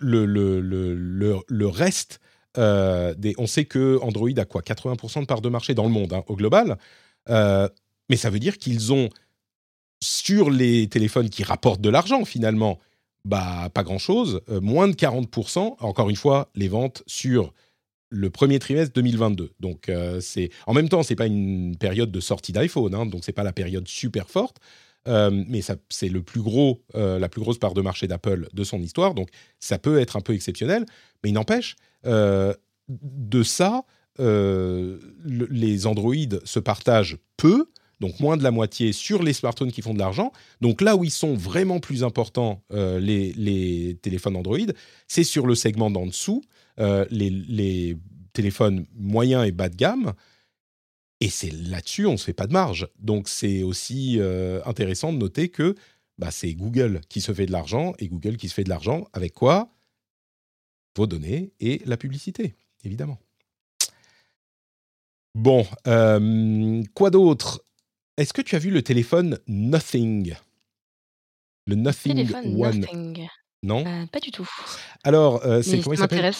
[0.00, 2.20] le, le, le, le, reste
[2.56, 3.34] euh, des.
[3.38, 6.24] On sait que Android a quoi 80% de part de marché dans le monde, hein,
[6.28, 6.78] au global.
[7.28, 9.08] mais ça veut dire qu'ils ont,
[10.02, 12.78] sur les téléphones qui rapportent de l'argent finalement,
[13.24, 15.76] bah, pas grand-chose, moins de 40%.
[15.80, 17.52] Encore une fois, les ventes sur
[18.10, 19.52] le premier trimestre 2022.
[19.60, 23.24] Donc, euh, c'est en même temps, c'est pas une période de sortie d'iPhone, hein, donc
[23.24, 24.58] c'est pas la période super forte,
[25.06, 28.64] euh, mais c'est le plus gros, euh, la plus grosse part de marché d'Apple de
[28.64, 29.14] son histoire.
[29.14, 29.28] Donc,
[29.60, 30.84] ça peut être un peu exceptionnel,
[31.22, 33.82] mais il n'empêche de ça,
[34.18, 37.66] les Android se partagent peu.
[38.00, 40.30] Donc moins de la moitié sur les smartphones qui font de l'argent.
[40.60, 44.58] Donc là où ils sont vraiment plus importants, les, les, téléphones Android,
[45.08, 46.42] c'est sur le segment d'en dessous,
[46.78, 47.96] euh, les,
[48.32, 50.12] téléphones moyens et bas de gamme.
[51.20, 52.86] Et c'est là-dessus, on ne se fait pas de marge.
[53.00, 55.74] Donc c'est aussi euh, intéressant de noter que
[56.18, 59.08] bah, c'est Google qui se fait de l'argent, et Google qui se fait de l'argent
[59.12, 59.72] avec quoi?
[60.96, 62.54] Vos données et la publicité,
[62.84, 63.18] évidemment.
[65.34, 67.64] Bon, euh, quoi d'autre?
[68.16, 70.34] Est-ce que tu as vu le téléphone Nothing?
[71.66, 72.86] Le Nothing One
[73.62, 73.84] non?
[73.86, 74.48] Euh, Pas du tout.
[75.02, 76.32] Alors, euh, c'est comment il s'appelle?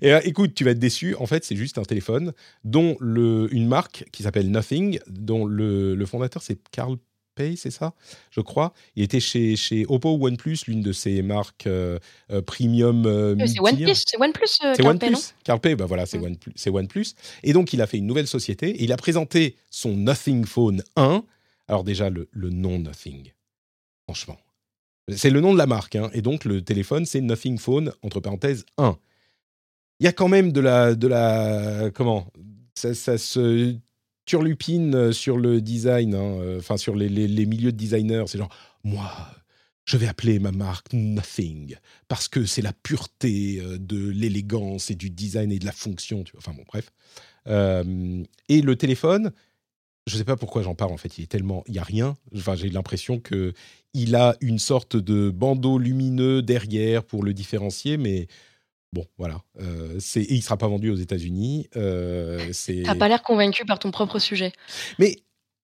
[0.00, 1.14] Et euh, écoute, tu vas être déçu.
[1.16, 2.32] En fait, c'est juste un téléphone
[2.64, 6.96] dont le, une marque qui s'appelle Nothing, dont le, le fondateur c'est Carl
[7.34, 7.94] Pay, c'est ça?
[8.30, 8.72] Je crois.
[8.94, 11.68] Il était chez, chez Oppo ou OnePlus, l'une de ces marques
[12.46, 13.36] premium.
[13.46, 14.46] c'est OnePlus, c'est OnePlus.
[14.76, 15.16] c'est OnePlus.
[15.42, 16.18] Carl Pay, bah voilà, c'est.
[16.18, 17.06] OnePlus, OnePlus.
[17.42, 20.82] Et donc, il a fait une nouvelle société et il a présenté son Nothing Phone
[20.96, 21.24] 1.
[21.66, 23.32] Alors déjà, le, le nom Nothing.
[24.04, 24.38] Franchement,
[25.16, 26.10] c'est le nom de la marque, hein.
[26.12, 28.96] et donc le téléphone, c'est Nothing Phone, entre parenthèses, 1.
[30.00, 30.94] Il y a quand même de la...
[30.94, 32.32] De la comment?
[32.74, 33.76] Ça, se
[34.24, 37.08] turlupine sur le design, hein, euh, enfin sur les,
[37.46, 38.24] milieux de designers.
[38.26, 38.54] C'est genre,
[38.84, 39.10] moi,
[39.84, 41.76] je vais appeler ma marque Nothing,
[42.08, 46.24] parce que c'est la pureté euh, de l'élégance et du design et de la fonction.
[46.38, 46.90] Enfin bon, bref.
[47.48, 49.32] Euh, et le téléphone,
[50.06, 51.18] je ne sais pas pourquoi j'en parle en fait.
[51.18, 52.16] Il est tellement, il y a rien.
[52.34, 53.52] Enfin, j'ai l'impression que
[53.94, 58.28] il a une sorte de bandeau lumineux derrière pour le différencier, mais
[58.92, 59.42] bon, voilà.
[59.60, 61.68] Euh, c'est, il sera pas vendu aux États-Unis.
[61.76, 62.82] Euh, c'est.
[62.84, 64.52] T'as pas l'air convaincu par ton propre sujet.
[64.98, 65.16] Mais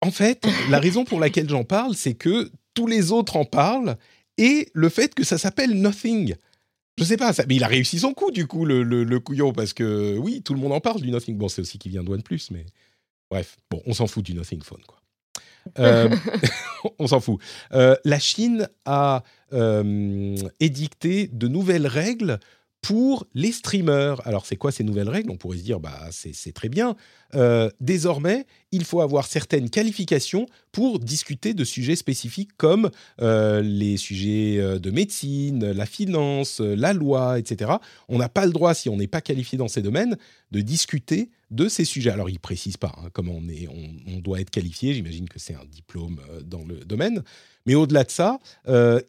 [0.01, 3.97] en fait, la raison pour laquelle j'en parle, c'est que tous les autres en parlent
[4.39, 6.35] et le fait que ça s'appelle Nothing.
[6.99, 9.53] Je sais pas, ça, mais il a réussi son coup du coup, le, le, couillon,
[9.53, 11.37] parce que oui, tout le monde en parle du Nothing.
[11.37, 12.67] Bon, c'est aussi qu'il vient de OnePlus, mais
[13.31, 15.00] Bref, bon, on s'en fout du Nothing Phone, quoi.
[15.79, 16.09] Euh,
[16.99, 17.41] on s'en fout.
[17.73, 22.39] Euh, la Chine a euh, édicté de nouvelles règles
[22.83, 24.27] pour les streamers.
[24.27, 25.31] Alors, c'est quoi ces nouvelles règles?
[25.31, 26.97] On pourrait se dire, bah, c'est très bien.
[27.35, 33.97] Euh, désormais, il faut avoir certaines qualifications pour discuter de sujets spécifiques comme euh, les
[33.97, 37.73] sujets euh, de médecine, la finance, la loi, etc.
[38.09, 40.17] On n'a pas le droit, si on n'est pas qualifié dans ces domaines,
[40.51, 42.11] de discuter de ces sujets.
[42.11, 44.95] Alors, ils ne précisent pas hein, comment on, est, on, doit être qualifié.
[44.95, 47.23] J'imagine que c'est un diplôme dans le domaine.
[47.67, 48.39] Mais au-delà de ça,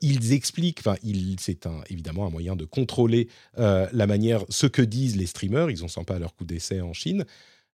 [0.01, 0.95] ils expliquent, enfin,
[1.39, 5.69] c'est évidemment un moyen de contrôler la manière, ce que disent les streamers.
[5.69, 7.25] Ils n'en sont pas leur coup d'essai en Chine.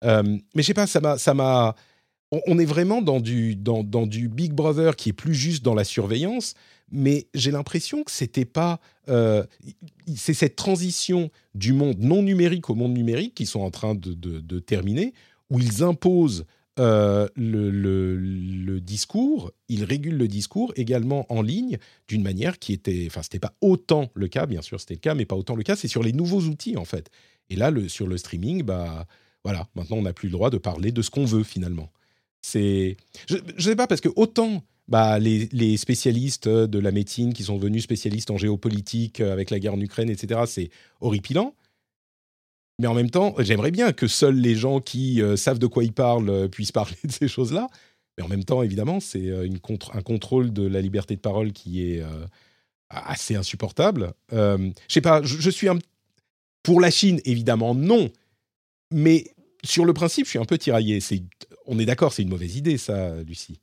[0.03, 0.23] Euh,
[0.55, 1.75] mais je sais pas, ça m'a, ça m'a.
[2.47, 5.75] On, est vraiment dans du, dans, dans, du Big Brother qui est plus juste dans
[5.75, 6.55] la surveillance,
[6.91, 8.79] mais j'ai l'impression que c'était pas.
[9.07, 14.13] c'est cette transition du monde non numérique au monde numérique qui sont en train de,
[14.13, 15.13] de, terminer,
[15.51, 16.45] où ils imposent
[16.79, 21.77] euh, le, discours, il régule le discours également en ligne
[22.07, 25.13] d'une manière qui était, enfin c'était pas autant le cas, bien sûr c'était le cas,
[25.13, 27.09] mais pas autant le cas, c'est sur les nouveaux outils en fait.
[27.49, 29.05] Et là, le, sur le streaming, bah
[29.43, 31.91] voilà, maintenant on n'a plus le droit de parler de ce qu'on veut finalement.
[32.41, 37.43] C'est, je, ne sais pas parce que autant bah, les, spécialistes de la médecine qui
[37.43, 40.69] sont devenus spécialistes en géopolitique euh, avec la guerre en Ukraine, etc., c'est
[40.99, 41.55] horripilant.
[42.79, 45.83] Mais en même temps, j'aimerais bien que seuls les gens qui euh, savent de quoi
[45.83, 47.67] ils parlent euh, puissent parler de ces choses-là.
[48.17, 49.47] Mais en même temps, évidemment, c'est euh,
[49.93, 52.03] un contrôle de la liberté de parole qui est
[52.89, 54.13] assez insupportable.
[54.31, 55.79] je sais pas, je, suis un...
[56.61, 58.11] Pour la Chine, évidemment, non.
[58.93, 59.25] Mais
[59.63, 60.99] sur le principe, je suis un peu tiraillé.
[61.65, 63.59] On est d'accord, c'est une mauvaise idée, ça, Lucie.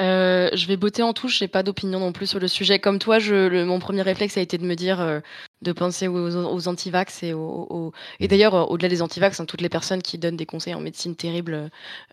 [0.00, 2.78] Euh, je vais botter en touche, j'ai pas d'opinion non plus sur le sujet.
[2.78, 5.20] Comme toi, je, mon premier réflexe a été de me dire, euh,
[5.60, 8.28] de penser aux, aux antivax et aux, et mmh.
[8.28, 11.70] d'ailleurs, au-delà des antivax, hein, toutes les personnes qui donnent des conseils en médecine terribles,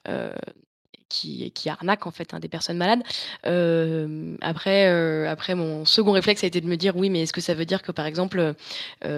[0.10, 0.36] euh,
[1.10, 3.02] qui, qui arnaquent en fait hein, des personnes malades.
[4.42, 4.88] après,
[5.28, 7.66] après, mon second réflexe a été de me dire oui, mais est-ce que ça veut
[7.66, 8.54] dire que par exemple,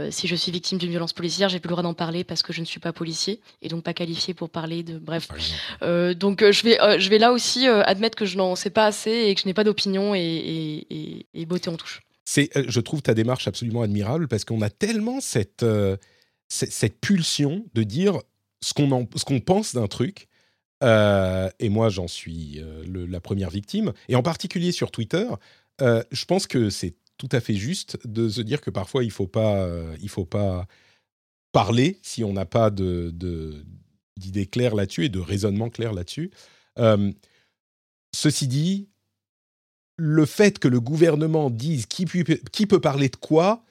[0.10, 2.54] si je suis victime d'une violence policière, j'ai plus le droit d'en parler parce que
[2.54, 4.98] je ne suis pas policier et donc pas qualifié pour parler de.
[4.98, 5.28] Bref.
[6.18, 9.36] donc je vais, je vais là aussi admettre que je n'en sais pas assez et
[9.36, 12.02] que je n'ai pas d'opinion et, et, et, beauté en touche.
[12.26, 15.66] C'est, je trouve ta démarche absolument admirable parce qu'on a tellement cette,
[16.50, 18.20] cette pulsion de dire
[18.62, 20.28] ce qu'on, ce qu'on pense d'un truc
[20.84, 23.94] euh, et moi, j'en suis euh, la première victime.
[24.08, 25.28] Et en particulier sur Twitter,
[25.82, 29.08] euh, je pense que c'est tout à fait juste de se dire que parfois, il
[29.08, 29.68] ne faut, pas,
[30.08, 30.68] faut pas
[31.52, 33.14] parler si on n'a pas de,
[34.18, 36.32] d'idées claires là-dessus et de raisonnement clair là-dessus.
[38.16, 38.88] ceci dit,
[39.98, 43.66] le fait que le gouvernement dise qui peut parler de quoi,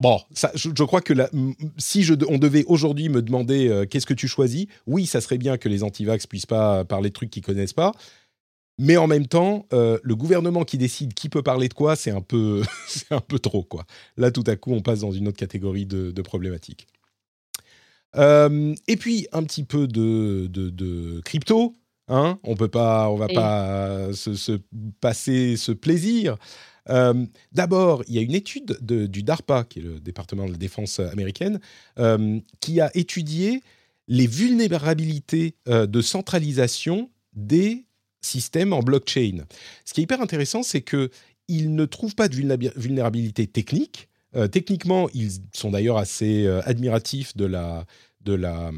[0.00, 1.12] Bon, ça, je, crois que
[1.76, 5.38] si je, on devait aujourd'hui me demander euh, qu'est-ce que tu choisis, oui, ça serait
[5.38, 7.92] bien que les antivax puissent pas parler de trucs qu'ils connaissent pas.
[8.80, 12.12] Mais en même temps, euh, le gouvernement qui décide qui peut parler de quoi, c'est
[12.12, 13.86] un peu, c'est un peu trop quoi.
[14.16, 16.86] Là, tout à coup, on passe dans une autre catégorie de, problématiques.
[18.16, 21.74] Euh, et puis un petit peu de, de, crypto.
[22.10, 24.52] Hein on peut pas, on va pas se, se,
[25.00, 26.38] passer ce plaisir.
[26.90, 30.58] Euh, d'abord, il y a une étude du DARPA, qui est le département de la
[30.58, 31.60] défense américaine,
[31.98, 33.62] euh, qui a étudié
[34.06, 37.84] les vulnérabilités euh, de centralisation des
[38.20, 39.44] systèmes en blockchain.
[39.84, 42.34] Ce qui est hyper intéressant, c'est qu'ils ne trouvent pas de
[42.76, 44.08] vulnérabilité technique.
[44.50, 47.86] techniquement, ils sont d'ailleurs assez admiratifs de la,
[48.22, 48.72] de la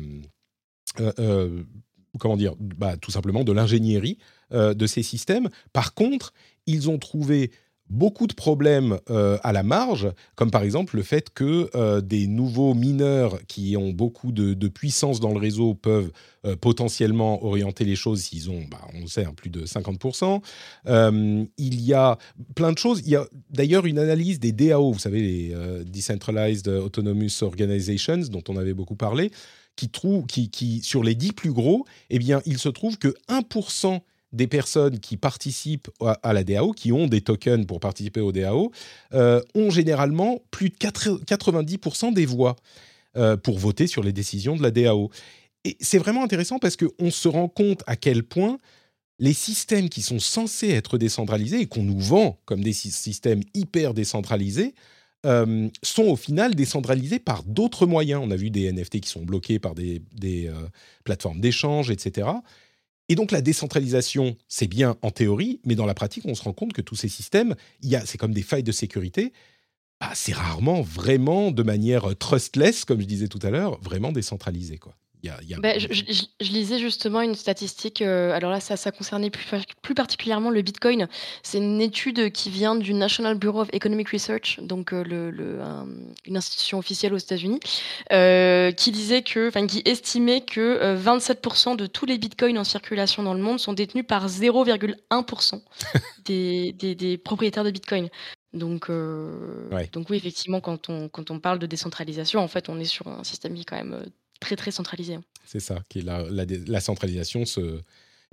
[2.18, 4.18] comment dire, bah, tout simplement de l'ingénierie
[4.52, 5.48] de ces systèmes.
[5.72, 6.34] Par contre,
[6.66, 7.50] ils ont trouvé
[7.90, 12.26] beaucoup de problèmes euh, à la marge, comme par exemple le fait que euh, des
[12.28, 16.12] nouveaux mineurs qui ont beaucoup de, puissance dans le réseau peuvent
[16.46, 20.40] euh, potentiellement orienter les choses s'ils ont, bah, on sait, hein, plus de 50%.
[21.58, 22.16] il y a
[22.54, 23.02] plein de choses.
[23.04, 28.44] Il y a d'ailleurs une analyse des DAO, vous savez, les Decentralized Autonomous Organizations, dont
[28.48, 29.32] on avait beaucoup parlé,
[29.74, 34.00] qui, trouve, qui, sur les 10 plus gros, eh bien, il se trouve que 1%
[34.32, 38.70] des personnes qui participent à, la DAO, qui ont des tokens pour participer au DAO,
[39.12, 42.56] euh, ont généralement plus de 90% des voix
[43.16, 45.10] euh, pour voter sur les décisions de la DAO.
[45.64, 48.58] Et c'est vraiment intéressant parce qu'on se rend compte à quel point
[49.18, 53.92] les systèmes qui sont censés être décentralisés et qu'on nous vend comme des systèmes hyper
[53.92, 54.74] décentralisés,
[55.26, 58.22] euh, sont au final décentralisés par d'autres moyens.
[58.24, 60.00] On a vu des NFT qui sont bloqués par des,
[61.04, 62.28] plateformes d'échange, etc.
[63.10, 66.52] Et donc la décentralisation, c'est bien en théorie, mais dans la pratique, on se rend
[66.52, 67.56] compte que tous ces systèmes,
[68.04, 69.32] c'est comme des failles de sécurité.
[69.98, 74.78] Ah, c'est rarement vraiment de manière trustless, comme je disais tout à l'heure, vraiment décentralisé.
[74.78, 74.94] Quoi.
[75.22, 79.44] Bah, je, lisais justement une statistique, euh, alors là ça, ça concernait plus,
[79.82, 81.08] plus, particulièrement le Bitcoin.
[81.42, 85.58] C'est une étude qui vient du National Bureau of Economic Research, donc euh, le,
[86.24, 87.60] une institution officielle aux États-Unis,
[88.12, 93.22] euh, qui disait que, enfin qui estimait que 27% de tous les Bitcoins en circulation
[93.22, 95.60] dans le monde sont détenus par 0,1%
[96.24, 98.08] des, des, des, propriétaires de Bitcoin.
[98.52, 102.84] Donc, donc oui, effectivement, quand on, quand on parle de décentralisation, en fait, on est
[102.84, 104.10] sur un système qui est quand même
[104.40, 105.14] très très centralisé.
[105.14, 105.24] Hein.
[105.44, 107.44] C'est ça, qui est la, la, centralisation.
[107.44, 107.80] Se...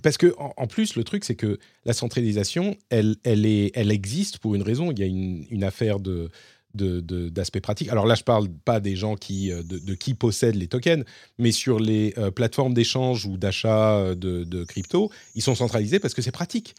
[0.04, 4.38] Parce que en, plus, le truc, c'est que la centralisation, elle, elle, est, elle existe
[4.40, 4.92] pour une raison.
[4.92, 6.30] Il y a une, une affaire de
[6.78, 7.90] d'aspects pratiques.
[7.90, 11.04] Alors là, je parle pas des gens qui, euh, de, qui possèdent les tokens,
[11.38, 16.14] mais sur les euh, plateformes d'échange ou d'achat euh, de, crypto, ils sont centralisés parce
[16.14, 16.76] que c'est pratique.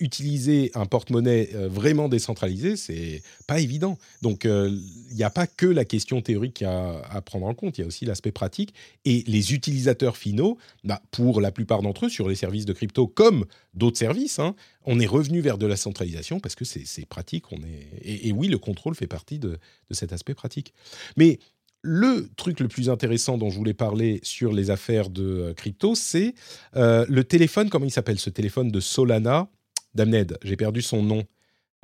[0.00, 3.98] Utiliser un porte-monnaie vraiment décentralisé, c'est pas évident.
[4.20, 7.84] Donc, il n'y a pas que la question théorique à, prendre en compte, il y
[7.84, 8.74] a aussi l'aspect pratique.
[9.04, 13.06] Et les utilisateurs finaux, bah, pour la plupart d'entre eux, sur les services de crypto
[13.06, 14.54] comme d'autres services, hein,
[14.84, 17.52] on est revenu vers de la centralisation parce que c'est pratique.
[17.52, 19.58] On est, et, oui, le contrôle fait partie de,
[19.90, 20.72] cet aspect pratique.
[21.16, 21.38] Mais
[21.82, 25.94] le truc le plus intéressant dont je voulais parler sur les affaires de euh, crypto,
[25.94, 26.34] c'est
[26.76, 29.48] euh, le téléphone, comment il s'appelle ce téléphone de Solana?
[29.94, 31.24] Damned, j'ai perdu son nom.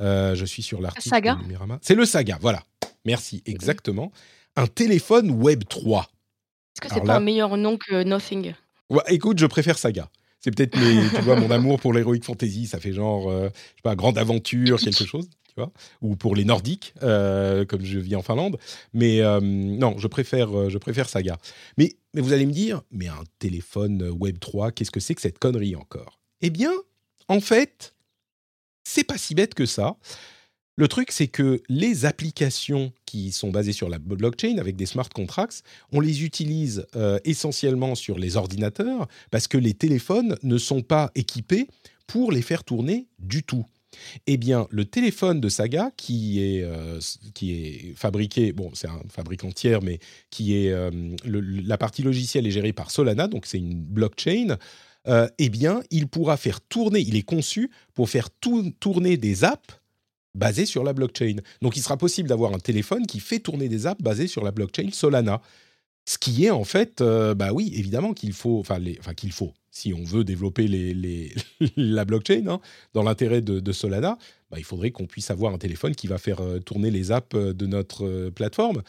[0.01, 1.09] Euh, je suis sur l'article.
[1.09, 1.39] Saga?
[1.83, 2.63] C'est le Saga, voilà.
[3.05, 4.13] Merci, exactement.
[4.57, 6.03] Un téléphone Web 3.
[6.03, 8.55] Est-ce que c'est pas un meilleur nom que Nothing?
[9.09, 10.09] Écoute, je préfère Saga.
[10.41, 13.83] C'est peut-être tu vois, mon amour pour l'heroic fantasy, ça fait genre, euh, je sais
[13.83, 15.29] pas, grande aventure, quelque chose,
[16.03, 18.59] ou pour les nordiques, euh, comme je vis en Finlande.
[18.93, 21.39] Mais euh, non, je préfère, je préfère Saga.
[21.77, 25.23] Mais, mais vous allez me dire, mais un téléphone Web 3, qu'est-ce que c'est que
[25.23, 26.19] cette connerie encore?
[26.41, 26.73] Eh bien,
[27.29, 27.95] en fait,
[28.85, 29.97] c'est pas si bête que ça.
[30.79, 35.09] Le truc, c'est que les applications qui sont basées sur la blockchain avec des smart
[35.09, 40.83] contracts, on les utilise euh, essentiellement sur les ordinateurs parce que les téléphones ne sont
[40.83, 41.67] pas équipés
[42.07, 43.67] pour les faire tourner du tout.
[44.27, 47.01] Eh bien, le téléphone de Saga, qui est, euh,
[47.35, 49.99] qui est fabriqué, bon, c'est un fabricant tiers, mais
[50.31, 50.91] qui est euh,
[51.25, 54.57] la partie logicielle est gérée par Solana, donc c'est une blockchain.
[55.39, 59.79] eh bien, il pourra faire tourner, il est conçu pour faire tourner des apps
[60.35, 61.37] basé sur la blockchain.
[61.63, 64.53] Donc il sera possible d'avoir un téléphone qui fait tourner des apps basées sur la
[64.53, 65.41] blockchain Solana.
[66.09, 68.81] Ce qui est en fait, euh, bah oui, évidemment qu'il faut, enfin,
[69.15, 70.67] qu'il faut, si on veut développer
[71.77, 72.61] la blockchain hein,
[72.95, 74.17] dans l'intérêt de, Solana,
[74.51, 77.35] bah, il faudrait qu'on puisse avoir un téléphone qui va faire euh, tourner les apps
[77.35, 78.83] euh, de notre plateforme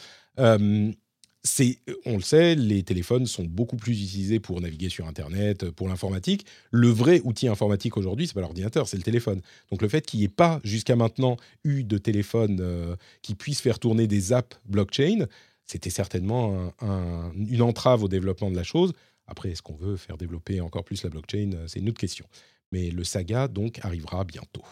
[2.06, 6.46] on le sait, les téléphones sont beaucoup plus utilisés pour naviguer sur Internet, pour l'informatique.
[6.72, 9.42] Le vrai outil informatique aujourd'hui, c'est pas l'ordinateur, c'est le téléphone.
[9.72, 13.62] Donc le fait qu'il n'y ait pas jusqu'à maintenant eu de téléphone euh, qui puisse
[13.62, 15.28] faire tourner des apps blockchain,
[15.70, 18.94] c'était certainement une entrave au développement de la chose.
[19.30, 21.52] Après, est-ce qu'on veut faire développer encore plus la blockchain?
[21.54, 22.26] Euh, C'est une autre question.
[22.72, 24.66] Mais le saga, donc, arrivera bientôt.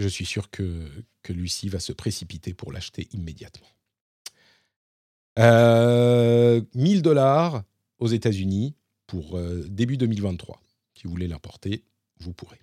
[0.00, 0.88] Je suis sûr que,
[1.22, 3.68] que Lucie va se précipiter pour l'acheter immédiatement.
[5.36, 7.62] 1000 euh, dollars
[7.98, 8.74] aux États-Unis
[9.06, 10.60] pour euh, début 2023.
[10.94, 11.84] Si vous voulez l'importer,
[12.18, 12.60] vous pourrez.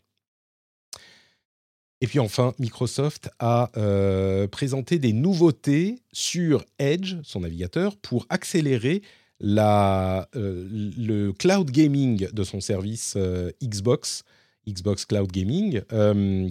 [2.01, 9.01] Et puis enfin, Microsoft a euh, présenté des nouveautés sur Edge, son navigateur, pour accélérer
[9.41, 13.17] la, le cloud gaming de son service
[13.63, 14.23] Xbox,
[14.67, 15.81] Xbox Cloud Gaming,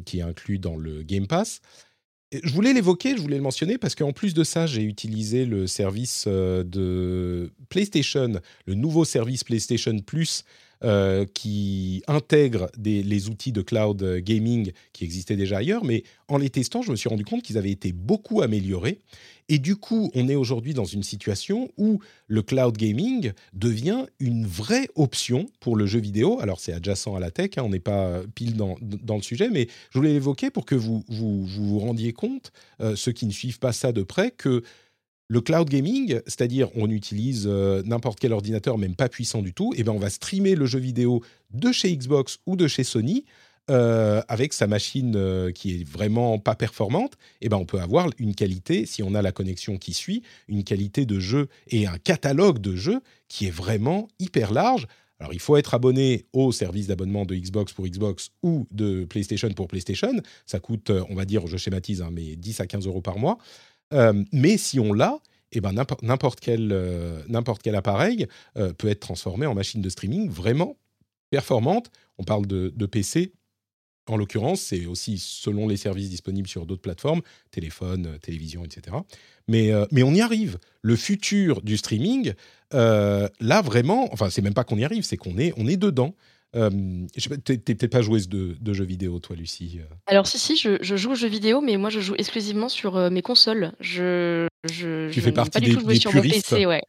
[0.05, 1.61] qui est inclus dans le Game Pass.
[2.31, 5.67] Je voulais l'évoquer, je voulais le mentionner parce qu'en plus de ça, j'ai utilisé le
[5.67, 10.45] service euh, de PlayStation, le nouveau service PlayStation Plus
[10.85, 16.51] euh, qui intègre les outils de cloud gaming qui existaient déjà ailleurs, mais en les
[16.51, 18.99] testant, je me suis rendu compte qu'ils avaient été beaucoup améliorés.
[19.49, 24.47] Et du coup, on est aujourd'hui dans une situation où le cloud gaming devient une
[24.47, 26.39] vraie option pour le jeu vidéo.
[26.41, 29.69] Alors, c'est adjacent à la tech, hein, on n'est pas pile dans, le sujet, mais
[29.91, 33.73] je voulais l'évoquer pour que vous vous, rendiez compte, euh, ceux qui ne suivent pas
[33.73, 34.63] ça de près, que
[35.29, 39.75] le cloud gaming, c'est-à-dire on utilise euh, n'importe quel ordinateur, même pas puissant du tout,
[39.77, 41.23] et ben on va streamer le jeu vidéo
[41.53, 43.27] de chez Xbox ou de chez Sony
[43.71, 48.09] euh, avec sa machine euh, qui est vraiment pas performante, et ben on peut avoir
[48.17, 51.99] une qualité, si on a la connexion qui suit, une qualité de jeu et un
[51.99, 54.87] catalogue de jeux qui est vraiment hyper large.
[55.21, 59.51] Alors il faut être abonné au service d'abonnement de Xbox pour Xbox ou de PlayStation
[59.51, 60.13] pour PlayStation.
[60.47, 63.37] Ça coûte, on va dire, je schématise, hein, mais 10 à 15 euros par mois.
[63.95, 65.19] Euh, mais si on l'a,
[65.53, 65.73] eh ben,
[66.03, 67.23] n'importe quel, euh,
[67.63, 68.27] quel, appareil
[68.57, 70.77] euh, peut être transformé en machine de streaming vraiment
[71.31, 71.91] performante.
[72.19, 73.33] On parle de, PC.
[74.09, 77.21] En l'occurrence, c'est aussi selon les services disponibles sur d'autres plateformes,
[77.51, 78.97] téléphone, télévision, etc.
[79.49, 80.59] Mais, mais on y arrive.
[80.81, 82.33] Le futur du streaming,
[82.73, 86.15] là vraiment, enfin c'est même pas qu'on y arrive, c'est qu'on est, on est dedans.
[86.57, 86.71] Euh,
[87.17, 89.95] tu n'es peut-être pas joueuse de, jeux vidéo, toi, Lucie euh.
[90.07, 93.11] Alors, si, si, je, joue aux jeux vidéo, mais moi, je joue exclusivement sur euh,
[93.11, 93.73] mes consoles.
[93.81, 96.49] Je, je, tu fais partie des, des sur puristes.
[96.49, 96.83] PC, ouais.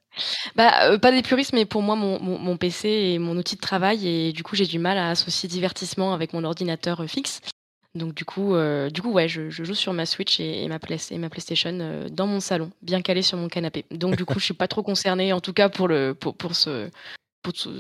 [0.55, 4.07] Bah, pas des puristes, mais pour moi, mon, mon, PC est mon outil de travail
[4.07, 7.41] et du coup, j'ai du mal à associer divertissement avec mon ordinateur fixe.
[7.95, 8.55] Donc du coup,
[8.91, 12.27] du coup, ouais, je, joue sur ma Switch et, ma, Play, et ma PlayStation dans
[12.27, 13.85] mon salon, bien calé sur mon canapé.
[13.91, 16.55] Donc du coup, je suis pas trop concernée, en tout cas pour le pour, pour
[16.55, 16.89] ce
[17.41, 17.71] pour tout,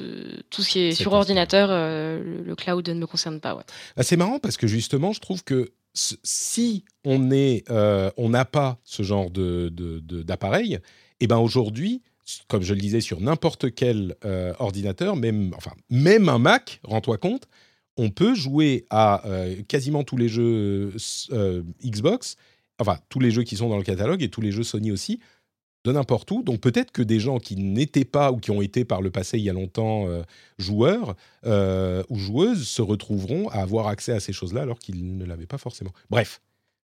[0.61, 3.55] ce qui est, sur ordinateur, euh, le, cloud ne me concerne pas.
[3.55, 3.63] Ouais.
[3.97, 8.45] Ah, c'est marrant parce que justement, je trouve que si on est, euh, on n'a
[8.45, 9.69] pas ce genre de,
[10.23, 12.01] d'appareil, et eh ben aujourd'hui,
[12.47, 17.17] comme je le disais, sur n'importe quel euh, ordinateur, même, enfin, même un Mac, rends-toi
[17.17, 17.47] compte,
[17.97, 19.23] on peut jouer à
[19.67, 20.93] quasiment tous les jeux
[21.83, 22.37] Xbox,
[22.79, 25.19] enfin tous les jeux qui sont dans le catalogue et tous les jeux Sony aussi,
[25.85, 26.43] de n'importe où.
[26.43, 29.37] Donc peut-être que des gens qui n'étaient pas ou qui ont été par le passé
[29.37, 30.23] il y a longtemps euh,
[30.57, 31.15] joueurs
[31.45, 35.45] euh, ou joueuses se retrouveront à avoir accès à ces choses-là alors qu'ils ne l'avaient
[35.45, 35.91] pas forcément.
[36.09, 36.41] Bref,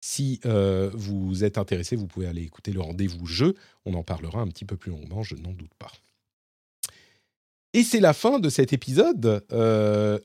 [0.01, 3.55] si euh, vous êtes intéressé, vous pouvez aller écouter le rendez-vous jeu.
[3.85, 5.91] On en parlera un petit peu plus longuement, je n'en doute pas.
[7.73, 9.45] Et c'est la fin de cet épisode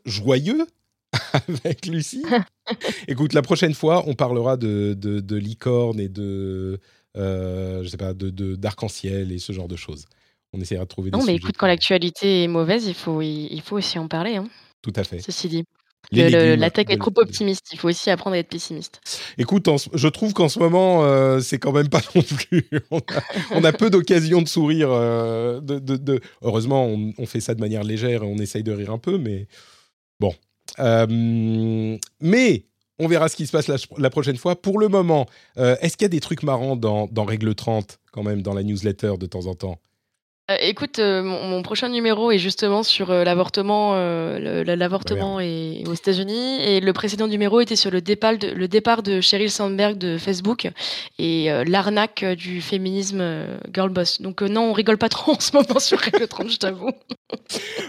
[0.07, 0.67] joyeux
[1.33, 2.25] avec Lucie.
[3.09, 6.81] Écoute, la prochaine fois, on parlera de, de, de licorne et de
[7.17, 10.07] je sais pas, de, d'arc-en-ciel et ce genre de choses.
[10.55, 13.61] On essaiera de trouver des Non, mais écoute, quand l'actualité est mauvaise, il faut, il,
[13.61, 14.37] faut aussi en parler.
[14.37, 14.47] Hein,
[14.83, 15.19] Tout à fait.
[15.19, 15.65] ceci dit.
[16.13, 19.01] la tech est trop optimiste, il faut aussi apprendre à être pessimiste.
[19.37, 22.69] Écoute, je trouve qu'en ce moment, euh, c'est quand même pas non plus.
[23.51, 24.91] On a, peu d'occasions de sourire.
[24.93, 28.93] Euh, de, de, Heureusement, on, fait ça de manière légère et on essaye de rire
[28.93, 29.49] un peu, mais
[30.21, 30.35] bon.
[32.21, 32.65] mais
[32.99, 34.61] On verra ce qui se passe la, prochaine fois.
[34.61, 35.27] Pour le moment,
[35.57, 38.63] est-ce qu'il y a des trucs marrants dans, dans Règle 30, quand même, dans la
[38.63, 39.81] newsletter de temps en temps?
[40.51, 46.81] Euh, écoute, euh, mon, prochain numéro est justement sur euh, l'avortement, l'avortement aux États-Unis, et
[46.81, 50.69] le précédent numéro était sur le départ de, le départ de Sheryl Sandberg de Facebook
[51.19, 53.23] et l'arnaque du féminisme
[53.73, 54.21] girl boss.
[54.21, 56.91] Donc non, on rigole pas trop en ce moment sur Règle 30, je t'avoue.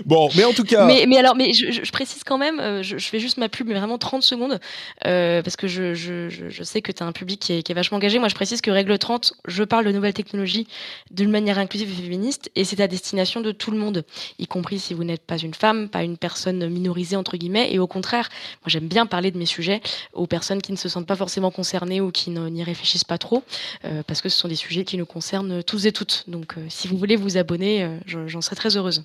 [0.06, 0.86] Bon, mais en tout cas.
[0.86, 3.98] Mais, mais alors, mais je, précise quand même, je, fais juste ma pub, mais vraiment
[3.98, 4.60] 30 secondes,
[5.02, 7.98] parce que je, je, sais que tu as un public qui est, qui est, vachement
[7.98, 8.18] engagé.
[8.20, 10.68] Moi, je précise que Règle 30, je parle de nouvelles technologies
[11.12, 14.06] d'une manière inclusive et féministe et c'est à destination de tout le monde,
[14.40, 17.74] y compris si vous n'êtes pas une femme, pas une personne minorisée entre guillemets.
[17.74, 18.30] Et au contraire,
[18.62, 19.82] moi j'aime bien parler de mes sujets
[20.14, 23.44] aux personnes qui ne se sentent pas forcément concernées ou qui n'y réfléchissent pas trop,
[23.86, 26.26] euh, parce que ce sont des sujets qui nous concernent tous et toutes.
[26.28, 29.04] Donc euh, si vous voulez vous abonner, euh, j'en serais très heureuse.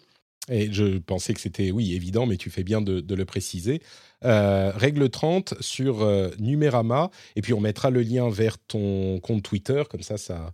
[0.48, 3.82] Et je pensais que c'était, oui, évident, mais tu fais bien de, le préciser.
[4.22, 6.04] règle 30 sur
[6.38, 10.50] Numérama, et puis on mettra le lien vers ton compte Twitter, comme ça, ça, euh,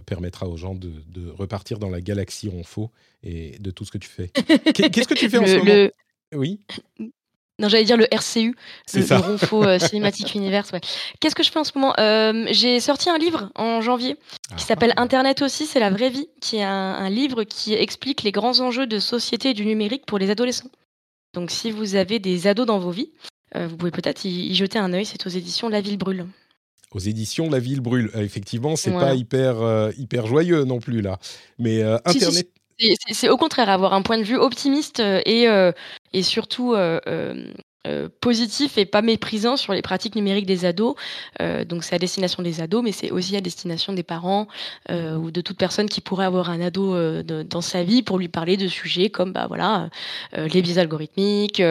[0.00, 0.90] permettra aux gens de,
[1.30, 2.90] repartir dans la galaxie ronfaux
[3.22, 4.28] et de tout ce que tu fais.
[4.74, 5.90] Qu'est-ce que tu fais en ce moment?
[6.34, 6.60] Oui.
[7.58, 8.56] Non, j'allais dire le RCU,
[8.94, 10.72] le, Ronfaux euh, Cinématique Universe.
[11.20, 11.94] Qu'est-ce que je fais en ce moment?
[11.98, 14.58] Euh, J'ai sorti un livre en janvier qui ah.
[14.58, 18.58] s'appelle Internet aussi, c'est la vraie vie, qui est un, livre qui explique les grands
[18.60, 20.70] enjeux de société et du numérique pour les adolescents.
[21.34, 23.10] Donc, si vous avez des ados dans vos vies,
[23.54, 25.04] vous pouvez peut-être y, y jeter un œil.
[25.04, 26.26] C'est aux éditions La Ville Brûle
[26.94, 28.10] aux éditions La Ville brûle.
[28.14, 31.18] Euh, effectivement, c'est pas hyper euh, hyper joyeux non plus là.
[31.58, 32.48] Mais euh, Internet.
[33.10, 35.46] c'est au contraire avoir un point de vue optimiste et,
[36.12, 36.74] et surtout
[37.88, 40.94] euh, positif et pas méprisant sur les pratiques numériques des ados.
[41.40, 44.46] Euh, donc c'est à destination des ados, mais c'est aussi à destination des parents
[44.90, 48.28] euh, ou de toute personne qui pourrait avoir un ado dans sa vie pour lui
[48.28, 49.90] parler de sujets comme bah voilà
[50.32, 51.62] les biais algorithmiques,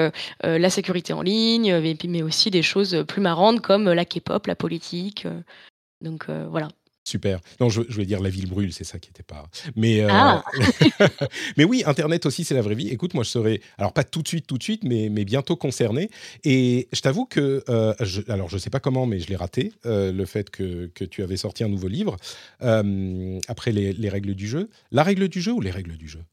[0.43, 4.55] la sécurité en ligne, mais, mais aussi des choses plus marrantes comme la K-pop, la
[4.55, 5.27] politique.
[6.01, 6.67] donc voilà.
[7.03, 7.41] Super.
[7.59, 9.49] Non, je, je, voulais dire la ville brûle, c'est ça qui n'était pas.
[9.75, 10.43] Mais, euh, ah.
[11.57, 12.89] mais oui, Internet aussi, c'est la vraie vie.
[12.89, 15.55] Écoute, moi, je serai, alors pas tout de suite, tout de suite, mais, mais bientôt
[15.55, 16.11] concerné.
[16.43, 19.35] Et je t'avoue que, euh, je, alors je ne sais pas comment, mais je l'ai
[19.35, 22.17] raté, euh, le fait que, que, tu avais sorti un nouveau livre
[22.59, 24.69] après les, les, règles du jeu.
[24.91, 26.23] La règle du jeu ou les règles du jeu?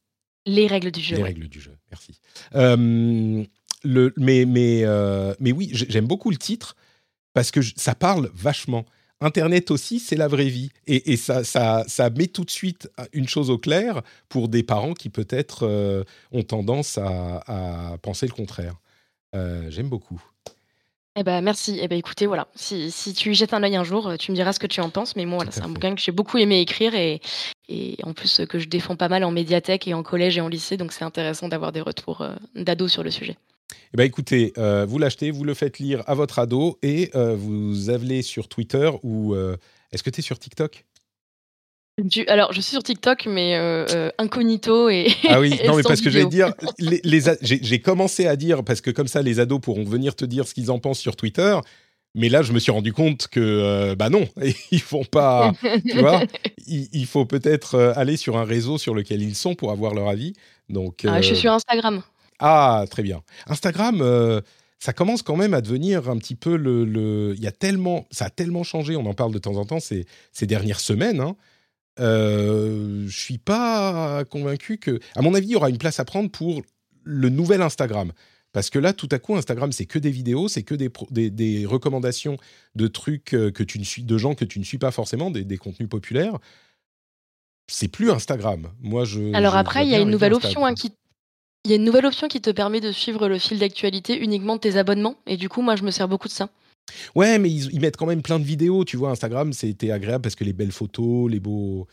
[0.45, 1.17] Les règles du jeu.
[1.17, 2.21] Les règles du jeu, merci.
[2.53, 4.85] le, mais, mais,
[5.41, 6.77] mais oui, j'aime beaucoup le titre
[7.33, 8.85] parce que ça parle vachement
[9.21, 10.71] Internet aussi, c'est la vraie vie.
[10.87, 14.95] Et, ça, ça, ça, met tout de suite une chose au clair pour des parents
[14.95, 18.75] qui peut-être euh, ont tendance à, penser le contraire.
[19.35, 20.23] Euh, j'aime beaucoup.
[21.17, 21.81] Eh ben, merci.
[21.83, 22.47] Eh ben, écoutez, voilà.
[22.55, 24.81] Si, si, tu y jettes un œil un jour, tu me diras ce que tu
[24.81, 25.17] en penses.
[25.17, 27.21] Mais moi, c'est un bouquin que j'ai beaucoup aimé écrire et,
[27.69, 30.49] et, en plus que je défends pas mal en médiathèque et en collège et en
[30.49, 30.77] lycée.
[30.77, 33.37] Donc c'est intéressant d'avoir des retours euh, d'ados sur le sujet.
[33.93, 37.35] Eh ben écoutez, euh, vous l'achetez, vous le faites lire à votre ado et euh,
[37.35, 39.57] vous allez sur Twitter ou euh,
[39.93, 40.85] est-ce que tu es sur TikTok?
[42.29, 43.57] Alors, je suis sur TikTok, mais
[44.19, 45.09] incognito et.
[45.29, 48.93] Ah oui, non, mais parce que j'allais dire, les, j'ai commencé à dire, parce que
[48.93, 51.59] comme ça, les ados pourront venir te dire ce qu'ils en pensent sur Twitter.
[52.15, 54.29] Mais là, je me suis rendu compte que, bah non,
[54.71, 55.53] ils font pas.
[55.85, 56.23] tu vois,
[56.69, 60.35] il, faut peut-être aller sur un réseau sur lequel ils sont pour avoir leur avis.
[60.69, 61.05] Donc.
[61.05, 62.03] Ah, je suis sur Instagram.
[62.39, 63.23] Ah, très bien.
[63.47, 64.41] Instagram, euh,
[64.79, 67.35] ça commence quand même à devenir un petit peu le.
[67.37, 68.97] Il y a tellement, ça a tellement changé.
[68.97, 71.21] On en parle de temps en temps ces, ces dernières semaines.
[71.21, 71.37] Hein.
[72.01, 75.01] Euh, je suis pas convaincu que.
[75.17, 76.63] À mon avis, il y aura une place à prendre pour
[77.03, 78.13] le nouvel Instagram.
[78.53, 81.67] Parce que là, tout à coup, Instagram, c'est que des vidéos, c'est que des, des,
[81.67, 82.39] recommandations
[82.75, 85.31] de trucs euh, que tu ne suis, de gens que tu ne suis pas forcément,
[85.31, 86.39] des, des contenus populaires.
[87.67, 88.69] C'est plus Instagram.
[88.81, 89.35] Moi, je.
[89.35, 90.93] Alors après, il y a une nouvelle option hein, qui,
[91.65, 94.57] il y a une nouvelle option qui te permet de suivre le fil d'actualité uniquement
[94.57, 95.17] de tes abonnements.
[95.27, 96.49] Et du coup, moi, je me sers beaucoup de ça.
[97.15, 98.85] Ouais, mais ils, mettent quand même plein de vidéos.
[98.85, 101.87] Tu vois, Instagram, c'était agréable parce que les belles photos, les beaux.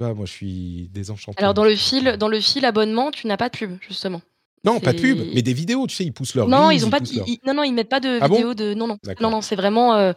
[0.00, 1.38] moi, je suis désenchanté.
[1.38, 4.20] Alors, dans le fil, dans le fil abonnement, tu n'as pas de pub, justement.
[4.64, 6.48] Non, pas de pub, mais des vidéos, tu sais, ils poussent leur.
[6.48, 6.98] Non, ils ont pas.
[7.46, 8.74] non, non, ils mettent pas de ah vidéos de.
[8.74, 9.94] Non, non, non, non, c'est vraiment.
[9.94, 10.12] Euh,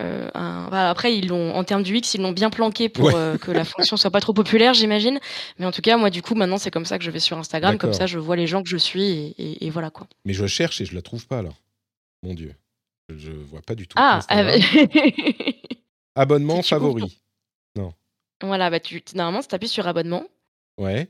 [0.00, 3.50] euh, après, ils l'ont en termes du X, ils l'ont bien planqué pour euh, que
[3.50, 5.20] la fonction soit pas trop populaire, j'imagine.
[5.58, 7.36] Mais en tout cas, moi, du coup, maintenant, c'est comme ça que je vais sur
[7.38, 10.06] Instagram, comme ça, je vois les gens que je suis et, voilà quoi.
[10.24, 11.50] Mais je cherche et je la trouve pas là.
[12.22, 12.54] Mon Dieu,
[13.08, 13.96] je vois pas du tout.
[13.98, 14.20] Ah,
[16.14, 17.20] abonnement favori.
[17.76, 17.92] Non.
[18.42, 20.24] Voilà, bah tu normalement, si tu appuies sur abonnement.
[20.78, 21.08] Ouais.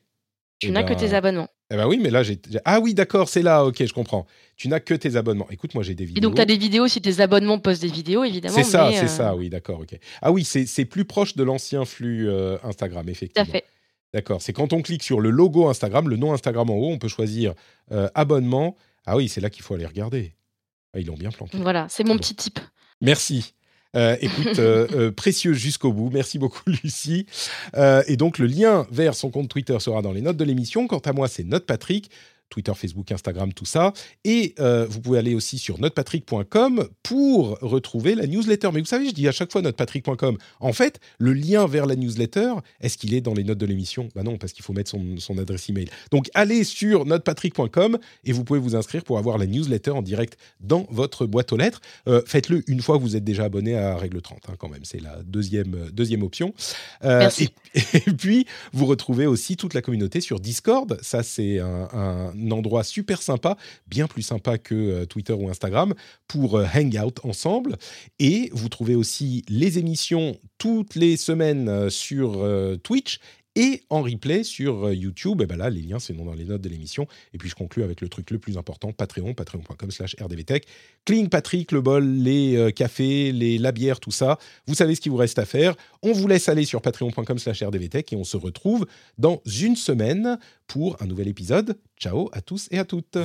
[0.58, 1.48] Tu n'as que tes ben, abonnements.
[1.72, 2.38] Eh ben oui, mais là, j'ai.
[2.66, 4.26] Ah oui, d'accord, c'est là, ok, je comprends.
[4.56, 5.48] Tu n'as que tes abonnements.
[5.50, 6.18] Écoute, moi, j'ai des vidéos.
[6.18, 8.54] Et donc, tu as des vidéos si tes abonnements postent des vidéos, évidemment.
[8.54, 9.98] C'est ça, c'est euh, ça, oui, d'accord, ok.
[10.20, 13.46] Ah oui, c'est plus proche de l'ancien flux euh, Instagram, effectivement.
[13.46, 13.64] Tout à fait.
[14.12, 16.98] D'accord, c'est quand on clique sur le logo Instagram, le nom Instagram en haut, on
[16.98, 17.54] peut choisir
[17.90, 18.76] euh, abonnement.
[19.06, 20.34] Ah oui, c'est là qu'il faut aller regarder.
[20.92, 21.56] Ah, ils l'ont bien planté.
[21.56, 22.60] Voilà, c'est mon petit tip.
[23.00, 23.54] Merci.
[23.94, 24.60] Euh, écoute,
[25.16, 26.10] précieux jusqu'au bout.
[26.12, 27.26] Merci beaucoup, Lucie.
[28.06, 30.86] et donc, le lien vers son compte Twitter sera dans les notes de l'émission.
[30.86, 32.10] Quant à moi, c'est Note Patrick.
[32.52, 33.92] Twitter, Facebook, Instagram, tout ça.
[34.24, 38.68] Et euh, vous pouvez aller aussi sur notepatrick.com pour retrouver la newsletter.
[38.74, 40.36] Mais vous savez, je dis à chaque fois notepatrick.com.
[40.60, 44.10] En fait, le lien vers la newsletter, est-ce qu'il est dans les notes de l'émission?
[44.14, 45.88] Bah non, parce qu'il faut mettre son, adresse email.
[46.10, 50.36] Donc allez sur notepatrick.com et vous pouvez vous inscrire pour avoir la newsletter en direct
[50.60, 51.80] dans votre boîte aux lettres.
[52.06, 54.84] Euh, faites-le une fois que vous êtes déjà abonné à Règle 30, hein, quand même.
[54.84, 56.52] C'est la deuxième, deuxième option.
[57.04, 57.48] Euh, Merci.
[57.94, 60.98] Et, puis, vous retrouvez aussi toute la communauté sur Discord.
[61.00, 63.56] Ça, c'est un endroit super sympa,
[63.86, 65.94] bien plus sympa que euh, Twitter ou Instagram,
[66.28, 67.76] pour euh, hang out ensemble.
[68.18, 72.42] Et vous trouvez aussi les émissions toutes les semaines euh, sur
[72.82, 73.18] Twitch
[73.56, 75.42] et en replay sur YouTube.
[75.42, 77.06] Et ben là, les liens, c'est dans les notes de l'émission.
[77.34, 80.66] Et puis, je conclue avec le truc le plus important, Patreon, patreon.com slash rdvtech.
[81.04, 84.38] Cling Patrick, le bol, les cafés, les, la bière, tout ça.
[84.66, 85.74] Vous savez ce qu'il vous reste à faire.
[86.02, 88.86] On vous laisse aller sur patreon.com slash rdvtech et on se retrouve
[89.18, 91.78] dans une semaine pour un nouvel épisode.
[91.98, 93.18] Ciao à tous et à toutes.